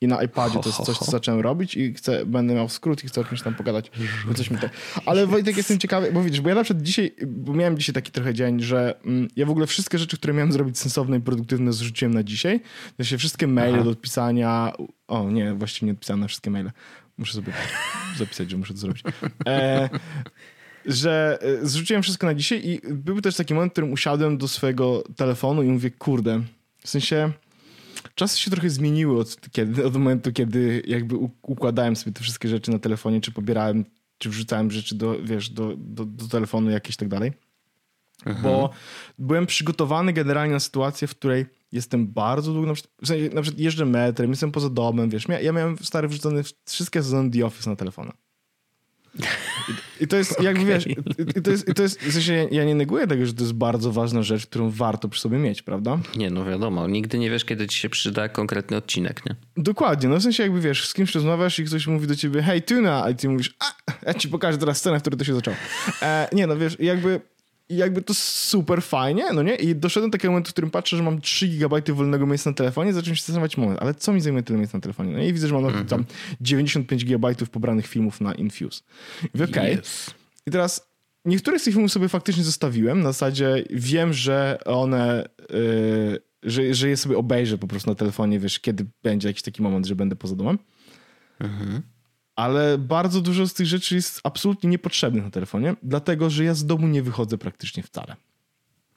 i 0.00 0.06
na 0.06 0.22
iPadzie 0.22 0.58
to 0.60 0.68
jest 0.68 0.82
coś, 0.82 0.98
co 0.98 1.10
zacząłem 1.10 1.40
robić 1.40 1.74
i 1.74 1.94
chcę, 1.94 2.26
będę 2.26 2.54
miał 2.54 2.68
skrót 2.68 3.04
i 3.04 3.08
chcę 3.08 3.20
o 3.20 3.24
czymś 3.24 3.42
tam 3.42 3.54
pogadać. 3.54 3.90
Coś 4.36 4.50
mi 4.50 4.58
to... 4.58 4.68
Ale 5.06 5.26
Wojtek, 5.26 5.56
jestem 5.56 5.78
ciekawy, 5.78 6.12
bo 6.12 6.22
widzisz, 6.22 6.40
bo 6.40 6.48
ja 6.48 6.54
na 6.54 6.64
przykład 6.64 6.82
dzisiaj, 6.82 7.14
bo 7.26 7.54
miałem 7.54 7.78
dzisiaj 7.78 7.94
taki 7.94 8.12
trochę 8.12 8.34
dzień, 8.34 8.60
że 8.60 8.94
mm, 9.04 9.28
ja 9.36 9.46
w 9.46 9.50
ogóle 9.50 9.66
wszystkie 9.66 9.98
rzeczy, 9.98 10.16
które 10.16 10.32
miałem 10.32 10.52
zrobić 10.52 10.78
sensowne 10.78 11.16
i 11.16 11.20
produktywne 11.20 11.72
zrzuciłem 11.72 12.14
na 12.14 12.22
dzisiaj. 12.22 12.60
To 12.96 13.04
się 13.04 13.18
wszystkie 13.18 13.46
maile 13.46 13.74
Aha. 13.74 13.84
do 13.84 13.90
odpisania, 13.90 14.72
o 15.08 15.30
nie, 15.30 15.54
właściwie 15.54 15.86
nie 15.86 15.92
odpisałem 15.92 16.20
na 16.20 16.28
wszystkie 16.28 16.50
maile. 16.50 16.72
Muszę 17.18 17.34
sobie 17.34 17.52
zapisać, 18.18 18.50
że 18.50 18.56
muszę 18.56 18.74
to 18.74 18.80
zrobić. 18.80 19.02
E, 19.46 19.88
że 20.86 21.38
e, 21.40 21.66
zrzuciłem 21.66 22.02
wszystko 22.02 22.26
na 22.26 22.34
dzisiaj 22.34 22.66
i 22.66 22.80
był 22.90 23.20
też 23.20 23.36
taki 23.36 23.54
moment, 23.54 23.72
w 23.72 23.74
którym 23.74 23.92
usiadłem 23.92 24.38
do 24.38 24.48
swojego 24.48 25.02
telefonu 25.16 25.62
i 25.62 25.66
mówię, 25.66 25.90
kurde, 25.90 26.42
w 26.78 26.88
sensie 26.88 27.32
czasy 28.16 28.40
się 28.40 28.50
trochę 28.50 28.70
zmieniły 28.70 29.20
od, 29.20 29.50
kiedy, 29.52 29.86
od 29.86 29.92
momentu, 29.92 30.32
kiedy 30.32 30.82
jakby 30.86 31.16
układałem 31.42 31.96
sobie 31.96 32.12
te 32.12 32.22
wszystkie 32.22 32.48
rzeczy 32.48 32.70
na 32.70 32.78
telefonie, 32.78 33.20
czy 33.20 33.32
pobierałem, 33.32 33.84
czy 34.18 34.30
wrzucałem 34.30 34.70
rzeczy 34.70 34.94
do, 34.94 35.22
wiesz, 35.22 35.50
do, 35.50 35.74
do, 35.76 36.04
do 36.04 36.28
telefonu 36.28 36.70
jakieś 36.70 36.96
tak 36.96 37.08
dalej. 37.08 37.32
Aha. 38.24 38.40
Bo 38.42 38.70
byłem 39.18 39.46
przygotowany 39.46 40.12
generalnie 40.12 40.52
na 40.52 40.60
sytuację, 40.60 41.08
w 41.08 41.14
której 41.14 41.46
jestem 41.72 42.06
bardzo 42.06 42.52
długo, 42.52 42.68
na 42.68 42.74
przykład, 42.74 42.94
w 43.02 43.06
sensie, 43.06 43.34
na 43.34 43.42
przykład 43.42 43.60
jeżdżę 43.60 43.86
metrem, 43.86 44.30
jestem 44.30 44.52
poza 44.52 44.70
domem, 44.70 45.10
wiesz, 45.10 45.26
ja 45.42 45.52
miałem 45.52 45.78
stary 45.78 46.08
wrzucony 46.08 46.42
wszystkie 46.66 47.02
sezony 47.02 47.30
The 47.30 47.46
Office 47.46 47.70
na 47.70 47.76
telefona. 47.76 48.12
I 50.00 50.06
to 50.08 50.16
jest, 50.16 50.32
okay. 50.32 50.44
jakby 50.44 50.64
wiesz, 50.64 50.86
i 51.36 51.42
to 51.42 51.50
jest, 51.50 51.68
i 51.68 51.74
to 51.74 51.82
jest 51.82 52.00
w 52.00 52.12
sensie 52.12 52.48
ja 52.50 52.64
nie 52.64 52.74
neguję 52.74 53.06
tego, 53.06 53.26
że 53.26 53.34
to 53.34 53.42
jest 53.42 53.52
bardzo 53.52 53.92
ważna 53.92 54.22
rzecz, 54.22 54.46
którą 54.46 54.70
warto 54.70 55.08
przy 55.08 55.20
sobie 55.20 55.38
mieć, 55.38 55.62
prawda? 55.62 55.98
Nie, 56.16 56.30
no 56.30 56.44
wiadomo, 56.44 56.88
nigdy 56.88 57.18
nie 57.18 57.30
wiesz, 57.30 57.44
kiedy 57.44 57.66
ci 57.66 57.78
się 57.78 57.88
przyda 57.88 58.28
konkretny 58.28 58.76
odcinek, 58.76 59.26
nie? 59.26 59.36
Dokładnie, 59.56 60.08
no 60.08 60.18
w 60.18 60.22
sensie 60.22 60.42
jakby 60.42 60.60
wiesz, 60.60 60.88
z 60.88 60.94
kimś 60.94 61.14
rozmawiasz 61.14 61.58
i 61.58 61.64
ktoś 61.64 61.86
mówi 61.86 62.06
do 62.06 62.16
ciebie, 62.16 62.42
hej, 62.42 62.62
tuna, 62.62 63.04
a 63.04 63.14
ty 63.14 63.28
mówisz, 63.28 63.54
a, 63.58 63.92
ja 64.06 64.14
ci 64.14 64.28
pokażę 64.28 64.58
teraz 64.58 64.78
scenę, 64.78 64.98
w 64.98 65.00
której 65.00 65.18
to 65.18 65.24
się 65.24 65.34
zaczęło. 65.34 65.56
E, 66.02 66.28
nie, 66.32 66.46
no 66.46 66.56
wiesz, 66.56 66.76
jakby 66.80 67.20
i 67.68 67.76
jakby 67.76 68.02
to 68.02 68.14
super 68.14 68.82
fajnie, 68.82 69.32
no 69.32 69.42
nie? 69.42 69.54
I 69.54 69.76
doszedłem 69.76 70.10
do 70.10 70.18
takiego 70.18 70.32
momentu, 70.32 70.50
w 70.50 70.52
którym 70.52 70.70
patrzę, 70.70 70.96
że 70.96 71.02
mam 71.02 71.20
3 71.20 71.48
GB 71.48 71.82
wolnego 71.92 72.26
miejsca 72.26 72.50
na 72.50 72.56
telefonie, 72.56 72.92
zacząłem 72.92 73.16
się 73.16 73.22
zastanawiać, 73.22 73.56
moment, 73.56 73.82
ale 73.82 73.94
co 73.94 74.12
mi 74.12 74.20
zajmuje 74.20 74.42
tyle 74.42 74.58
miejsca 74.58 74.78
na 74.78 74.82
telefonie? 74.82 75.12
No 75.12 75.22
i 75.22 75.32
widzę, 75.32 75.48
że 75.48 75.54
mam 75.54 75.64
mm 75.64 75.84
-hmm. 75.84 75.88
tam 75.88 76.04
95 76.40 77.04
GB 77.04 77.34
pobranych 77.52 77.86
filmów 77.86 78.20
na 78.20 78.34
Infuse. 78.34 78.82
I 79.34 79.42
okej. 79.42 79.50
Okay. 79.50 79.78
Yes. 79.78 80.14
I 80.46 80.50
teraz 80.50 80.88
niektóre 81.24 81.58
z 81.58 81.64
tych 81.64 81.74
filmów 81.74 81.92
sobie 81.92 82.08
faktycznie 82.08 82.44
zostawiłem, 82.44 82.98
na 83.02 83.12
zasadzie 83.12 83.64
wiem, 83.70 84.12
że 84.12 84.58
one... 84.64 85.28
Yy, 85.50 86.26
że, 86.42 86.74
że 86.74 86.88
je 86.88 86.96
sobie 86.96 87.18
obejrzę 87.18 87.58
po 87.58 87.66
prostu 87.66 87.90
na 87.90 87.94
telefonie, 87.94 88.38
wiesz, 88.38 88.60
kiedy 88.60 88.86
będzie 89.02 89.28
jakiś 89.28 89.42
taki 89.42 89.62
moment, 89.62 89.86
że 89.86 89.96
będę 89.96 90.16
poza 90.16 90.36
domem. 90.36 90.58
Mhm 91.40 91.82
ale 92.36 92.78
bardzo 92.78 93.20
dużo 93.20 93.46
z 93.46 93.54
tych 93.54 93.66
rzeczy 93.66 93.94
jest 93.94 94.20
absolutnie 94.24 94.70
niepotrzebnych 94.70 95.24
na 95.24 95.30
telefonie, 95.30 95.74
dlatego 95.82 96.30
że 96.30 96.44
ja 96.44 96.54
z 96.54 96.66
domu 96.66 96.88
nie 96.88 97.02
wychodzę 97.02 97.38
praktycznie 97.38 97.82
wcale. 97.82 98.16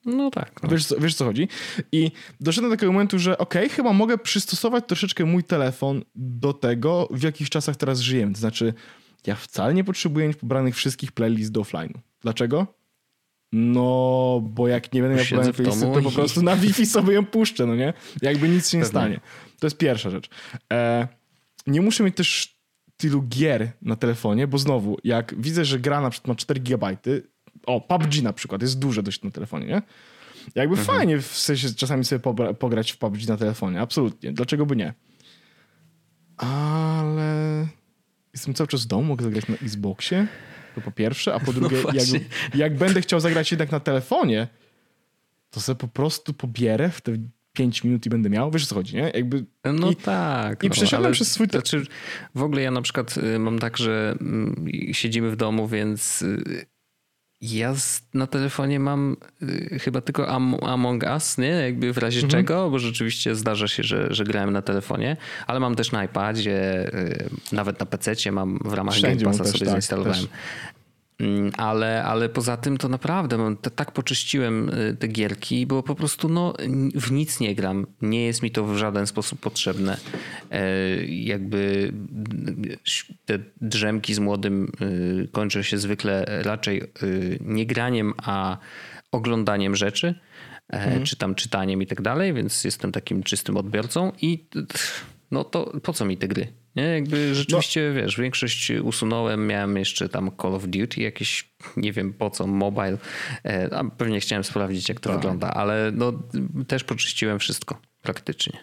No 0.05 0.31
tak. 0.31 0.63
No. 0.63 0.69
Wiesz, 0.69 0.93
wiesz 0.99 1.15
co 1.15 1.25
chodzi? 1.25 1.47
I 1.91 2.11
doszedłem 2.39 2.71
do 2.71 2.77
takiego 2.77 2.91
momentu, 2.91 3.19
że 3.19 3.37
okej, 3.37 3.65
okay, 3.65 3.75
chyba 3.75 3.93
mogę 3.93 4.17
przystosować 4.17 4.83
troszeczkę 4.87 5.25
mój 5.25 5.43
telefon 5.43 6.03
do 6.15 6.53
tego, 6.53 7.07
w 7.11 7.23
jakich 7.23 7.49
czasach 7.49 7.75
teraz 7.75 7.99
żyjemy. 7.99 8.33
To 8.33 8.39
znaczy, 8.39 8.73
ja 9.27 9.35
wcale 9.35 9.73
nie 9.73 9.83
potrzebuję 9.83 10.27
mieć 10.27 10.37
pobranych 10.37 10.75
wszystkich 10.75 11.11
playlist 11.11 11.51
do 11.51 11.61
offline'u. 11.61 11.99
Dlaczego? 12.21 12.67
No, 13.51 14.41
bo 14.43 14.67
jak 14.67 14.93
nie 14.93 15.01
będę 15.01 15.15
miał 15.17 15.25
pobranych 15.25 15.55
playlisty, 15.55 15.91
to 15.93 16.01
po 16.01 16.11
prostu 16.11 16.41
na 16.41 16.55
Wi-Fi 16.55 16.85
sobie 16.85 17.13
ją 17.13 17.25
puszczę, 17.25 17.65
no 17.65 17.75
nie? 17.75 17.93
Jakby 18.21 18.49
nic 18.49 18.69
się 18.69 18.77
nie 18.77 18.83
Pewnie. 18.83 18.99
stanie. 18.99 19.19
To 19.59 19.67
jest 19.67 19.77
pierwsza 19.77 20.09
rzecz. 20.09 20.29
E, 20.73 21.07
nie 21.67 21.81
muszę 21.81 22.03
mieć 22.03 22.15
też 22.15 22.58
tylu 22.99 23.21
gier 23.21 23.71
na 23.81 23.95
telefonie, 23.95 24.47
bo 24.47 24.57
znowu, 24.57 24.97
jak 25.03 25.35
widzę, 25.41 25.65
że 25.65 25.79
gra 25.79 26.01
na 26.01 26.09
przykład 26.09 26.27
ma 26.27 26.35
4 26.35 26.59
GB, 26.59 26.97
o, 27.65 27.81
PUBG 27.81 28.21
na 28.21 28.33
przykład, 28.33 28.61
jest 28.61 28.79
duże 28.79 29.03
dość 29.03 29.23
na 29.23 29.31
telefonie, 29.31 29.67
nie? 29.67 29.81
Jakby 30.55 30.77
mhm. 30.77 30.97
fajnie 30.97 31.21
w 31.21 31.37
sensie 31.37 31.73
czasami 31.73 32.05
sobie 32.05 32.19
pograć 32.59 32.91
w 32.91 32.97
PUBG 32.97 33.27
na 33.27 33.37
telefonie, 33.37 33.81
absolutnie. 33.81 34.33
Dlaczego 34.33 34.65
by 34.65 34.75
nie? 34.75 34.93
Ale 36.37 37.67
jestem 38.33 38.53
cały 38.53 38.67
czas 38.67 38.83
w 38.83 38.87
domu, 38.87 39.03
mogę 39.03 39.23
zagrać 39.23 39.47
na 39.47 39.55
Xboxie, 39.55 40.27
to 40.75 40.81
po 40.81 40.91
pierwsze, 40.91 41.33
a 41.33 41.39
po 41.39 41.53
drugie, 41.59 41.77
no 41.83 41.93
jak, 41.93 42.07
jak 42.55 42.77
będę 42.77 43.01
chciał 43.01 43.19
zagrać 43.19 43.51
jednak 43.51 43.71
na 43.71 43.79
telefonie, 43.79 44.47
to 45.49 45.61
sobie 45.61 45.79
po 45.79 45.87
prostu 45.87 46.33
pobierę 46.33 46.89
w 46.89 47.01
te 47.01 47.11
5 47.59 47.83
minut 47.83 48.05
i 48.05 48.09
będę 48.09 48.29
miał, 48.29 48.51
wiesz 48.51 48.63
o 48.63 48.67
co 48.67 48.75
chodzi, 48.75 48.95
nie? 48.95 49.11
Jakby, 49.15 49.45
no 49.73 49.91
i, 49.91 49.95
tak. 49.95 50.63
I 50.63 50.67
no, 50.67 50.73
przesiadłem 50.73 51.11
przez 51.13 51.31
swój... 51.31 51.47
Znaczy, 51.47 51.83
w 52.35 52.43
ogóle 52.43 52.61
ja 52.61 52.71
na 52.71 52.81
przykład 52.81 53.17
y, 53.17 53.39
mam 53.39 53.59
tak, 53.59 53.77
że 53.77 54.15
mm, 54.21 54.65
siedzimy 54.91 55.31
w 55.31 55.35
domu, 55.35 55.67
więc 55.67 56.21
y, 56.21 56.65
ja 57.41 57.73
na 58.13 58.27
telefonie 58.27 58.79
mam 58.79 59.17
y, 59.41 59.79
chyba 59.79 60.01
tylko 60.01 60.27
Among 60.61 61.03
Us, 61.03 61.37
nie? 61.37 61.47
Jakby 61.47 61.93
w 61.93 61.97
razie 61.97 62.19
mhm. 62.19 62.31
czego, 62.31 62.69
bo 62.69 62.79
rzeczywiście 62.79 63.35
zdarza 63.35 63.67
się, 63.67 63.83
że, 63.83 64.07
że 64.13 64.23
grałem 64.23 64.53
na 64.53 64.61
telefonie, 64.61 65.17
ale 65.47 65.59
mam 65.59 65.75
też 65.75 65.91
na 65.91 66.03
iPadzie, 66.03 66.91
nawet 67.51 67.79
na 67.79 67.85
PC 67.85 68.31
mam 68.31 68.59
w 68.65 68.73
ramach 68.73 69.01
Game 69.01 69.15
Passa 69.15 69.45
sobie 69.45 69.59
tak, 69.59 69.69
zainstalowałem. 69.69 70.19
Też. 70.19 70.29
Mm, 71.19 71.51
ale, 71.57 72.03
ale 72.03 72.29
poza 72.29 72.57
tym 72.57 72.77
to 72.77 72.89
naprawdę 72.89 73.55
tak 73.75 73.91
poczyściłem 73.91 74.69
y, 74.69 74.95
te 74.99 75.07
gierki, 75.07 75.65
bo 75.65 75.83
po 75.83 75.95
prostu 75.95 76.29
no, 76.29 76.53
w 76.95 77.11
nic 77.11 77.39
nie 77.39 77.55
gram. 77.55 77.87
Nie 78.01 78.25
jest 78.25 78.43
mi 78.43 78.51
to 78.51 78.65
w 78.65 78.77
żaden 78.77 79.07
sposób 79.07 79.39
potrzebne. 79.39 79.97
E, 80.51 81.05
jakby 81.05 81.93
te 83.25 83.39
drzemki 83.61 84.13
z 84.13 84.19
młodym 84.19 84.71
y, 84.81 85.27
kończą 85.31 85.61
się 85.61 85.77
zwykle 85.77 86.25
raczej 86.43 86.83
y, 87.03 87.39
nie 87.41 87.65
graniem, 87.65 88.13
a 88.17 88.57
oglądaniem 89.11 89.75
rzeczy, 89.75 90.07
e, 90.69 90.73
mhm. 90.73 91.03
czy 91.03 91.15
tam 91.15 91.35
czytaniem 91.35 91.81
i 91.81 91.87
tak 91.87 92.01
dalej, 92.01 92.33
więc 92.33 92.63
jestem 92.63 92.91
takim 92.91 93.23
czystym 93.23 93.57
odbiorcą 93.57 94.11
i 94.21 94.45
no 95.31 95.43
to 95.43 95.79
po 95.83 95.93
co 95.93 96.05
mi 96.05 96.17
te 96.17 96.27
gry? 96.27 96.47
Nie, 96.79 96.87
jakby 96.87 97.35
rzeczywiście, 97.35 97.91
no. 97.95 98.01
wiesz, 98.01 98.17
większość 98.17 98.71
usunąłem, 98.83 99.47
miałem 99.47 99.77
jeszcze 99.77 100.09
tam 100.09 100.31
Call 100.41 100.55
of 100.55 100.67
Duty, 100.67 101.01
jakieś, 101.01 101.53
nie 101.77 101.93
wiem 101.93 102.13
po 102.13 102.29
co, 102.29 102.47
mobile, 102.47 102.97
e, 103.45 103.69
a 103.73 103.83
pewnie 103.83 104.19
chciałem 104.19 104.43
sprawdzić, 104.43 104.89
jak 104.89 104.99
to 104.99 105.09
tak. 105.09 105.17
wygląda, 105.17 105.53
ale 105.53 105.91
no, 105.93 106.13
też 106.67 106.83
poczyściłem 106.83 107.39
wszystko 107.39 107.81
praktycznie. 108.01 108.59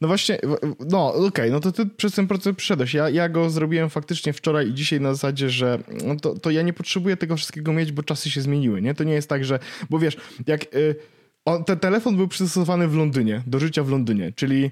No 0.00 0.08
właśnie, 0.08 0.38
no 0.80 1.14
okej, 1.14 1.26
okay, 1.26 1.50
no 1.50 1.60
to 1.60 1.72
ty 1.72 1.86
przez 1.86 2.12
ten 2.12 2.26
proces 2.26 2.56
przeszedłeś. 2.56 2.94
Ja, 2.94 3.10
ja 3.10 3.28
go 3.28 3.50
zrobiłem 3.50 3.90
faktycznie 3.90 4.32
wczoraj 4.32 4.68
i 4.68 4.74
dzisiaj 4.74 5.00
na 5.00 5.14
zasadzie, 5.14 5.50
że 5.50 5.78
no 6.04 6.16
to, 6.16 6.38
to 6.38 6.50
ja 6.50 6.62
nie 6.62 6.72
potrzebuję 6.72 7.16
tego 7.16 7.36
wszystkiego 7.36 7.72
mieć, 7.72 7.92
bo 7.92 8.02
czasy 8.02 8.30
się 8.30 8.40
zmieniły, 8.40 8.82
nie? 8.82 8.94
To 8.94 9.04
nie 9.04 9.12
jest 9.12 9.28
tak, 9.28 9.44
że, 9.44 9.58
bo 9.90 9.98
wiesz, 9.98 10.16
jak... 10.46 10.74
Y, 10.74 10.96
on, 11.44 11.64
ten 11.64 11.78
telefon 11.78 12.16
był 12.16 12.28
przystosowany 12.28 12.88
w 12.88 12.94
Londynie, 12.96 13.42
do 13.46 13.58
życia 13.58 13.82
w 13.82 13.90
Londynie, 13.90 14.32
czyli 14.32 14.70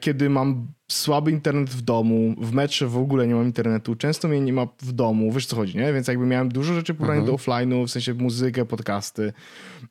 kiedy 0.00 0.30
mam 0.30 0.66
słaby 0.88 1.30
internet 1.30 1.70
w 1.70 1.82
domu, 1.82 2.34
w 2.38 2.52
metrze 2.52 2.86
w 2.86 2.96
ogóle 2.96 3.26
nie 3.26 3.34
mam 3.34 3.44
internetu, 3.44 3.94
często 3.94 4.28
mnie 4.28 4.40
nie 4.40 4.52
ma 4.52 4.66
w 4.82 4.92
domu, 4.92 5.32
wiesz 5.32 5.46
co 5.46 5.56
chodzi, 5.56 5.78
nie? 5.78 5.92
Więc 5.92 6.08
jakby 6.08 6.26
miałem 6.26 6.48
dużo 6.48 6.74
rzeczy 6.74 6.94
pobranych 6.94 7.28
mhm. 7.28 7.36
do 7.36 7.42
offline'u, 7.42 7.86
w 7.86 7.90
sensie 7.90 8.14
muzykę, 8.14 8.64
podcasty, 8.64 9.32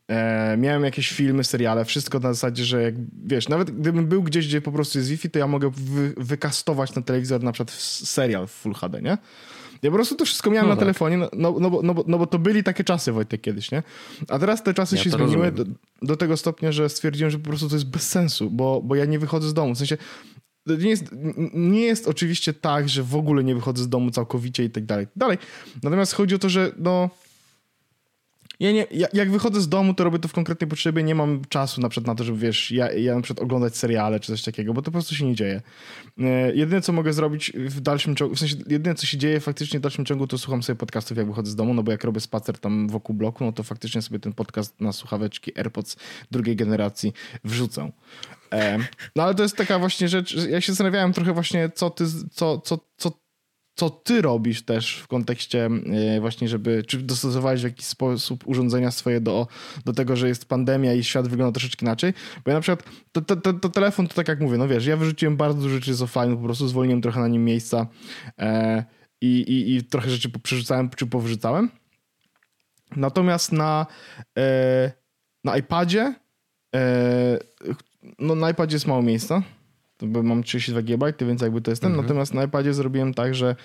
e, 0.07 0.57
miałem 0.57 0.83
jakieś 0.83 1.11
filmy, 1.11 1.43
seriale, 1.43 1.85
wszystko 1.85 2.19
na 2.19 2.33
zasadzie, 2.33 2.65
że 2.65 2.83
jak, 2.83 2.95
wiesz, 3.25 3.49
nawet 3.49 3.71
gdybym 3.71 4.07
był 4.07 4.23
gdzieś, 4.23 4.47
gdzie 4.47 4.61
po 4.61 4.71
prostu 4.71 4.97
jest 4.97 5.09
Wi-Fi, 5.09 5.29
to 5.29 5.39
ja 5.39 5.47
mogę 5.47 5.71
wy, 5.75 6.13
wykastować 6.17 6.95
na 6.95 7.01
telewizor 7.01 7.43
na 7.43 7.51
przykład 7.51 7.71
serial 7.71 8.47
w 8.47 8.51
Full 8.51 8.73
HD, 8.73 9.01
nie? 9.01 9.17
Ja 9.83 9.89
po 9.89 9.95
prostu 9.95 10.15
to 10.15 10.25
wszystko 10.25 10.51
miałem 10.51 10.65
no 10.65 10.69
na 10.69 10.75
tak. 10.75 10.83
telefonie, 10.83 11.17
no, 11.17 11.29
no, 11.33 11.55
no, 11.59 11.69
bo, 11.69 11.81
no, 11.81 11.93
bo, 11.93 12.03
no 12.07 12.17
bo 12.17 12.27
to 12.27 12.39
byli 12.39 12.63
takie 12.63 12.83
czasy, 12.83 13.11
Wojtek, 13.11 13.41
kiedyś, 13.41 13.71
nie? 13.71 13.83
A 14.27 14.39
teraz 14.39 14.63
te 14.63 14.73
czasy 14.73 14.95
ja 14.95 15.03
się 15.03 15.09
zmieniły 15.09 15.51
do, 15.51 15.65
do, 16.01 16.17
tego 16.17 16.37
stopnia, 16.37 16.71
że 16.71 16.89
stwierdziłem, 16.89 17.31
że 17.31 17.39
po 17.39 17.49
prostu 17.49 17.69
to 17.69 17.75
jest 17.75 17.89
bez 17.89 18.09
sensu, 18.09 18.49
bo, 18.49 18.81
bo 18.81 18.95
ja 18.95 19.05
nie 19.05 19.19
wychodzę 19.19 19.49
z 19.49 19.53
domu. 19.53 19.75
W 19.75 19.77
sensie 19.77 19.97
nie 20.65 20.89
jest, 20.89 21.05
nie 21.53 21.81
jest 21.81 22.07
oczywiście 22.07 22.53
tak, 22.53 22.89
że 22.89 23.03
w 23.03 23.15
ogóle 23.15 23.43
nie 23.43 23.55
wychodzę 23.55 23.83
z 23.83 23.89
domu 23.89 24.11
całkowicie 24.11 24.63
i 24.63 24.69
tak 24.69 24.85
dalej. 24.85 25.07
Dalej. 25.15 25.37
Natomiast 25.83 26.13
chodzi 26.13 26.35
o 26.35 26.39
to, 26.39 26.49
że 26.49 26.71
no 26.77 27.09
ja 28.63 28.71
nie, 28.71 28.87
ja, 28.91 29.07
jak 29.13 29.31
wychodzę 29.31 29.61
z 29.61 29.69
domu, 29.69 29.93
to 29.93 30.03
robię 30.03 30.19
to 30.19 30.27
w 30.27 30.33
konkretnej 30.33 30.69
potrzebie, 30.69 31.03
nie 31.03 31.15
mam 31.15 31.41
czasu 31.49 31.81
na 31.81 31.89
przykład 31.89 32.07
na 32.07 32.15
to, 32.15 32.23
żeby 32.23 32.37
wiesz, 32.37 32.71
ja, 32.71 32.91
ja 32.91 33.15
na 33.15 33.21
przykład 33.21 33.43
oglądać 33.43 33.77
seriale 33.77 34.19
czy 34.19 34.31
coś 34.31 34.43
takiego, 34.43 34.73
bo 34.73 34.81
to 34.81 34.85
po 34.85 34.91
prostu 34.91 35.15
się 35.15 35.25
nie 35.25 35.35
dzieje. 35.35 35.61
E, 36.19 36.55
jedyne, 36.55 36.81
co 36.81 36.93
mogę 36.93 37.13
zrobić 37.13 37.51
w 37.55 37.81
dalszym 37.81 38.15
ciągu, 38.15 38.35
w 38.35 38.39
sensie 38.39 38.55
jedyne, 38.67 38.95
co 38.95 39.05
się 39.05 39.17
dzieje 39.17 39.39
faktycznie 39.39 39.79
w 39.79 39.81
dalszym 39.81 40.05
ciągu, 40.05 40.27
to 40.27 40.37
słucham 40.37 40.63
sobie 40.63 40.77
podcastów, 40.77 41.17
jak 41.17 41.27
wychodzę 41.27 41.51
z 41.51 41.55
domu, 41.55 41.73
no 41.73 41.83
bo 41.83 41.91
jak 41.91 42.03
robię 42.03 42.19
spacer 42.19 42.59
tam 42.59 42.87
wokół 42.89 43.15
bloku, 43.15 43.45
no 43.45 43.51
to 43.51 43.63
faktycznie 43.63 44.01
sobie 44.01 44.19
ten 44.19 44.33
podcast 44.33 44.81
na 44.81 44.91
słuchaweczki 44.91 45.57
AirPods 45.57 45.95
drugiej 46.31 46.55
generacji 46.55 47.13
wrzucę. 47.43 47.91
E, 48.53 48.77
no 49.15 49.23
ale 49.23 49.35
to 49.35 49.43
jest 49.43 49.57
taka 49.57 49.79
właśnie 49.79 50.07
rzecz, 50.07 50.35
ja 50.49 50.61
się 50.61 50.71
zastanawiałem 50.71 51.13
trochę 51.13 51.33
właśnie, 51.33 51.69
co 51.75 51.89
ty, 51.89 52.05
co, 52.31 52.57
co, 52.57 52.79
co 52.97 53.22
co 53.75 53.89
ty 53.89 54.21
robisz 54.21 54.65
też 54.65 54.97
w 54.97 55.07
kontekście 55.07 55.69
e, 56.15 56.21
właśnie, 56.21 56.47
żeby, 56.47 56.83
czy 56.87 56.97
dostosowałeś 56.97 57.61
w 57.61 57.63
jakiś 57.63 57.85
sposób 57.85 58.47
urządzenia 58.47 58.91
swoje 58.91 59.21
do, 59.21 59.47
do 59.85 59.93
tego, 59.93 60.15
że 60.15 60.27
jest 60.27 60.45
pandemia 60.45 60.93
i 60.93 61.03
świat 61.03 61.27
wygląda 61.27 61.51
troszeczkę 61.51 61.85
inaczej, 61.85 62.13
bo 62.45 62.51
ja 62.51 62.57
na 62.57 62.61
przykład, 62.61 62.89
to, 63.11 63.21
to, 63.21 63.35
to, 63.35 63.53
to 63.53 63.69
telefon 63.69 64.07
to 64.07 64.13
tak 64.13 64.27
jak 64.27 64.39
mówię, 64.39 64.57
no 64.57 64.67
wiesz, 64.67 64.85
ja 64.85 64.97
wyrzuciłem 64.97 65.37
bardzo 65.37 65.61
dużo 65.61 65.75
rzeczy 65.75 65.93
z 65.93 66.01
offline, 66.01 66.37
po 66.37 66.43
prostu 66.43 66.67
zwolniłem 66.67 67.01
trochę 67.01 67.19
na 67.19 67.27
nim 67.27 67.45
miejsca 67.45 67.87
e, 68.39 68.83
i, 69.21 69.27
i, 69.27 69.75
i 69.75 69.83
trochę 69.83 70.09
rzeczy 70.09 70.29
przerzucałem 70.29 70.89
czy 70.89 71.07
powrzucałem. 71.07 71.69
Natomiast 72.95 73.51
na, 73.51 73.85
e, 74.37 74.91
na 75.43 75.57
iPadzie 75.57 76.15
e, 76.75 77.39
no 78.19 78.35
na 78.35 78.49
iPadzie 78.49 78.75
jest 78.75 78.87
mało 78.87 79.01
miejsca, 79.01 79.41
bo 80.01 80.23
mam 80.23 80.43
32 80.43 80.81
GB, 80.81 81.13
więc 81.27 81.41
jakby 81.41 81.61
to 81.61 81.71
jest 81.71 81.81
ten. 81.81 81.91
Mhm. 81.91 82.05
Natomiast 82.05 82.33
na 82.33 82.43
iPadzie 82.43 82.73
zrobiłem 82.73 83.13
tak, 83.13 83.35
że 83.35 83.55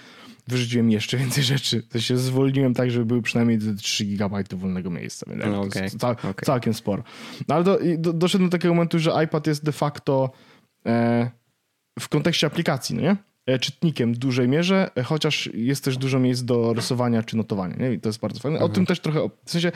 wyrzuciłem 0.48 0.90
jeszcze 0.90 1.16
więcej 1.16 1.44
rzeczy. 1.44 1.82
To 1.82 2.00
się 2.00 2.16
zwolniłem 2.16 2.74
tak, 2.74 2.90
żeby 2.90 3.06
były 3.06 3.22
przynajmniej 3.22 3.58
3 3.76 4.04
GB 4.04 4.42
wolnego 4.56 4.90
miejsca. 4.90 5.26
Więc 5.30 5.44
no, 5.44 5.60
okay. 5.60 5.90
cał, 5.90 6.10
okay. 6.10 6.34
całkiem 6.44 6.74
sporo. 6.74 7.02
No, 7.48 7.54
ale 7.54 7.64
do, 7.64 7.78
do, 7.98 8.12
doszedłem 8.12 8.50
do 8.50 8.58
takiego 8.58 8.74
momentu, 8.74 8.98
że 8.98 9.24
iPad 9.24 9.46
jest 9.46 9.64
de 9.64 9.72
facto 9.72 10.30
e, 10.86 11.30
w 12.00 12.08
kontekście 12.08 12.46
aplikacji, 12.46 12.96
no 12.96 13.02
nie? 13.02 13.16
E, 13.46 13.58
czytnikiem 13.58 14.14
w 14.14 14.18
dużej 14.18 14.48
mierze, 14.48 14.90
e, 14.96 15.02
chociaż 15.02 15.50
jest 15.54 15.84
też 15.84 15.96
dużo 15.96 16.18
miejsc 16.18 16.42
do 16.42 16.72
rysowania 16.72 17.22
czy 17.22 17.36
notowania. 17.36 17.76
Nie? 17.76 17.92
I 17.92 18.00
to 18.00 18.08
jest 18.08 18.20
bardzo 18.20 18.40
fajne. 18.40 18.56
Mhm. 18.56 18.70
O 18.70 18.74
tym 18.74 18.86
też 18.86 19.00
trochę, 19.00 19.28
w 19.44 19.50
sensie 19.50 19.72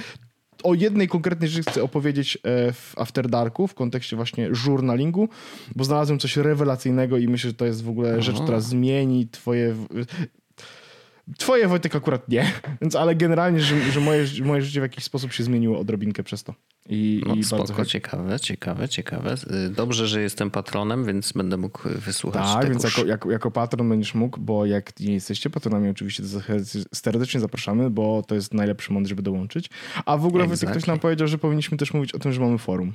o 0.62 0.74
jednej 0.74 1.08
konkretnej 1.08 1.48
rzeczy 1.48 1.70
chcę 1.70 1.82
opowiedzieć 1.82 2.36
e, 2.36 2.72
w 2.72 2.94
After 2.96 3.28
Darku 3.28 3.66
w 3.66 3.74
kontekście 3.74 4.16
właśnie 4.16 4.50
journalingu, 4.66 5.28
bo 5.76 5.84
znalazłem 5.84 6.18
coś 6.18 6.36
rewelacyjnego 6.36 7.18
i 7.18 7.28
myślę, 7.28 7.50
że 7.50 7.54
to 7.54 7.64
jest 7.64 7.84
w 7.84 7.88
ogóle 7.88 8.10
Aha. 8.12 8.22
rzecz, 8.22 8.40
która 8.40 8.60
zmieni 8.60 9.28
twoje 9.28 9.74
Twoje 11.38 11.68
Wojtek 11.68 11.96
akurat 11.96 12.28
nie, 12.28 12.52
więc 12.80 12.96
ale 12.96 13.14
generalnie, 13.14 13.60
że, 13.60 13.92
że 13.92 14.00
moje, 14.00 14.26
moje 14.44 14.62
życie 14.62 14.80
w 14.80 14.82
jakiś 14.82 15.04
sposób 15.04 15.32
się 15.32 15.44
zmieniło 15.44 15.78
odrobinkę 15.78 16.22
przez 16.22 16.44
to. 16.44 16.54
I, 16.88 17.22
no, 17.26 17.34
i 17.34 17.44
spoko, 17.44 17.64
bardzo 17.64 17.84
ciekawe, 17.84 18.40
ciekawe, 18.40 18.88
ciekawe. 18.88 19.34
Dobrze, 19.70 20.06
że 20.06 20.22
jestem 20.22 20.50
patronem, 20.50 21.04
więc 21.04 21.32
będę 21.32 21.56
mógł 21.56 21.88
wysłuchać 21.88 22.42
Tak, 22.42 22.68
więc 22.68 22.84
jako, 22.84 23.04
jako, 23.04 23.30
jako, 23.30 23.50
patron 23.50 23.88
będziesz 23.88 24.14
mógł, 24.14 24.40
bo 24.40 24.66
jak 24.66 25.00
nie 25.00 25.12
jesteście 25.12 25.50
patronami, 25.50 25.88
oczywiście 25.88 26.22
to 26.22 26.28
serdecznie 26.94 27.40
zapraszamy, 27.40 27.90
bo 27.90 28.22
to 28.22 28.34
jest 28.34 28.54
najlepszy 28.54 28.92
moment, 28.92 29.08
żeby 29.08 29.22
dołączyć. 29.22 29.70
A 30.06 30.16
w 30.16 30.26
ogóle 30.26 30.44
exactly. 30.44 30.70
ktoś 30.70 30.86
nam 30.86 30.98
powiedział, 30.98 31.28
że 31.28 31.38
powinniśmy 31.38 31.78
też 31.78 31.94
mówić 31.94 32.12
o 32.12 32.18
tym, 32.18 32.32
że 32.32 32.40
mamy 32.40 32.58
forum. 32.58 32.94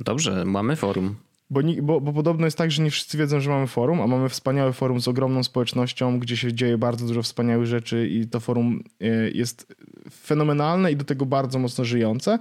Dobrze, 0.00 0.44
mamy 0.44 0.76
forum. 0.76 1.16
Bo, 1.50 1.60
bo, 1.82 2.00
bo, 2.00 2.12
podobno 2.12 2.46
jest 2.46 2.58
tak, 2.58 2.70
że 2.70 2.82
nie 2.82 2.90
wszyscy 2.90 3.18
wiedzą, 3.18 3.40
że 3.40 3.50
mamy 3.50 3.66
forum, 3.66 4.00
a 4.00 4.06
mamy 4.06 4.28
wspaniałe 4.28 4.72
forum 4.72 5.00
z 5.00 5.08
ogromną 5.08 5.42
społecznością, 5.42 6.18
gdzie 6.18 6.36
się 6.36 6.52
dzieje 6.52 6.78
bardzo 6.78 7.06
dużo 7.06 7.22
wspaniałych 7.22 7.66
rzeczy 7.66 8.08
i 8.08 8.26
to 8.26 8.40
forum 8.40 8.82
e, 9.00 9.30
jest 9.30 9.74
fenomenalne 10.12 10.92
i 10.92 10.96
do 10.96 11.04
tego 11.04 11.26
bardzo 11.26 11.58
mocno 11.58 11.84
żyjące. 11.84 12.38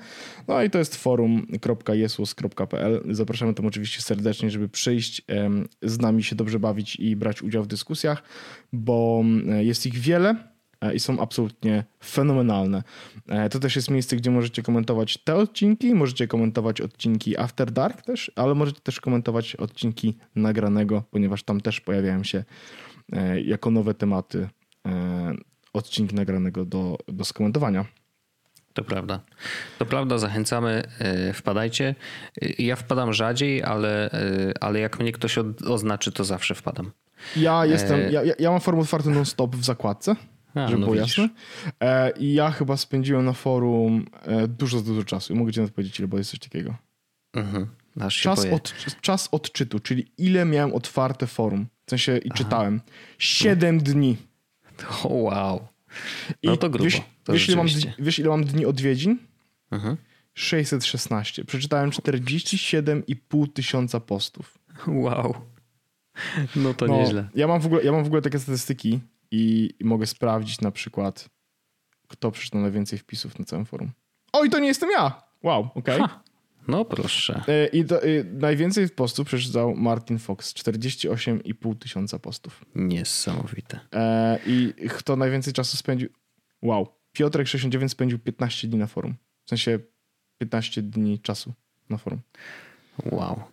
No 0.47 0.64
i 0.64 0.70
to 0.70 0.80
jest 0.80 0.95
forum.jesus.pl. 0.95 3.01
Zapraszamy 3.12 3.53
tam 3.53 3.66
oczywiście 3.66 4.01
serdecznie, 4.01 4.51
żeby 4.51 4.70
przyjść, 4.70 5.22
z 5.82 5.99
nami 5.99 6.24
się 6.24 6.36
dobrze 6.36 6.60
bawić 6.60 6.95
i 6.95 7.16
brać 7.16 7.41
udział 7.41 7.64
w 7.64 7.68
dyskusjach, 7.68 8.24
bo 8.74 9.24
jest 9.60 9.86
ich 9.86 9.93
wiele 9.93 10.36
i 10.93 10.99
są 10.99 11.19
absolutnie 11.19 11.84
fenomenalne. 12.03 12.84
E, 13.27 13.49
to 13.49 13.59
też 13.59 13.75
jest 13.75 13.89
miejsce, 13.89 14.15
gdzie 14.15 14.32
możecie 14.32 14.63
komentować 14.63 15.17
te 15.17 15.36
odcinki, 15.36 15.95
możecie 15.95 16.27
komentować 16.27 16.82
odcinki 16.82 17.38
After 17.38 17.71
Dark 17.71 18.01
też, 18.01 18.32
ale 18.36 18.55
możecie 18.55 18.82
też 18.82 18.99
komentować 18.99 19.55
odcinki 19.55 20.17
nagranego, 20.36 21.03
ponieważ 21.11 21.43
tam 21.43 21.61
też 21.61 21.82
pojawiają 21.82 22.23
się 22.23 22.43
e, 23.13 23.41
jako 23.41 23.71
nowe 23.71 23.93
tematy 23.93 24.49
odcinki 25.73 26.15
nagranego 26.15 26.65
do, 26.65 26.97
do 27.07 27.25
skomentowania. 27.25 27.86
To 28.73 28.84
prawda. 28.84 29.19
To 29.80 29.86
prawda, 29.86 30.17
zachęcamy, 30.17 30.84
wpadajcie. 31.34 31.95
Ja 32.59 32.75
wpadam 32.75 33.13
rzadziej, 33.13 33.63
ale, 33.63 34.09
ale 34.61 34.80
jak 34.80 34.99
mnie 34.99 35.11
ktoś 35.11 35.38
oznaczy, 35.67 36.11
to 36.11 36.23
zawsze 36.23 36.55
wpadam. 36.55 36.91
Ja 37.36 37.65
jestem, 37.65 38.11
ja, 38.11 38.21
ja 38.39 38.51
mam 38.51 38.59
formę 38.59 38.82
otwartą 38.82 39.09
non-stop 39.09 39.55
w 39.55 39.65
zakładce. 39.65 40.15
A, 40.56 40.68
żeby 40.68 40.80
no 40.80 40.86
było 40.86 40.95
jasne. 40.95 41.30
E, 41.80 42.12
I 42.12 42.34
ja 42.34 42.52
chyba 42.52 42.78
spędziłem 42.78 43.26
na 43.26 43.34
forum 43.34 44.06
e, 44.22 44.47
dużo, 44.47 44.82
dużo 44.82 45.04
czasu. 45.04 45.34
I 45.34 45.36
mogę 45.36 45.54
ci 45.54 45.62
powiedzieć, 45.62 46.00
ile, 46.00 46.08
bo 46.08 46.18
jest 46.18 46.32
coś 46.32 46.39
takiego. 46.39 46.76
Mhm. 47.34 47.68
Czas, 48.10 48.45
od, 48.45 48.74
czas 49.02 49.30
odczytu, 49.32 49.80
czyli 49.80 50.12
ile 50.18 50.45
miałem 50.45 50.74
otwarte 50.74 51.28
forum. 51.28 51.68
W 51.86 51.89
sensie 51.89 52.18
i 52.18 52.30
Aha. 52.30 52.38
czytałem. 52.38 52.82
Siedem 53.18 53.78
no. 53.78 53.84
dni. 53.84 54.18
O, 55.04 55.08
wow. 55.08 55.68
No 56.43 56.58
to 56.58 56.70
grubo. 56.70 56.86
Wiesz, 56.86 57.02
to 57.24 57.34
wiesz, 57.34 57.47
ile 57.47 57.58
mam, 57.58 57.68
wiesz, 58.00 58.20
ile 58.20 58.30
mam 58.30 58.43
dni 58.43 58.66
odwiedzin? 58.66 59.18
Mhm. 59.72 59.97
616. 60.34 61.45
Przeczytałem 61.45 61.89
47,5 61.89 63.54
tysiąca 63.54 64.00
postów. 64.00 64.58
Wow. 64.88 65.36
No 66.56 66.74
to 66.74 66.86
no, 66.88 66.97
nieźle. 66.97 67.30
Ja 67.36 67.47
mam, 67.47 67.62
w 67.62 67.66
ogóle, 67.66 67.84
ja 67.84 67.91
mam 67.91 68.04
w 68.04 68.08
ogóle 68.08 68.22
takie 68.22 68.39
statystyki, 68.39 69.00
i, 69.32 69.73
i 69.80 69.86
mogę 69.86 70.05
sprawdzić 70.05 70.61
na 70.61 70.71
przykład, 70.71 71.30
kto 72.07 72.32
przeczytał 72.32 72.61
najwięcej 72.61 72.99
wpisów 72.99 73.39
na 73.39 73.45
całym 73.45 73.65
forum. 73.65 73.91
Oj, 74.34 74.49
to 74.49 74.59
nie 74.59 74.67
jestem 74.67 74.91
ja! 74.91 75.23
Wow, 75.43 75.69
okej. 75.75 76.01
Okay. 76.01 76.19
No 76.67 76.86
proszę. 76.86 77.43
E, 77.47 77.67
I, 77.67 77.86
to, 77.86 78.01
i 78.01 78.25
najwięcej 78.34 78.89
postów 78.89 79.27
przeczytał 79.27 79.75
Martin 79.75 80.19
Fox, 80.19 80.53
48,5 80.53 81.77
tysiąca 81.77 82.19
postów. 82.19 82.65
Niesamowite. 82.75 83.80
E, 83.93 84.39
I 84.45 84.73
kto 84.89 85.15
najwięcej 85.15 85.53
czasu 85.53 85.77
spędził? 85.77 86.09
Wow. 86.61 86.88
Piotrek 87.11 87.47
69 87.47 87.91
spędził 87.91 88.19
15 88.19 88.67
dni 88.67 88.80
na 88.80 88.88
forum. 88.88 89.15
W 89.45 89.49
sensie 89.49 89.80
15 90.38 90.82
dni 90.82 91.19
czasu 91.19 91.53
na 91.89 91.97
forum. 91.97 92.19
Wow. 93.11 93.43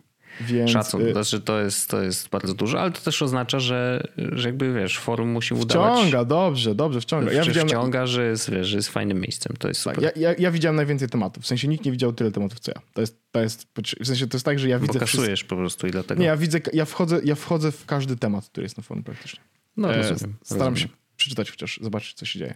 Więc... 0.41 0.71
Szacun, 0.71 1.01
y- 1.01 1.11
znaczy 1.11 1.41
to 1.41 1.59
jest, 1.59 1.89
to 1.89 2.01
jest 2.01 2.29
bardzo 2.29 2.53
dużo, 2.53 2.79
ale 2.81 2.91
to 2.91 3.01
też 3.01 3.21
oznacza, 3.21 3.59
że, 3.59 4.07
że 4.17 4.49
jakby 4.49 4.73
wiesz, 4.73 4.99
forum 4.99 5.29
musi 5.29 5.53
udawać. 5.53 5.99
Wciąga, 5.99 6.25
dobrze, 6.25 6.75
dobrze, 6.75 7.01
wciąga. 7.01 7.33
Ja 7.33 7.43
widziałem... 7.43 7.69
Wciąga, 7.69 8.05
że 8.05 8.27
jest, 8.27 8.51
wiesz, 8.51 8.67
że 8.67 8.77
jest 8.77 8.89
fajnym 8.89 9.21
miejscem, 9.21 9.55
to 9.59 9.67
jest 9.67 9.81
super. 9.81 9.95
Tak, 9.95 10.17
ja, 10.17 10.29
ja, 10.29 10.35
ja, 10.39 10.51
widziałem 10.51 10.75
najwięcej 10.75 11.09
tematów, 11.09 11.43
w 11.43 11.47
sensie 11.47 11.67
nikt 11.67 11.85
nie 11.85 11.91
widział 11.91 12.13
tyle 12.13 12.31
tematów 12.31 12.59
co 12.59 12.71
ja. 12.75 12.81
To 12.93 13.01
jest, 13.01 13.17
to 13.31 13.41
jest 13.41 13.67
w 14.01 14.05
sensie 14.05 14.27
to 14.27 14.37
jest 14.37 14.45
tak, 14.45 14.59
że 14.59 14.69
ja 14.69 14.79
widzę... 14.79 14.93
Bo 14.93 14.99
kasujesz 14.99 15.39
wszystko... 15.39 15.55
po 15.55 15.61
prostu 15.61 15.87
i 15.87 15.91
dlatego... 15.91 16.21
Nie, 16.21 16.27
ja 16.27 16.37
widzę, 16.37 16.59
ja 16.73 16.85
wchodzę, 16.85 17.21
ja 17.23 17.35
wchodzę 17.35 17.71
w 17.71 17.85
każdy 17.85 18.15
temat, 18.15 18.45
który 18.45 18.65
jest 18.65 18.77
na 18.77 18.83
forum 18.83 19.03
praktycznie. 19.03 19.39
No 19.77 19.93
e, 19.93 19.97
rozumiem. 19.97 20.35
Staram 20.43 20.73
rozumiem. 20.73 20.77
się 20.77 20.87
przeczytać 21.17 21.51
chociaż, 21.51 21.79
zobaczyć 21.81 22.13
co 22.13 22.25
się 22.25 22.39
dzieje. 22.39 22.55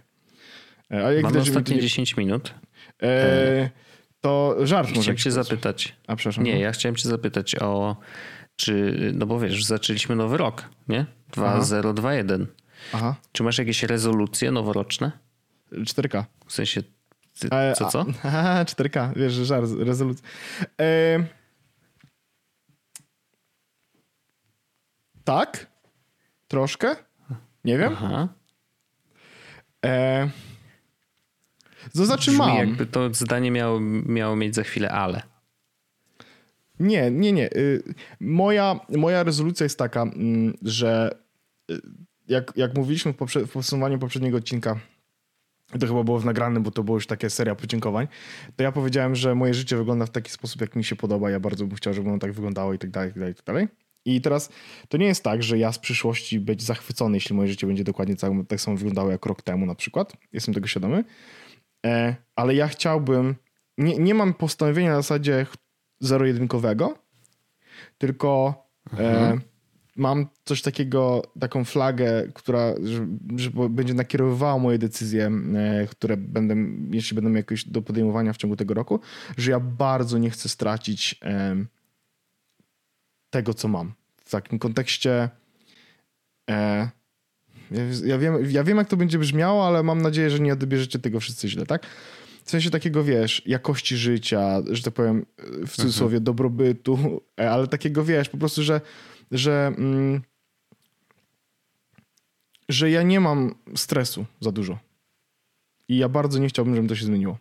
E, 0.90 1.04
ale 1.04 1.14
jak 1.14 1.22
Mamy 1.22 1.34
widać, 1.34 1.48
ostatnie 1.48 1.80
10 1.80 2.16
minut. 2.16 2.54
E, 3.02 3.70
to 4.22 4.56
żart 4.66 4.88
może. 4.88 5.00
Chciałem 5.00 5.16
cię 5.16 5.30
zapytać. 5.30 5.96
A 6.06 6.16
przepraszam. 6.16 6.44
Nie, 6.44 6.54
no. 6.54 6.60
ja 6.60 6.72
chciałem 6.72 6.96
cię 6.96 7.08
zapytać 7.08 7.54
o 7.54 7.96
czy, 8.56 8.96
no 9.14 9.26
bo 9.26 9.40
wiesz, 9.40 9.64
zaczęliśmy 9.64 10.16
nowy 10.16 10.36
rok, 10.36 10.68
nie? 10.88 11.06
2021. 11.32 12.46
Aha. 12.92 13.16
Czy 13.32 13.42
masz 13.42 13.58
jakieś 13.58 13.82
rezolucje 13.82 14.50
noworoczne? 14.50 15.12
4K. 15.72 16.24
W 16.46 16.52
sensie, 16.52 16.82
ty, 17.38 17.48
co, 17.76 17.88
co? 17.88 18.04
Aha, 18.22 18.64
4K, 18.64 19.12
wiesz, 19.16 19.32
żart, 19.32 19.66
rezolucja. 19.78 20.28
E... 20.80 21.24
Tak, 25.24 25.66
troszkę, 26.48 26.96
nie 27.64 27.78
wiem. 27.78 27.92
Aha. 27.96 28.28
E... 29.84 30.28
To 31.96 32.06
znaczy 32.06 32.30
Brzmi 32.30 32.38
mam. 32.38 32.56
jakby 32.56 32.86
to 32.86 33.14
zdanie 33.14 33.50
miało, 33.50 33.80
miało 34.06 34.36
mieć 34.36 34.54
za 34.54 34.62
chwilę 34.62 34.90
ale. 34.90 35.22
Nie, 36.80 37.10
nie, 37.10 37.32
nie. 37.32 37.50
Y, 37.50 37.82
moja, 38.20 38.80
moja 38.96 39.22
rezolucja 39.22 39.64
jest 39.64 39.78
taka, 39.78 40.02
mm, 40.02 40.54
że 40.62 41.18
y, 41.70 41.80
jak, 42.28 42.52
jak 42.56 42.76
mówiliśmy 42.76 43.12
w, 43.12 43.16
poprze- 43.16 43.46
w 43.46 43.52
podsumowaniu 43.52 43.98
poprzedniego 43.98 44.36
odcinka, 44.36 44.78
to 45.80 45.86
chyba 45.86 46.02
było 46.04 46.18
w 46.18 46.24
nagranym, 46.24 46.62
bo 46.62 46.70
to 46.70 46.82
była 46.82 46.96
już 46.96 47.06
taka 47.06 47.30
seria 47.30 47.54
podziękowań, 47.54 48.08
to 48.56 48.62
ja 48.62 48.72
powiedziałem, 48.72 49.14
że 49.14 49.34
moje 49.34 49.54
życie 49.54 49.76
wygląda 49.76 50.06
w 50.06 50.10
taki 50.10 50.30
sposób, 50.30 50.60
jak 50.60 50.76
mi 50.76 50.84
się 50.84 50.96
podoba. 50.96 51.30
Ja 51.30 51.40
bardzo 51.40 51.66
bym 51.66 51.76
chciał, 51.76 51.94
żeby 51.94 52.08
ono 52.08 52.18
tak 52.18 52.32
wyglądało 52.32 52.74
i 52.74 52.78
tak 52.78 52.90
dalej, 52.90 53.10
i 53.10 53.12
tak 53.12 53.18
dalej, 53.20 53.32
i 53.32 53.34
tak 53.36 53.44
dalej. 53.46 53.68
I 54.04 54.20
teraz 54.20 54.48
to 54.88 54.96
nie 54.96 55.06
jest 55.06 55.24
tak, 55.24 55.42
że 55.42 55.58
ja 55.58 55.72
z 55.72 55.78
przyszłości 55.78 56.40
być 56.40 56.62
zachwycony, 56.62 57.16
jeśli 57.16 57.36
moje 57.36 57.48
życie 57.48 57.66
będzie 57.66 57.84
dokładnie 57.84 58.16
tak, 58.16 58.32
tak 58.48 58.60
samo 58.60 58.76
wyglądało 58.76 59.10
jak 59.10 59.26
rok 59.26 59.42
temu 59.42 59.66
na 59.66 59.74
przykład. 59.74 60.12
Jestem 60.32 60.54
tego 60.54 60.66
świadomy. 60.66 61.04
E, 61.86 62.16
ale 62.36 62.54
ja 62.54 62.68
chciałbym, 62.68 63.34
nie, 63.78 63.98
nie 63.98 64.14
mam 64.14 64.34
postanowienia 64.34 64.90
na 64.90 64.96
zasadzie 64.96 65.46
zero-jedynkowego, 66.00 66.98
tylko 67.98 68.62
e, 68.98 69.38
mam 69.96 70.26
coś 70.44 70.62
takiego, 70.62 71.22
taką 71.40 71.64
flagę, 71.64 72.28
która 72.34 72.74
że, 72.82 73.06
że 73.36 73.50
będzie 73.70 73.94
nakierowywała 73.94 74.58
moje 74.58 74.78
decyzje, 74.78 75.30
e, 75.54 75.86
które 75.86 76.16
będę, 76.16 76.56
jeśli 76.90 77.14
będą 77.14 77.32
jakieś 77.32 77.64
do 77.64 77.82
podejmowania 77.82 78.32
w 78.32 78.36
ciągu 78.36 78.56
tego 78.56 78.74
roku, 78.74 79.00
że 79.36 79.50
ja 79.50 79.60
bardzo 79.60 80.18
nie 80.18 80.30
chcę 80.30 80.48
stracić 80.48 81.20
e, 81.22 81.56
tego, 83.30 83.54
co 83.54 83.68
mam. 83.68 83.92
W 84.24 84.30
takim 84.30 84.58
kontekście 84.58 85.28
e, 86.50 86.88
ja, 87.74 88.08
ja, 88.08 88.18
wiem, 88.18 88.50
ja 88.50 88.64
wiem, 88.64 88.76
jak 88.76 88.88
to 88.88 88.96
będzie 88.96 89.18
brzmiało, 89.18 89.66
ale 89.66 89.82
mam 89.82 90.02
nadzieję, 90.02 90.30
że 90.30 90.40
nie 90.40 90.52
odbierzecie 90.52 90.98
tego 90.98 91.20
wszyscy 91.20 91.48
źle, 91.48 91.66
tak? 91.66 91.86
W 92.44 92.50
sensie 92.50 92.70
takiego, 92.70 93.04
wiesz, 93.04 93.42
jakości 93.46 93.96
życia, 93.96 94.62
że 94.70 94.82
tak 94.82 94.94
powiem, 94.94 95.26
w 95.66 95.70
cudzysłowie, 95.70 96.16
mhm. 96.16 96.24
dobrobytu, 96.24 97.20
ale 97.36 97.68
takiego, 97.68 98.04
wiesz, 98.04 98.28
po 98.28 98.38
prostu, 98.38 98.62
że, 98.62 98.80
że, 99.30 99.72
mm, 99.78 100.22
że 102.68 102.90
ja 102.90 103.02
nie 103.02 103.20
mam 103.20 103.54
stresu 103.74 104.26
za 104.40 104.52
dużo. 104.52 104.78
I 105.88 105.96
ja 105.98 106.08
bardzo 106.08 106.38
nie 106.38 106.48
chciałbym, 106.48 106.74
żeby 106.74 106.88
to 106.88 106.96
się 106.96 107.04
zmieniło. 107.04 107.38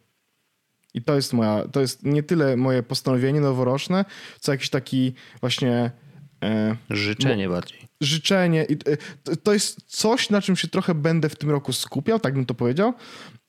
I 0.94 1.02
to 1.02 1.16
jest 1.16 1.34
moja, 1.34 1.68
to 1.68 1.82
jest 1.82 2.04
nie 2.04 2.24
tyle 2.24 2.58
moje 2.58 2.84
postanowienie 2.84 3.42
noworoczne, 3.42 4.06
co 4.40 4.52
jakiś 4.52 4.70
taki 4.70 5.14
właśnie... 5.42 5.92
E, 6.44 6.76
Życzenie 6.90 7.50
bardziej 7.50 7.81
życzenie. 8.02 8.66
I 8.70 8.74
e, 8.74 9.36
to 9.36 9.54
jest 9.54 9.82
coś, 9.88 10.30
na 10.30 10.42
czym 10.42 10.56
się 10.56 10.68
trochę 10.68 10.96
będę 10.96 11.30
w 11.30 11.36
tym 11.36 11.50
roku 11.50 11.74
skupiał, 11.74 12.20
tak 12.20 12.34
bym 12.34 12.46
to 12.46 12.54
powiedział. 12.54 12.94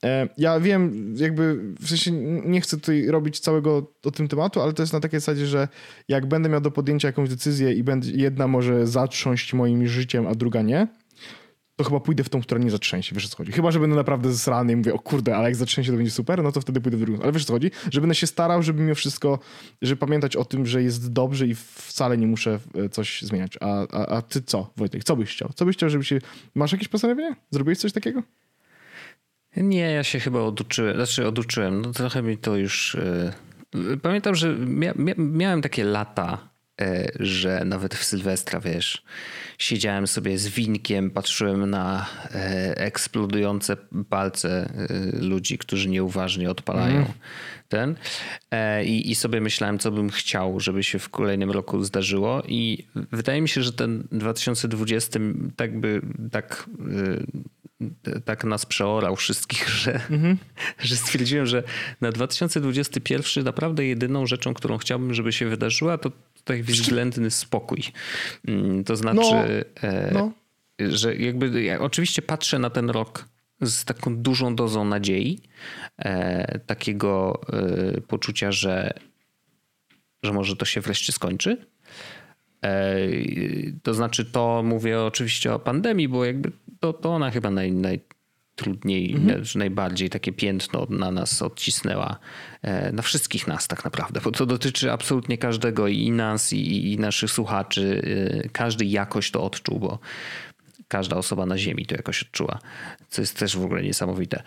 E, 0.04 0.28
ja 0.38 0.60
wiem, 0.60 1.14
jakby 1.16 1.74
w 1.80 1.88
sensie 1.88 2.12
nie 2.44 2.60
chcę 2.60 2.76
tutaj 2.76 3.06
robić 3.06 3.40
całego 3.40 3.92
o 4.04 4.10
tym 4.10 4.28
tematu, 4.28 4.60
ale 4.60 4.72
to 4.72 4.82
jest 4.82 4.92
na 4.92 5.00
takiej 5.00 5.20
zasadzie, 5.20 5.46
że 5.46 5.68
jak 6.08 6.26
będę 6.26 6.48
miał 6.48 6.60
do 6.60 6.70
podjęcia 6.70 7.08
jakąś 7.08 7.28
decyzję 7.28 7.72
i 7.72 7.84
jedna 8.14 8.48
może 8.48 8.86
zatrząść 8.86 9.54
moim 9.54 9.86
życiem, 9.86 10.26
a 10.26 10.34
druga 10.34 10.62
nie, 10.62 10.88
to 11.76 11.84
chyba 11.84 12.00
pójdę 12.00 12.24
w 12.24 12.28
tą, 12.28 12.42
która 12.42 12.60
nie 12.60 12.70
zatrzęsie, 12.70 13.14
wiesz 13.14 13.24
o 13.24 13.28
co 13.28 13.36
chodzi. 13.36 13.52
Chyba, 13.52 13.70
że 13.70 13.80
będę 13.80 13.96
naprawdę 13.96 14.32
zesrany 14.32 14.72
i 14.72 14.76
mówię, 14.76 14.94
o 14.94 14.98
kurde, 14.98 15.36
ale 15.36 15.48
jak 15.48 15.56
zatrzęsie 15.56 15.90
to 15.90 15.96
będzie 15.96 16.10
super, 16.10 16.42
no 16.42 16.52
to 16.52 16.60
wtedy 16.60 16.80
pójdę 16.80 16.96
w 16.96 17.00
drugą. 17.00 17.22
Ale 17.22 17.32
wiesz 17.32 17.42
o 17.42 17.46
co 17.46 17.52
chodzi? 17.52 17.70
Że 17.92 18.00
będę 18.00 18.14
się 18.14 18.26
starał, 18.26 18.62
żeby 18.62 18.82
mimo 18.82 18.94
wszystko, 18.94 19.38
żeby 19.82 19.96
pamiętać 19.96 20.36
o 20.36 20.44
tym, 20.44 20.66
że 20.66 20.82
jest 20.82 21.12
dobrze 21.12 21.46
i 21.46 21.54
wcale 21.54 22.18
nie 22.18 22.26
muszę 22.26 22.58
e, 22.74 22.88
coś 22.88 23.22
zmieniać. 23.22 23.58
A, 23.60 23.86
a, 23.88 24.06
a 24.06 24.22
ty 24.22 24.42
co, 24.42 24.72
Wojtek? 24.76 25.04
Co 25.04 25.16
byś 25.16 25.30
chciał? 25.30 25.50
Co 25.54 25.64
byś 25.64 25.76
chciał, 25.76 25.90
żeby 25.90 26.04
się... 26.04 26.18
Masz 26.54 26.72
jakieś 26.72 26.88
postanowienie? 26.88 27.36
Zrobiłeś 27.50 27.78
coś 27.78 27.92
takiego? 27.92 28.22
Nie, 29.56 29.90
ja 29.92 30.04
się 30.04 30.20
chyba 30.20 30.40
oduczyłem. 30.40 30.96
Znaczy 30.96 31.26
oduczyłem. 31.26 31.82
No 31.82 31.92
trochę 31.92 32.22
mi 32.22 32.38
to 32.38 32.56
już... 32.56 32.96
Yy... 33.74 33.96
Pamiętam, 34.02 34.34
że 34.34 34.56
mia 34.56 34.92
miałem 35.16 35.62
takie 35.62 35.84
lata, 35.84 36.51
E, 36.51 36.51
że 37.20 37.62
nawet 37.64 37.94
w 37.94 38.04
Sylwestra, 38.04 38.60
wiesz, 38.60 39.02
siedziałem 39.58 40.06
sobie 40.06 40.38
z 40.38 40.48
winkiem, 40.48 41.10
patrzyłem 41.10 41.70
na 41.70 42.06
e, 42.34 42.76
eksplodujące 42.76 43.76
palce 44.08 44.70
e, 44.90 45.18
ludzi, 45.18 45.58
którzy 45.58 45.88
nieuważnie 45.88 46.50
odpalają 46.50 46.96
mm. 46.96 47.12
ten 47.68 47.96
I, 48.84 49.10
i 49.10 49.14
sobie 49.14 49.40
myślałem, 49.40 49.78
co 49.78 49.90
bym 49.90 50.10
chciał, 50.10 50.60
żeby 50.60 50.82
się 50.82 50.98
w 50.98 51.08
kolejnym 51.08 51.50
roku 51.50 51.84
zdarzyło 51.84 52.42
i 52.48 52.86
wydaje 52.94 53.42
mi 53.42 53.48
się, 53.48 53.62
że 53.62 53.72
ten 53.72 54.08
2020 54.12 55.20
tak 55.56 55.80
by, 55.80 56.00
tak 56.30 56.68
tak 58.24 58.44
nas 58.44 58.66
przeorał 58.66 59.16
wszystkich, 59.16 59.68
że, 59.68 60.00
mm-hmm. 60.10 60.36
że 60.78 60.96
stwierdziłem, 60.96 61.46
że 61.46 61.62
na 62.00 62.12
2021 62.12 63.44
naprawdę 63.44 63.84
jedyną 63.84 64.26
rzeczą, 64.26 64.54
którą 64.54 64.78
chciałbym, 64.78 65.14
żeby 65.14 65.32
się 65.32 65.46
wydarzyła, 65.46 65.98
to 65.98 66.12
tutaj 66.44 66.62
względny 66.62 67.30
spokój. 67.30 67.82
Mm, 68.48 68.84
to 68.84 68.96
znaczy, 68.96 69.64
no, 69.82 69.88
e, 69.88 70.10
no. 70.14 70.32
że 70.78 71.16
jakby 71.16 71.62
ja 71.62 71.80
oczywiście 71.80 72.22
patrzę 72.22 72.58
na 72.58 72.70
ten 72.70 72.90
rok 72.90 73.28
z 73.60 73.84
taką 73.84 74.16
dużą 74.16 74.56
dozą 74.56 74.84
nadziei, 74.84 75.40
e, 75.98 76.58
takiego 76.58 77.40
e, 77.52 78.00
poczucia, 78.00 78.52
że, 78.52 78.94
że 80.22 80.32
może 80.32 80.56
to 80.56 80.64
się 80.64 80.80
wreszcie 80.80 81.12
skończy. 81.12 81.66
To 83.82 83.94
znaczy, 83.94 84.24
to 84.24 84.62
mówię 84.64 85.02
oczywiście 85.02 85.54
o 85.54 85.58
pandemii, 85.58 86.08
bo 86.08 86.24
jakby 86.24 86.52
to, 86.80 86.92
to 86.92 87.10
ona 87.10 87.30
chyba 87.30 87.50
naj, 87.50 87.72
naj, 87.72 88.00
trudniej, 88.54 89.14
mhm. 89.14 89.44
najbardziej 89.54 90.10
takie 90.10 90.32
piętno 90.32 90.86
na 90.90 91.10
nas 91.10 91.42
odcisnęła, 91.42 92.18
e, 92.62 92.92
na 92.92 93.02
wszystkich 93.02 93.46
nas 93.46 93.68
tak 93.68 93.84
naprawdę, 93.84 94.20
bo 94.24 94.30
to 94.30 94.46
dotyczy 94.46 94.92
absolutnie 94.92 95.38
każdego 95.38 95.88
i 95.88 96.10
nas, 96.10 96.52
i, 96.52 96.92
i 96.92 96.98
naszych 96.98 97.30
słuchaczy. 97.30 98.02
E, 98.44 98.48
każdy 98.48 98.84
jakoś 98.84 99.30
to 99.30 99.44
odczuł, 99.44 99.78
bo 99.78 99.98
każda 100.92 101.16
osoba 101.16 101.46
na 101.46 101.58
Ziemi 101.58 101.86
to 101.86 101.94
jakoś 101.94 102.22
odczuła, 102.22 102.58
co 103.08 103.22
jest 103.22 103.38
też 103.38 103.56
w 103.56 103.64
ogóle 103.64 103.82
niesamowite. 103.82 104.42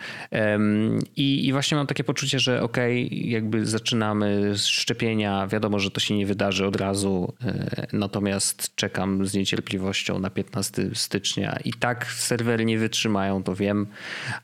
I, 1.16 1.46
i 1.46 1.52
właśnie 1.52 1.76
mam 1.76 1.86
takie 1.86 2.04
poczucie, 2.04 2.38
że 2.38 2.62
okej, 2.62 3.06
okay, 3.06 3.18
jakby 3.18 3.66
zaczynamy 3.66 4.52
szczepienia, 4.56 5.46
wiadomo, 5.46 5.78
że 5.78 5.90
to 5.90 6.00
się 6.00 6.16
nie 6.16 6.26
wydarzy 6.26 6.66
od 6.66 6.76
razu, 6.76 7.34
e, 7.44 7.86
natomiast 7.92 8.74
czekam 8.74 9.26
z 9.26 9.34
niecierpliwością 9.34 10.18
na 10.18 10.30
15 10.30 10.90
stycznia 10.94 11.58
i 11.64 11.72
tak 11.72 12.06
serwery 12.12 12.64
nie 12.64 12.78
wytrzymają, 12.78 13.42
to 13.42 13.54
wiem, 13.54 13.86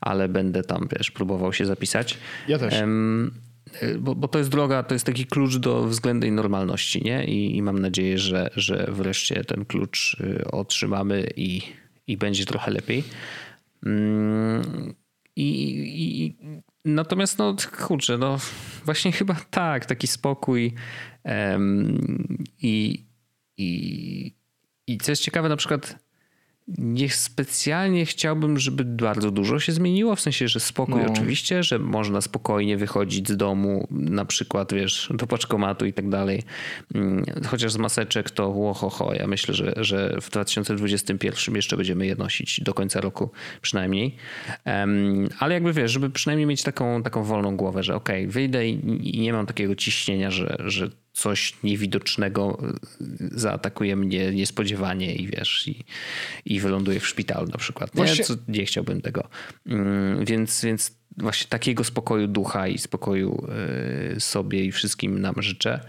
ale 0.01 0.29
będę 0.29 0.63
tam, 0.63 0.87
wiesz, 0.97 1.11
próbował 1.11 1.53
się 1.53 1.65
zapisać. 1.65 2.17
Ja 2.47 2.59
też. 2.59 2.73
E, 2.73 2.87
bo, 3.99 4.15
bo, 4.15 4.27
to 4.27 4.37
jest 4.37 4.49
droga, 4.49 4.83
to 4.83 4.95
jest 4.95 5.05
taki 5.05 5.25
klucz 5.25 5.57
do 5.57 5.83
względnej 5.83 6.31
normalności, 6.31 7.01
nie? 7.03 7.25
I, 7.25 7.57
i 7.57 7.61
mam 7.61 7.79
nadzieję, 7.79 8.17
że, 8.17 8.49
że 8.55 8.87
wreszcie 8.91 9.43
ten 9.43 9.65
klucz 9.65 10.17
y, 10.19 10.51
otrzymamy 10.51 11.27
i, 11.35 11.61
i 12.07 12.17
będzie 12.17 12.45
trochę 12.45 12.71
lepiej. 12.71 13.03
Mm, 13.85 14.93
I, 15.35 15.47
i 16.15 16.37
natomiast 16.85 17.37
no 17.37 17.55
kurczę, 17.81 18.17
no 18.17 18.37
właśnie 18.85 19.11
chyba 19.11 19.35
tak, 19.49 19.85
taki 19.85 20.07
spokój 20.07 20.73
um, 21.25 22.43
i, 22.61 23.05
i, 23.57 24.35
i 24.87 24.97
co 24.97 25.11
jest 25.11 25.21
ciekawe 25.21 25.49
na 25.49 25.55
przykład 25.55 26.03
nie 26.67 27.09
specjalnie 27.09 28.05
chciałbym, 28.05 28.59
żeby 28.59 28.83
bardzo 28.85 29.31
dużo 29.31 29.59
się 29.59 29.71
zmieniło, 29.71 30.15
w 30.15 30.21
sensie, 30.21 30.47
że 30.47 30.59
spokój 30.59 31.01
no. 31.05 31.11
oczywiście, 31.11 31.63
że 31.63 31.79
można 31.79 32.21
spokojnie 32.21 32.77
wychodzić 32.77 33.29
z 33.29 33.37
domu, 33.37 33.87
na 33.91 34.25
przykład, 34.25 34.73
wiesz, 34.73 35.09
do 35.13 35.27
paczkomatu 35.27 35.85
i 35.85 35.93
tak 35.93 36.09
dalej. 36.09 36.43
Mm, 36.95 37.25
chociaż 37.47 37.71
z 37.71 37.77
maseczek 37.77 38.31
to 38.31 38.49
łohoho, 38.49 39.13
ja 39.13 39.27
myślę, 39.27 39.53
że, 39.53 39.73
że 39.77 40.17
w 40.21 40.29
2021 40.29 41.55
jeszcze 41.55 41.77
będziemy 41.77 42.05
je 42.05 42.15
nosić 42.15 42.61
do 42.61 42.73
końca 42.73 43.01
roku 43.01 43.31
przynajmniej. 43.61 44.15
ale 45.39 45.53
jakby 45.53 45.73
wiesz, 45.73 45.91
żeby 45.91 46.09
przynajmniej 46.09 46.47
mieć 46.47 46.63
taką, 46.63 47.03
taką 47.03 47.23
wolną 47.23 47.57
głowę, 47.57 47.83
że 47.83 47.95
okej, 47.95 48.23
okay, 48.23 48.31
wyjdę 48.31 48.67
i, 48.67 49.17
i 49.17 49.21
nie 49.21 49.33
mam 49.33 49.45
takiego 49.45 49.75
ciśnienia, 49.75 50.31
że, 50.31 50.55
że 50.59 50.89
coś 51.13 51.53
niewidocznego 51.63 52.57
y, 53.01 53.39
zaatakuje 53.39 53.95
mnie 53.95 54.31
niespodziewanie 54.31 55.15
i 55.15 55.27
wiesz, 55.27 55.67
i, 55.67 55.83
i 56.45 56.59
wyląduje 56.59 56.99
w 56.99 57.07
szpitalu 57.07 57.47
na 57.47 57.57
przykład. 57.57 57.95
Nie, 57.95 58.23
Co, 58.23 58.33
nie 58.47 58.65
chciałbym 58.65 59.01
tego. 59.01 59.27
Mm, 59.65 60.25
więc, 60.25 60.65
więc 60.65 60.91
właśnie 61.17 61.47
takiego 61.49 61.83
spokoju 61.83 62.27
ducha 62.27 62.67
i 62.67 62.77
spokoju 62.77 63.47
y, 64.15 64.19
sobie 64.19 64.65
i 64.65 64.71
wszystkim 64.71 65.19
nam 65.21 65.35
życzę. 65.39 65.79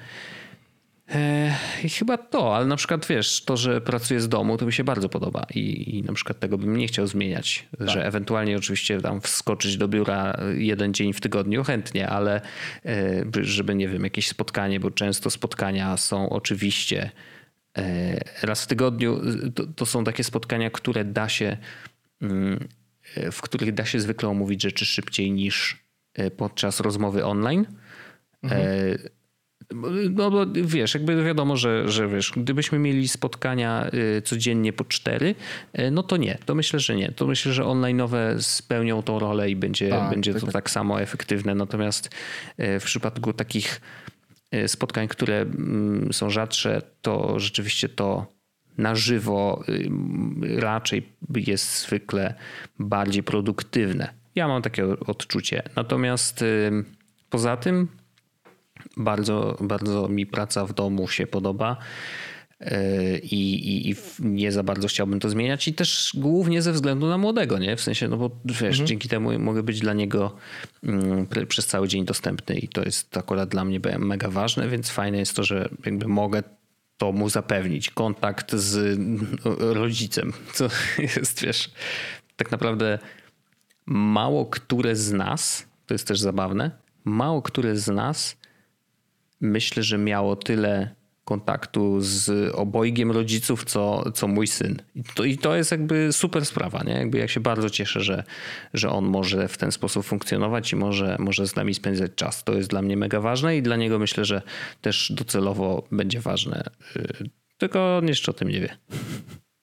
I 1.84 1.88
chyba 1.88 2.18
to, 2.18 2.56
ale 2.56 2.66
na 2.66 2.76
przykład 2.76 3.06
wiesz, 3.06 3.44
to, 3.44 3.56
że 3.56 3.80
pracuję 3.80 4.20
z 4.20 4.28
domu, 4.28 4.56
to 4.56 4.66
mi 4.66 4.72
się 4.72 4.84
bardzo 4.84 5.08
podoba 5.08 5.46
i, 5.54 5.96
i 5.98 6.02
na 6.02 6.12
przykład 6.12 6.38
tego 6.38 6.58
bym 6.58 6.76
nie 6.76 6.86
chciał 6.86 7.06
zmieniać, 7.06 7.66
tak. 7.78 7.90
że 7.90 8.06
ewentualnie 8.06 8.56
oczywiście 8.56 9.00
tam 9.00 9.20
wskoczyć 9.20 9.76
do 9.76 9.88
biura 9.88 10.40
jeden 10.56 10.94
dzień 10.94 11.12
w 11.12 11.20
tygodniu 11.20 11.64
chętnie, 11.64 12.08
ale 12.08 12.40
e, 12.86 13.24
żeby 13.40 13.74
nie 13.74 13.88
wiem, 13.88 14.04
jakieś 14.04 14.28
spotkanie, 14.28 14.80
bo 14.80 14.90
często 14.90 15.30
spotkania 15.30 15.96
są 15.96 16.30
oczywiście 16.30 17.10
e, 17.78 18.20
raz 18.42 18.64
w 18.64 18.66
tygodniu, 18.66 19.20
to, 19.54 19.66
to 19.66 19.86
są 19.86 20.04
takie 20.04 20.24
spotkania, 20.24 20.70
które 20.70 21.04
da 21.04 21.28
się, 21.28 21.56
mm, 22.22 22.68
w 23.32 23.42
których 23.42 23.74
da 23.74 23.84
się 23.84 24.00
zwykle 24.00 24.28
omówić 24.28 24.62
rzeczy 24.62 24.86
szybciej 24.86 25.32
niż 25.32 25.84
e, 26.14 26.30
podczas 26.30 26.80
rozmowy 26.80 27.24
online. 27.24 27.66
Mhm 28.42 28.98
no 30.10 30.30
bo 30.30 30.46
wiesz, 30.64 30.94
jakby 30.94 31.24
wiadomo, 31.24 31.56
że, 31.56 31.88
że 31.88 32.08
wiesz, 32.08 32.32
gdybyśmy 32.36 32.78
mieli 32.78 33.08
spotkania 33.08 33.90
y, 34.18 34.22
codziennie 34.22 34.72
po 34.72 34.84
cztery, 34.84 35.34
y, 35.78 35.90
no 35.90 36.02
to 36.02 36.16
nie, 36.16 36.38
to 36.46 36.54
myślę, 36.54 36.80
że 36.80 36.96
nie. 36.96 37.12
To 37.12 37.26
myślę, 37.26 37.52
że 37.52 37.62
online'owe 37.62 38.42
spełnią 38.42 39.02
tą 39.02 39.18
rolę 39.18 39.50
i 39.50 39.56
będzie, 39.56 39.88
tak, 39.88 40.10
będzie 40.10 40.32
tak, 40.32 40.40
to 40.40 40.46
tak. 40.46 40.52
tak 40.52 40.70
samo 40.70 41.00
efektywne. 41.00 41.54
Natomiast 41.54 42.10
y, 42.60 42.80
w 42.80 42.84
przypadku 42.84 43.32
takich 43.32 43.80
spotkań, 44.66 45.08
które 45.08 45.40
mm, 45.40 46.12
są 46.12 46.30
rzadsze, 46.30 46.82
to 47.02 47.40
rzeczywiście 47.40 47.88
to 47.88 48.26
na 48.78 48.94
żywo 48.94 49.64
raczej 50.56 51.08
jest 51.36 51.80
zwykle 51.80 52.34
bardziej 52.78 53.22
produktywne. 53.22 54.08
Ja 54.34 54.48
mam 54.48 54.62
takie 54.62 54.84
odczucie. 54.86 55.62
Natomiast 55.76 56.44
poza 57.30 57.56
tym 57.56 57.88
bardzo, 58.96 59.56
bardzo 59.60 60.08
mi 60.08 60.26
praca 60.26 60.66
w 60.66 60.72
domu 60.72 61.08
się 61.08 61.26
podoba. 61.26 61.76
E, 62.60 63.18
I, 63.18 63.68
i, 63.68 63.90
I, 63.90 63.96
nie 64.20 64.52
za 64.52 64.62
bardzo 64.62 64.88
chciałbym 64.88 65.20
to 65.20 65.30
zmieniać 65.30 65.68
i 65.68 65.74
też 65.74 66.12
głównie 66.14 66.62
ze 66.62 66.72
względu 66.72 67.06
na 67.06 67.18
młodego, 67.18 67.58
nie? 67.58 67.76
W 67.76 67.80
sensie, 67.80 68.08
no 68.08 68.16
bo 68.16 68.30
wiesz, 68.44 68.62
mhm. 68.62 68.86
dzięki 68.86 69.08
temu 69.08 69.38
mogę 69.38 69.62
być 69.62 69.80
dla 69.80 69.92
niego 69.92 70.36
mm, 70.82 71.26
przez 71.48 71.66
cały 71.66 71.88
dzień 71.88 72.04
dostępny 72.04 72.58
i 72.58 72.68
to 72.68 72.82
jest 72.82 73.16
akurat 73.16 73.48
dla 73.48 73.64
mnie 73.64 73.80
mega 73.98 74.30
ważne, 74.30 74.68
więc 74.68 74.90
fajne 74.90 75.18
jest 75.18 75.36
to, 75.36 75.44
że 75.44 75.68
jakby 75.86 76.08
mogę 76.08 76.42
to 76.96 77.12
mu 77.12 77.28
zapewnić, 77.28 77.90
kontakt 77.90 78.54
z 78.54 79.00
rodzicem, 79.58 80.32
co 80.54 80.68
jest, 80.98 81.42
wiesz, 81.42 81.70
tak 82.36 82.50
naprawdę 82.50 82.98
mało 83.86 84.46
które 84.46 84.96
z 84.96 85.12
nas, 85.12 85.66
to 85.86 85.94
jest 85.94 86.08
też 86.08 86.20
zabawne, 86.20 86.70
mało 87.04 87.42
które 87.42 87.76
z 87.76 87.88
nas 87.88 88.36
myślę, 89.40 89.82
że 89.82 89.98
miało 89.98 90.36
tyle 90.36 90.94
kontaktu 91.24 92.00
z 92.00 92.54
obojgiem 92.54 93.10
rodziców, 93.10 93.64
co, 93.64 94.10
co 94.12 94.28
mój 94.28 94.46
syn. 94.46 94.82
I 94.94 95.02
to, 95.14 95.24
I 95.24 95.38
to 95.38 95.56
jest 95.56 95.70
jakby 95.70 96.12
super 96.12 96.46
sprawa, 96.46 96.82
nie? 96.82 96.92
Jakby 96.92 97.18
ja 97.18 97.28
się 97.28 97.40
bardzo 97.40 97.70
cieszę, 97.70 98.00
że, 98.00 98.24
że 98.74 98.90
on 98.90 99.04
może 99.04 99.48
w 99.48 99.58
ten 99.58 99.72
sposób 99.72 100.06
funkcjonować 100.06 100.72
i 100.72 100.76
może, 100.76 101.16
może 101.18 101.46
z 101.46 101.56
nami 101.56 101.74
spędzać 101.74 102.10
czas. 102.14 102.44
To 102.44 102.54
jest 102.54 102.70
dla 102.70 102.82
mnie 102.82 102.96
mega 102.96 103.20
ważne 103.20 103.56
i 103.56 103.62
dla 103.62 103.76
niego 103.76 103.98
myślę, 103.98 104.24
że 104.24 104.42
też 104.80 105.12
docelowo 105.16 105.88
będzie 105.92 106.20
ważne. 106.20 106.70
Y, 106.96 107.30
tylko 107.58 107.96
on 107.96 108.08
jeszcze 108.08 108.30
o 108.30 108.34
tym 108.34 108.48
nie 108.48 108.60
wie. 108.60 108.76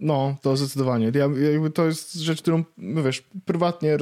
No, 0.02 0.38
to 0.42 0.58
zdecydowanie. 0.58 1.12
Ja, 1.16 1.30
to 1.74 1.86
jest 1.86 2.16
rzecz, 2.16 2.42
którą, 2.42 2.64
no 2.78 3.04
wiesz, 3.04 3.24
prywatnie 3.46 3.98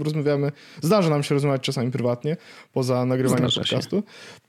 rozmawiamy. 0.00 0.52
Zdarza 0.82 1.10
nam 1.10 1.22
się 1.22 1.34
rozmawiać 1.34 1.62
czasami 1.62 1.90
prywatnie, 1.90 2.36
poza 2.72 3.04
nagrywaniem 3.04 3.50
Zdarza 3.50 3.60
podcastu. 3.60 4.02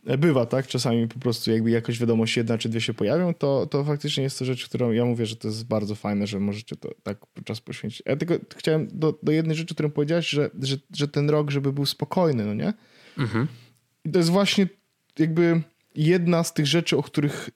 Się. 0.07 0.17
Bywa, 0.17 0.45
tak? 0.45 0.67
Czasami 0.67 1.07
po 1.07 1.19
prostu 1.19 1.51
jakby 1.51 1.71
jakoś 1.71 1.99
wiadomość 1.99 2.37
jedna 2.37 2.57
czy 2.57 2.69
dwie 2.69 2.81
się 2.81 2.93
pojawią, 2.93 3.33
to, 3.33 3.65
to 3.65 3.83
faktycznie 3.83 4.23
jest 4.23 4.39
to 4.39 4.45
rzecz, 4.45 4.65
którą 4.65 4.91
ja 4.91 5.05
mówię, 5.05 5.25
że 5.25 5.35
to 5.35 5.47
jest 5.47 5.67
bardzo 5.67 5.95
fajne, 5.95 6.27
że 6.27 6.39
możecie 6.39 6.75
to 6.75 6.89
tak 7.03 7.17
czas 7.45 7.61
poświęcić. 7.61 8.03
Ja 8.05 8.15
tylko 8.15 8.33
chciałem 8.57 8.87
do, 8.91 9.19
do 9.23 9.31
jednej 9.31 9.55
rzeczy, 9.55 9.73
którą 9.73 9.91
powiedziałeś, 9.91 10.29
że, 10.29 10.49
że, 10.61 10.77
że 10.95 11.07
ten 11.07 11.29
rok, 11.29 11.51
żeby 11.51 11.73
był 11.73 11.85
spokojny, 11.85 12.45
no 12.45 12.53
nie? 12.53 12.73
Mhm. 13.17 13.47
I 14.05 14.11
to 14.11 14.19
jest 14.19 14.29
właśnie 14.29 14.67
jakby 15.19 15.61
jedna 15.95 16.43
z 16.43 16.53
tych 16.53 16.67
rzeczy, 16.67 16.97
o 16.97 17.03
których 17.03 17.49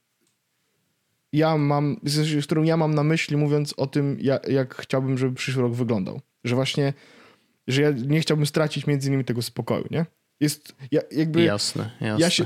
ja 1.38 1.58
mam, 1.58 1.98
z 2.04 2.46
którą 2.46 2.64
ja 2.64 2.78
mam 2.78 2.96
na 2.96 3.04
myśli, 3.04 3.38
mówiąc 3.38 3.74
o 3.78 3.88
tym, 3.88 4.18
jak, 4.22 4.50
jak 4.50 4.76
chciałbym, 4.76 5.18
żeby 5.18 5.36
przyszły 5.36 5.62
rok 5.62 5.74
wyglądał. 5.74 6.22
Że 6.44 6.56
właśnie, 6.56 6.94
że 7.68 7.82
ja 7.82 7.92
nie 7.92 8.20
chciałbym 8.20 8.46
stracić 8.46 8.88
między 8.88 9.08
innymi 9.08 9.26
tego 9.26 9.42
spokoju, 9.42 9.86
nie? 9.92 10.06
Jest 10.40 10.76
ja, 10.92 11.02
jakby. 11.12 11.44
Jasne, 11.44 11.92
jasne. 12.02 12.20
Ja 12.20 12.30
się, 12.30 12.46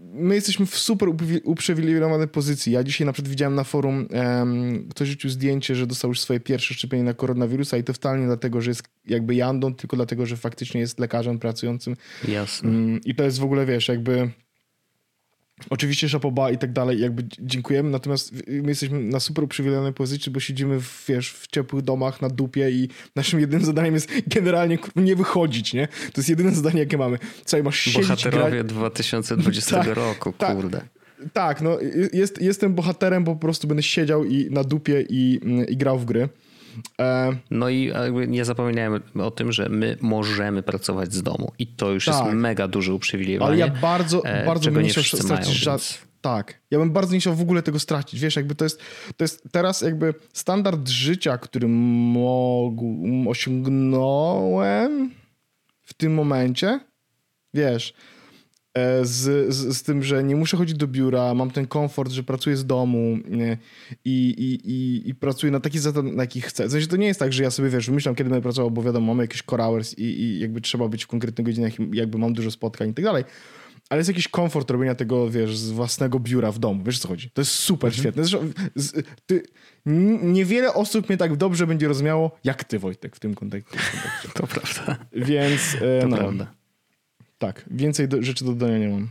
my 0.00 0.34
jesteśmy 0.34 0.66
w 0.66 0.78
super 0.78 1.08
uprzywilejowanej 1.44 2.28
pozycji. 2.28 2.72
Ja 2.72 2.84
dzisiaj 2.84 3.06
na 3.06 3.12
przykład 3.12 3.30
widziałem 3.30 3.54
na 3.54 3.64
forum, 3.64 4.08
um, 4.10 4.88
ktoś 4.88 5.08
rzucił 5.08 5.30
zdjęcie, 5.30 5.74
że 5.74 5.86
dostał 5.86 6.10
już 6.10 6.20
swoje 6.20 6.40
pierwsze 6.40 6.74
szczepienie 6.74 7.04
na 7.04 7.14
koronawirusa 7.14 7.76
i 7.76 7.84
to 7.84 7.92
wcale 7.92 8.18
nie 8.20 8.26
dlatego, 8.26 8.60
że 8.60 8.70
jest 8.70 8.82
jakby 9.06 9.34
jandą, 9.34 9.74
tylko 9.74 9.96
dlatego, 9.96 10.26
że 10.26 10.36
faktycznie 10.36 10.80
jest 10.80 10.98
lekarzem 10.98 11.38
pracującym. 11.38 11.96
Jasne. 12.28 12.68
Um, 12.68 13.00
I 13.04 13.14
to 13.14 13.24
jest 13.24 13.38
w 13.38 13.44
ogóle, 13.44 13.66
wiesz, 13.66 13.88
jakby 13.88 14.30
Oczywiście 15.70 16.08
szapoba 16.08 16.50
i 16.50 16.58
tak 16.58 16.72
dalej, 16.72 17.00
jakby 17.00 17.24
dziękujemy, 17.38 17.90
natomiast 17.90 18.32
my 18.46 18.68
jesteśmy 18.68 19.00
na 19.00 19.20
super 19.20 19.44
uprzywilejowanej 19.44 19.92
pozycji, 19.92 20.32
bo 20.32 20.40
siedzimy 20.40 20.80
w, 20.80 21.04
wiesz, 21.08 21.32
w 21.32 21.46
ciepłych 21.46 21.84
domach 21.84 22.22
na 22.22 22.28
dupie 22.28 22.70
i 22.70 22.88
naszym 23.16 23.40
jedynym 23.40 23.64
zadaniem 23.66 23.94
jest 23.94 24.12
generalnie 24.26 24.78
nie 24.96 25.16
wychodzić, 25.16 25.72
nie? 25.72 25.88
To 25.88 26.20
jest 26.20 26.28
jedyne 26.28 26.50
zadanie, 26.54 26.80
jakie 26.80 26.98
mamy. 26.98 27.18
Co, 27.44 27.62
masz 27.62 27.78
siedzieć, 27.78 28.02
Bohaterowie 28.02 28.50
grać... 28.50 28.72
2020 28.72 29.76
tak, 29.76 29.96
roku, 29.96 30.32
tak, 30.38 30.56
kurde. 30.56 30.80
Tak, 31.32 31.60
no 31.60 31.78
jest, 32.12 32.42
jestem 32.42 32.74
bohaterem, 32.74 33.24
bo 33.24 33.34
po 33.34 33.40
prostu 33.40 33.68
będę 33.68 33.82
siedział 33.82 34.24
i 34.24 34.50
na 34.50 34.64
dupie 34.64 35.04
i, 35.08 35.40
i 35.68 35.76
grał 35.76 35.98
w 35.98 36.04
gry. 36.04 36.28
E... 37.00 37.36
No 37.50 37.68
i 37.68 37.92
nie 38.28 38.44
zapominajmy 38.44 39.00
o 39.14 39.30
tym, 39.30 39.52
że 39.52 39.68
my 39.68 39.96
możemy 40.00 40.62
pracować 40.62 41.14
z 41.14 41.22
domu 41.22 41.52
i 41.58 41.66
to 41.66 41.90
już 41.90 42.04
tak. 42.04 42.14
jest 42.14 42.36
mega 42.36 42.68
duże 42.68 42.94
uprzywilejowanie. 42.94 43.48
Ale 43.52 43.58
ja 43.58 43.80
bardzo, 43.80 44.24
e, 44.24 44.46
bardzo 44.46 44.70
bym 44.70 44.82
nie 44.82 44.88
chciał 44.88 45.04
stracić 45.04 45.54
żadnych. 45.54 45.88
Więc... 45.88 46.14
Tak, 46.20 46.60
ja 46.70 46.78
bym 46.78 46.90
bardzo 46.90 47.14
nie 47.14 47.20
chciał 47.20 47.34
w 47.34 47.40
ogóle 47.40 47.62
tego 47.62 47.78
stracić. 47.78 48.20
Wiesz, 48.20 48.36
jakby 48.36 48.54
to 48.54 48.64
jest, 48.64 48.80
to 49.16 49.24
jest 49.24 49.48
teraz 49.52 49.80
jakby 49.80 50.14
standard 50.32 50.88
życia, 50.88 51.38
który 51.38 51.68
mógł, 51.68 52.96
osiągnąłem 53.28 55.10
w 55.82 55.94
tym 55.94 56.14
momencie. 56.14 56.80
Wiesz, 57.54 57.94
z, 59.02 59.54
z, 59.54 59.76
z, 59.76 59.82
tym, 59.82 60.02
że 60.02 60.24
nie 60.24 60.36
muszę 60.36 60.56
chodzić 60.56 60.76
do 60.76 60.86
biura, 60.86 61.34
mam 61.34 61.50
ten 61.50 61.66
komfort, 61.66 62.12
że 62.12 62.22
pracuję 62.22 62.56
z 62.56 62.66
domu 62.66 63.18
i, 64.04 64.34
i, 64.38 64.70
i, 64.70 65.08
i 65.08 65.14
pracuję 65.14 65.52
na 65.52 65.60
taki 65.60 65.78
zasadzie, 65.78 66.12
na 66.12 66.22
jaki 66.22 66.40
chcę. 66.40 66.68
W 66.68 66.70
sensie 66.70 66.86
to 66.86 66.96
nie 66.96 67.06
jest 67.06 67.20
tak, 67.20 67.32
że 67.32 67.42
ja 67.42 67.50
sobie, 67.50 67.68
wiesz, 67.68 67.86
wymyślam, 67.86 68.14
kiedy 68.14 68.30
będę 68.30 68.42
pracował, 68.42 68.70
bo 68.70 68.82
wiadomo, 68.82 69.06
mamy 69.06 69.22
jakieś 69.22 69.42
core 69.42 69.62
hours 69.62 69.98
i, 69.98 70.02
i 70.02 70.40
jakby 70.40 70.60
trzeba 70.60 70.88
być 70.88 71.04
w 71.04 71.06
konkretnych 71.06 71.46
godzinach 71.46 71.72
jakby 71.92 72.18
mam 72.18 72.32
dużo 72.32 72.50
spotkań 72.50 72.90
i 72.90 72.94
tak 72.94 73.04
dalej. 73.04 73.24
Ale 73.88 73.98
jest 73.98 74.08
jakiś 74.08 74.28
komfort 74.28 74.70
robienia 74.70 74.94
tego, 74.94 75.30
wiesz, 75.30 75.56
z 75.56 75.70
własnego 75.70 76.20
biura 76.20 76.52
w 76.52 76.58
domu. 76.58 76.84
Wiesz, 76.84 76.98
co 76.98 77.08
chodzi? 77.08 77.30
To 77.30 77.40
jest 77.40 77.52
super 77.52 77.88
mhm. 77.88 78.02
świetne. 78.02 78.24
Zresztą, 78.24 78.50
z, 78.74 79.06
ty, 79.26 79.42
niewiele 80.22 80.74
osób 80.74 81.08
mnie 81.08 81.18
tak 81.18 81.36
dobrze 81.36 81.66
będzie 81.66 81.88
rozumiało, 81.88 82.38
jak 82.44 82.64
ty, 82.64 82.78
Wojtek, 82.78 83.16
w 83.16 83.20
tym 83.20 83.34
kontekście. 83.34 83.78
To 84.34 84.46
prawda. 84.46 85.04
Więc, 85.12 85.76
e, 85.80 86.00
to 86.00 86.08
no. 86.08 86.16
prawda. 86.16 86.63
Tak, 87.38 87.64
więcej 87.70 88.08
do, 88.08 88.22
rzeczy 88.22 88.44
do 88.44 88.52
dodania 88.52 88.78
nie 88.78 88.88
mam. 88.88 89.08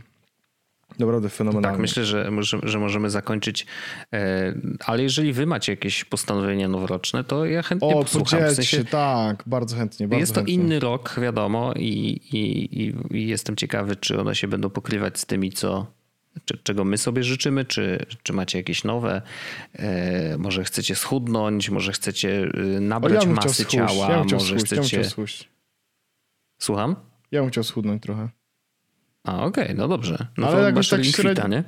Naprawdę 0.98 1.28
fenomenalnie. 1.28 1.76
Tak, 1.76 1.80
myślę, 1.80 2.04
że, 2.04 2.30
że, 2.42 2.58
że 2.62 2.78
możemy 2.78 3.10
zakończyć. 3.10 3.66
E, 4.12 4.54
ale 4.84 5.02
jeżeli 5.02 5.32
wy 5.32 5.46
macie 5.46 5.72
jakieś 5.72 6.04
postanowienia 6.04 6.68
noworoczne, 6.68 7.24
to 7.24 7.46
ja 7.46 7.62
chętnie 7.62 7.88
o, 7.88 8.02
posłucham. 8.02 8.40
W 8.40 8.54
sensie, 8.54 8.76
się, 8.76 8.84
tak, 8.84 9.42
bardzo 9.46 9.76
chętnie. 9.76 10.08
Bardzo 10.08 10.20
jest 10.20 10.32
to 10.32 10.40
chętnie. 10.40 10.54
inny 10.54 10.80
rok, 10.80 11.20
wiadomo, 11.22 11.72
i, 11.76 12.20
i, 12.32 12.82
i, 13.16 13.28
jestem 13.28 13.56
ciekawy, 13.56 13.96
czy 13.96 14.20
one 14.20 14.34
się 14.34 14.48
będą 14.48 14.70
pokrywać 14.70 15.18
z 15.18 15.26
tymi, 15.26 15.52
co 15.52 15.86
czy, 16.44 16.58
czego 16.62 16.84
my 16.84 16.98
sobie 16.98 17.24
życzymy, 17.24 17.64
czy, 17.64 18.06
czy 18.22 18.32
macie 18.32 18.58
jakieś 18.58 18.84
nowe, 18.84 19.22
e, 19.72 20.38
może 20.38 20.64
chcecie 20.64 20.94
schudnąć, 20.94 21.70
może 21.70 21.92
chcecie 21.92 22.48
nabrać 22.80 23.24
ja 23.24 23.30
masy 23.30 23.66
ciała, 23.66 24.10
ja 24.10 24.24
może 24.32 24.58
schudź, 24.58 24.66
chcecie... 24.66 25.00
Ja 25.00 25.26
Słucham? 26.58 26.96
Ja 27.34 27.40
bym 27.40 27.50
chciał 27.50 27.64
schudnąć 27.64 28.02
trochę. 28.02 28.28
A, 29.24 29.44
okej, 29.44 29.64
okay, 29.64 29.76
no 29.76 29.88
dobrze. 29.88 30.26
No 30.38 30.46
ale 30.46 30.56
to 30.56 30.62
jakoś 30.62 30.88
tak 30.88 31.04
średnio... 31.04 31.48
nie? 31.48 31.64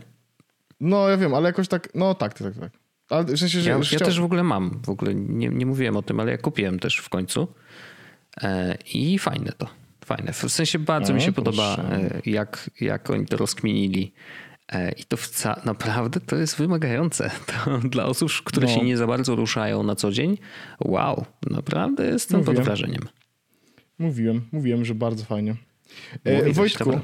No 0.81 1.09
ja 1.09 1.17
wiem, 1.17 1.35
ale 1.35 1.47
jakoś 1.47 1.69
tak, 1.69 1.89
no 1.95 2.15
tak, 2.15 2.39
tak, 2.39 2.59
tak. 2.59 2.71
Ale 3.11 3.25
w 3.25 3.39
sensie, 3.39 3.61
że 3.61 3.71
ja, 3.71 3.81
ja 3.93 3.99
też 3.99 4.21
w 4.21 4.25
ogóle 4.25 4.43
mam, 4.43 4.81
w 4.85 4.89
ogóle 4.89 5.15
nie, 5.15 5.49
nie 5.49 5.67
mówiłem 5.67 5.97
o 5.97 6.03
tym, 6.03 6.21
ale 6.21 6.33
ja 6.33 6.39
kupiłem 6.39 6.79
też 6.79 6.97
w 6.97 7.09
końcu 7.09 7.49
e, 8.43 8.79
i 8.95 9.19
fajne 9.19 9.53
to. 9.59 9.69
Fajne. 10.05 10.33
W 10.33 10.37
sensie 10.37 10.79
bardzo 10.79 11.15
mi 11.15 11.23
się 11.23 11.33
podoba, 11.33 11.77
e, 11.77 12.21
jak, 12.27 12.71
jak 12.81 13.11
oni 13.11 13.27
to 13.27 13.37
rozkminili. 13.37 14.13
E, 14.73 14.93
I 14.93 15.05
to 15.05 15.17
wca, 15.17 15.61
naprawdę 15.65 16.21
to 16.21 16.37
jest 16.37 16.57
wymagające. 16.57 17.31
To 17.65 17.79
dla 17.79 18.05
osób, 18.05 18.33
które 18.45 18.67
no. 18.67 18.75
się 18.75 18.83
nie 18.83 18.97
za 18.97 19.07
bardzo 19.07 19.37
ruszają 19.37 19.83
na 19.83 19.97
co 19.97 20.13
dzień. 20.13 20.39
Wow, 20.81 21.25
naprawdę 21.51 22.07
jestem 22.07 22.39
Mówiłem. 22.39 22.57
pod 22.57 22.65
wrażeniem. 22.65 23.03
Mówiłem, 23.99 24.49
mówiłem, 24.53 24.85
że 24.85 24.95
bardzo 24.95 25.25
fajnie. 25.25 25.57
E, 26.25 26.53
Wojtku, 26.53 27.01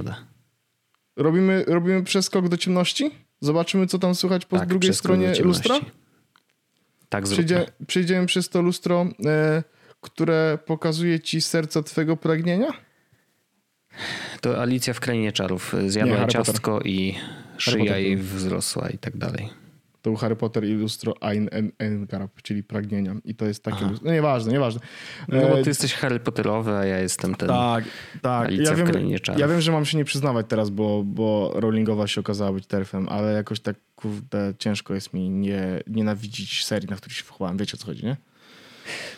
robimy, 1.17 1.65
robimy 1.67 2.03
przeskok 2.03 2.49
do 2.49 2.57
ciemności? 2.57 3.11
Zobaczymy, 3.41 3.87
co 3.87 3.99
tam 3.99 4.15
słychać 4.15 4.47
po 4.47 4.59
tak, 4.59 4.69
drugiej 4.69 4.95
stronie 4.95 5.35
lustra? 5.35 5.81
Tak, 7.09 7.25
Przyjdzie, 7.25 7.67
Przejdziemy 7.87 8.27
przez 8.27 8.49
to 8.49 8.63
lustro, 8.63 9.07
e, 9.27 9.63
które 10.01 10.59
pokazuje 10.67 11.21
ci 11.21 11.41
serce 11.41 11.83
twojego 11.83 12.17
pragnienia? 12.17 12.69
To 14.41 14.63
Alicja 14.63 14.95
w 14.95 15.01
Krainie 15.01 15.33
Czarów. 15.33 15.75
Zjadła 15.87 16.19
Nie, 16.19 16.27
ciastko 16.27 16.81
i 16.81 17.15
szyja 17.59 17.99
jej 17.99 18.17
wzrosła 18.17 18.89
i 18.89 18.99
tak 18.99 19.17
dalej. 19.17 19.62
To 20.03 20.11
był 20.11 20.17
Harry 20.17 20.37
Potter 20.37 20.65
i 20.65 20.75
lustro 20.75 21.15
Ein 21.21 21.49
Engarab, 21.79 22.43
czyli 22.43 22.63
pragnienia. 22.63 23.15
I 23.25 23.35
to 23.35 23.47
jest 23.47 23.65
takie 23.65 23.85
lustro. 23.85 24.07
No 24.07 24.13
nieważne, 24.13 24.53
nieważne. 24.53 24.81
No 25.29 25.41
bo 25.41 25.55
ty 25.55 25.63
e... 25.63 25.69
jesteś 25.69 25.95
Harry 25.95 26.21
Potterowy, 26.21 26.73
a 26.73 26.85
ja 26.85 26.99
jestem 26.99 27.35
ten 27.35 27.49
Tak, 27.49 27.85
tak. 28.23 28.53
Ja 28.53 28.75
wiem. 28.75 28.89
Ja 29.37 29.49
wiem, 29.49 29.61
że 29.61 29.73
mam 29.73 29.85
się 29.85 29.99
nie 29.99 30.05
przyznawać 30.05 30.47
teraz, 30.49 30.71
bo, 30.71 31.03
bo 31.05 31.53
Rowlingowa 31.55 32.07
się 32.07 32.21
okazała 32.21 32.53
być 32.53 32.67
terfem, 32.67 33.09
ale 33.09 33.33
jakoś 33.33 33.61
tak 33.61 33.77
kurde, 33.97 34.55
ciężko 34.59 34.95
jest 34.95 35.15
mi 35.15 35.31
nie 35.31 35.81
nienawidzić 35.87 36.65
serii, 36.65 36.89
na 36.89 36.97
których 36.97 37.17
się 37.17 37.25
wchowałem. 37.25 37.57
Wiecie 37.57 37.75
o 37.75 37.79
co 37.79 37.87
chodzi, 37.87 38.05
nie? 38.07 38.17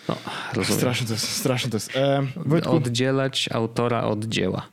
No, 0.08 0.16
rozumiem. 0.54 0.78
Straszne 0.78 1.06
to 1.06 1.12
jest, 1.12 1.28
straszne 1.28 1.70
to 1.70 1.76
jest. 1.76 1.96
E, 1.96 2.22
Wojtku, 2.36 2.76
Oddzielać 2.76 3.48
autora 3.52 4.02
od 4.02 4.24
dzieła. 4.24 4.66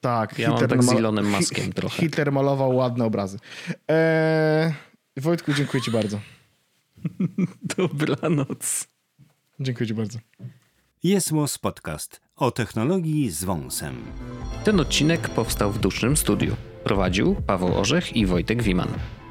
Tak. 0.00 0.38
Ja 0.38 0.50
Hitler 0.50 0.68
mam 0.68 0.78
tak 0.78 0.84
z 0.84 0.92
Elonem 0.92 1.30
Maskiem 1.30 1.72
trochę. 1.72 1.96
Hitler 2.02 2.32
malował 2.32 2.76
ładne 2.76 3.04
obrazy. 3.04 3.38
E, 3.90 4.74
Wojtku, 5.20 5.52
dziękuję 5.52 5.82
ci 5.82 5.90
bardzo. 5.90 6.20
Dobranoc. 7.76 8.88
Dziękuję 9.60 9.86
ci 9.86 9.94
bardzo. 9.94 10.18
Jest 11.02 11.32
Podcast 11.60 12.20
o 12.36 12.50
technologii 12.50 13.30
z 13.30 13.44
wąsem. 13.44 13.96
Ten 14.64 14.80
odcinek 14.80 15.28
powstał 15.28 15.72
w 15.72 15.78
dusznym 15.78 16.16
studiu. 16.16 16.56
Prowadził 16.84 17.36
Paweł 17.46 17.78
Orzech 17.78 18.16
i 18.16 18.26
Wojtek 18.26 18.62
Wiman. 18.62 18.88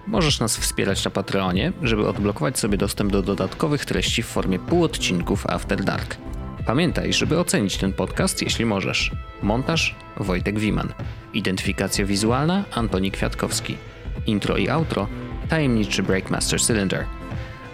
Możesz 0.08 0.40
nas 0.40 0.58
wspierać 0.58 1.06
na 1.06 1.12
Patreonie, 1.12 1.74
żeby 1.82 2.08
odblokować 2.08 2.60
sobie 2.60 2.78
dostęp 2.78 3.12
do 3.12 3.22
dodatkowych 3.22 3.86
treści 3.86 4.24
w 4.24 4.28
formie 4.28 4.60
półodcinków 4.60 5.46
After 5.46 5.84
Dark. 5.84 6.18
Pamiętaj, 6.66 7.14
żeby 7.14 7.40
ocenić 7.40 7.78
ten 7.78 7.94
podcast, 7.94 8.42
jeśli 8.42 8.66
możesz. 8.66 9.12
Montaż 9.44 9.96
Wojtek 10.18 10.60
Wiman. 10.60 10.94
Identyfikacja 11.34 12.06
wizualna 12.06 12.66
Antoni 12.72 13.12
Kwiatkowski. 13.12 13.78
Intro 14.26 14.58
i 14.58 14.70
outro 14.70 15.08
tajemniczy 15.50 16.04
Breakmaster 16.04 16.62
Cylinder. 16.62 17.06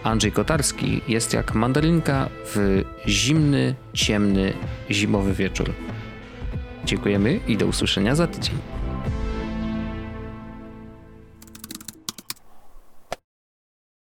Andrzej 0.03 0.31
Kotarski 0.31 1.01
jest 1.07 1.33
jak 1.33 1.55
mandarynka 1.55 2.29
w 2.45 2.83
zimny, 3.07 3.75
ciemny, 3.93 4.53
zimowy 4.91 5.33
wieczór. 5.33 5.73
Dziękujemy 6.85 7.39
i 7.47 7.57
do 7.57 7.65
usłyszenia 7.65 8.15
za 8.15 8.27
tydzień. 8.27 8.72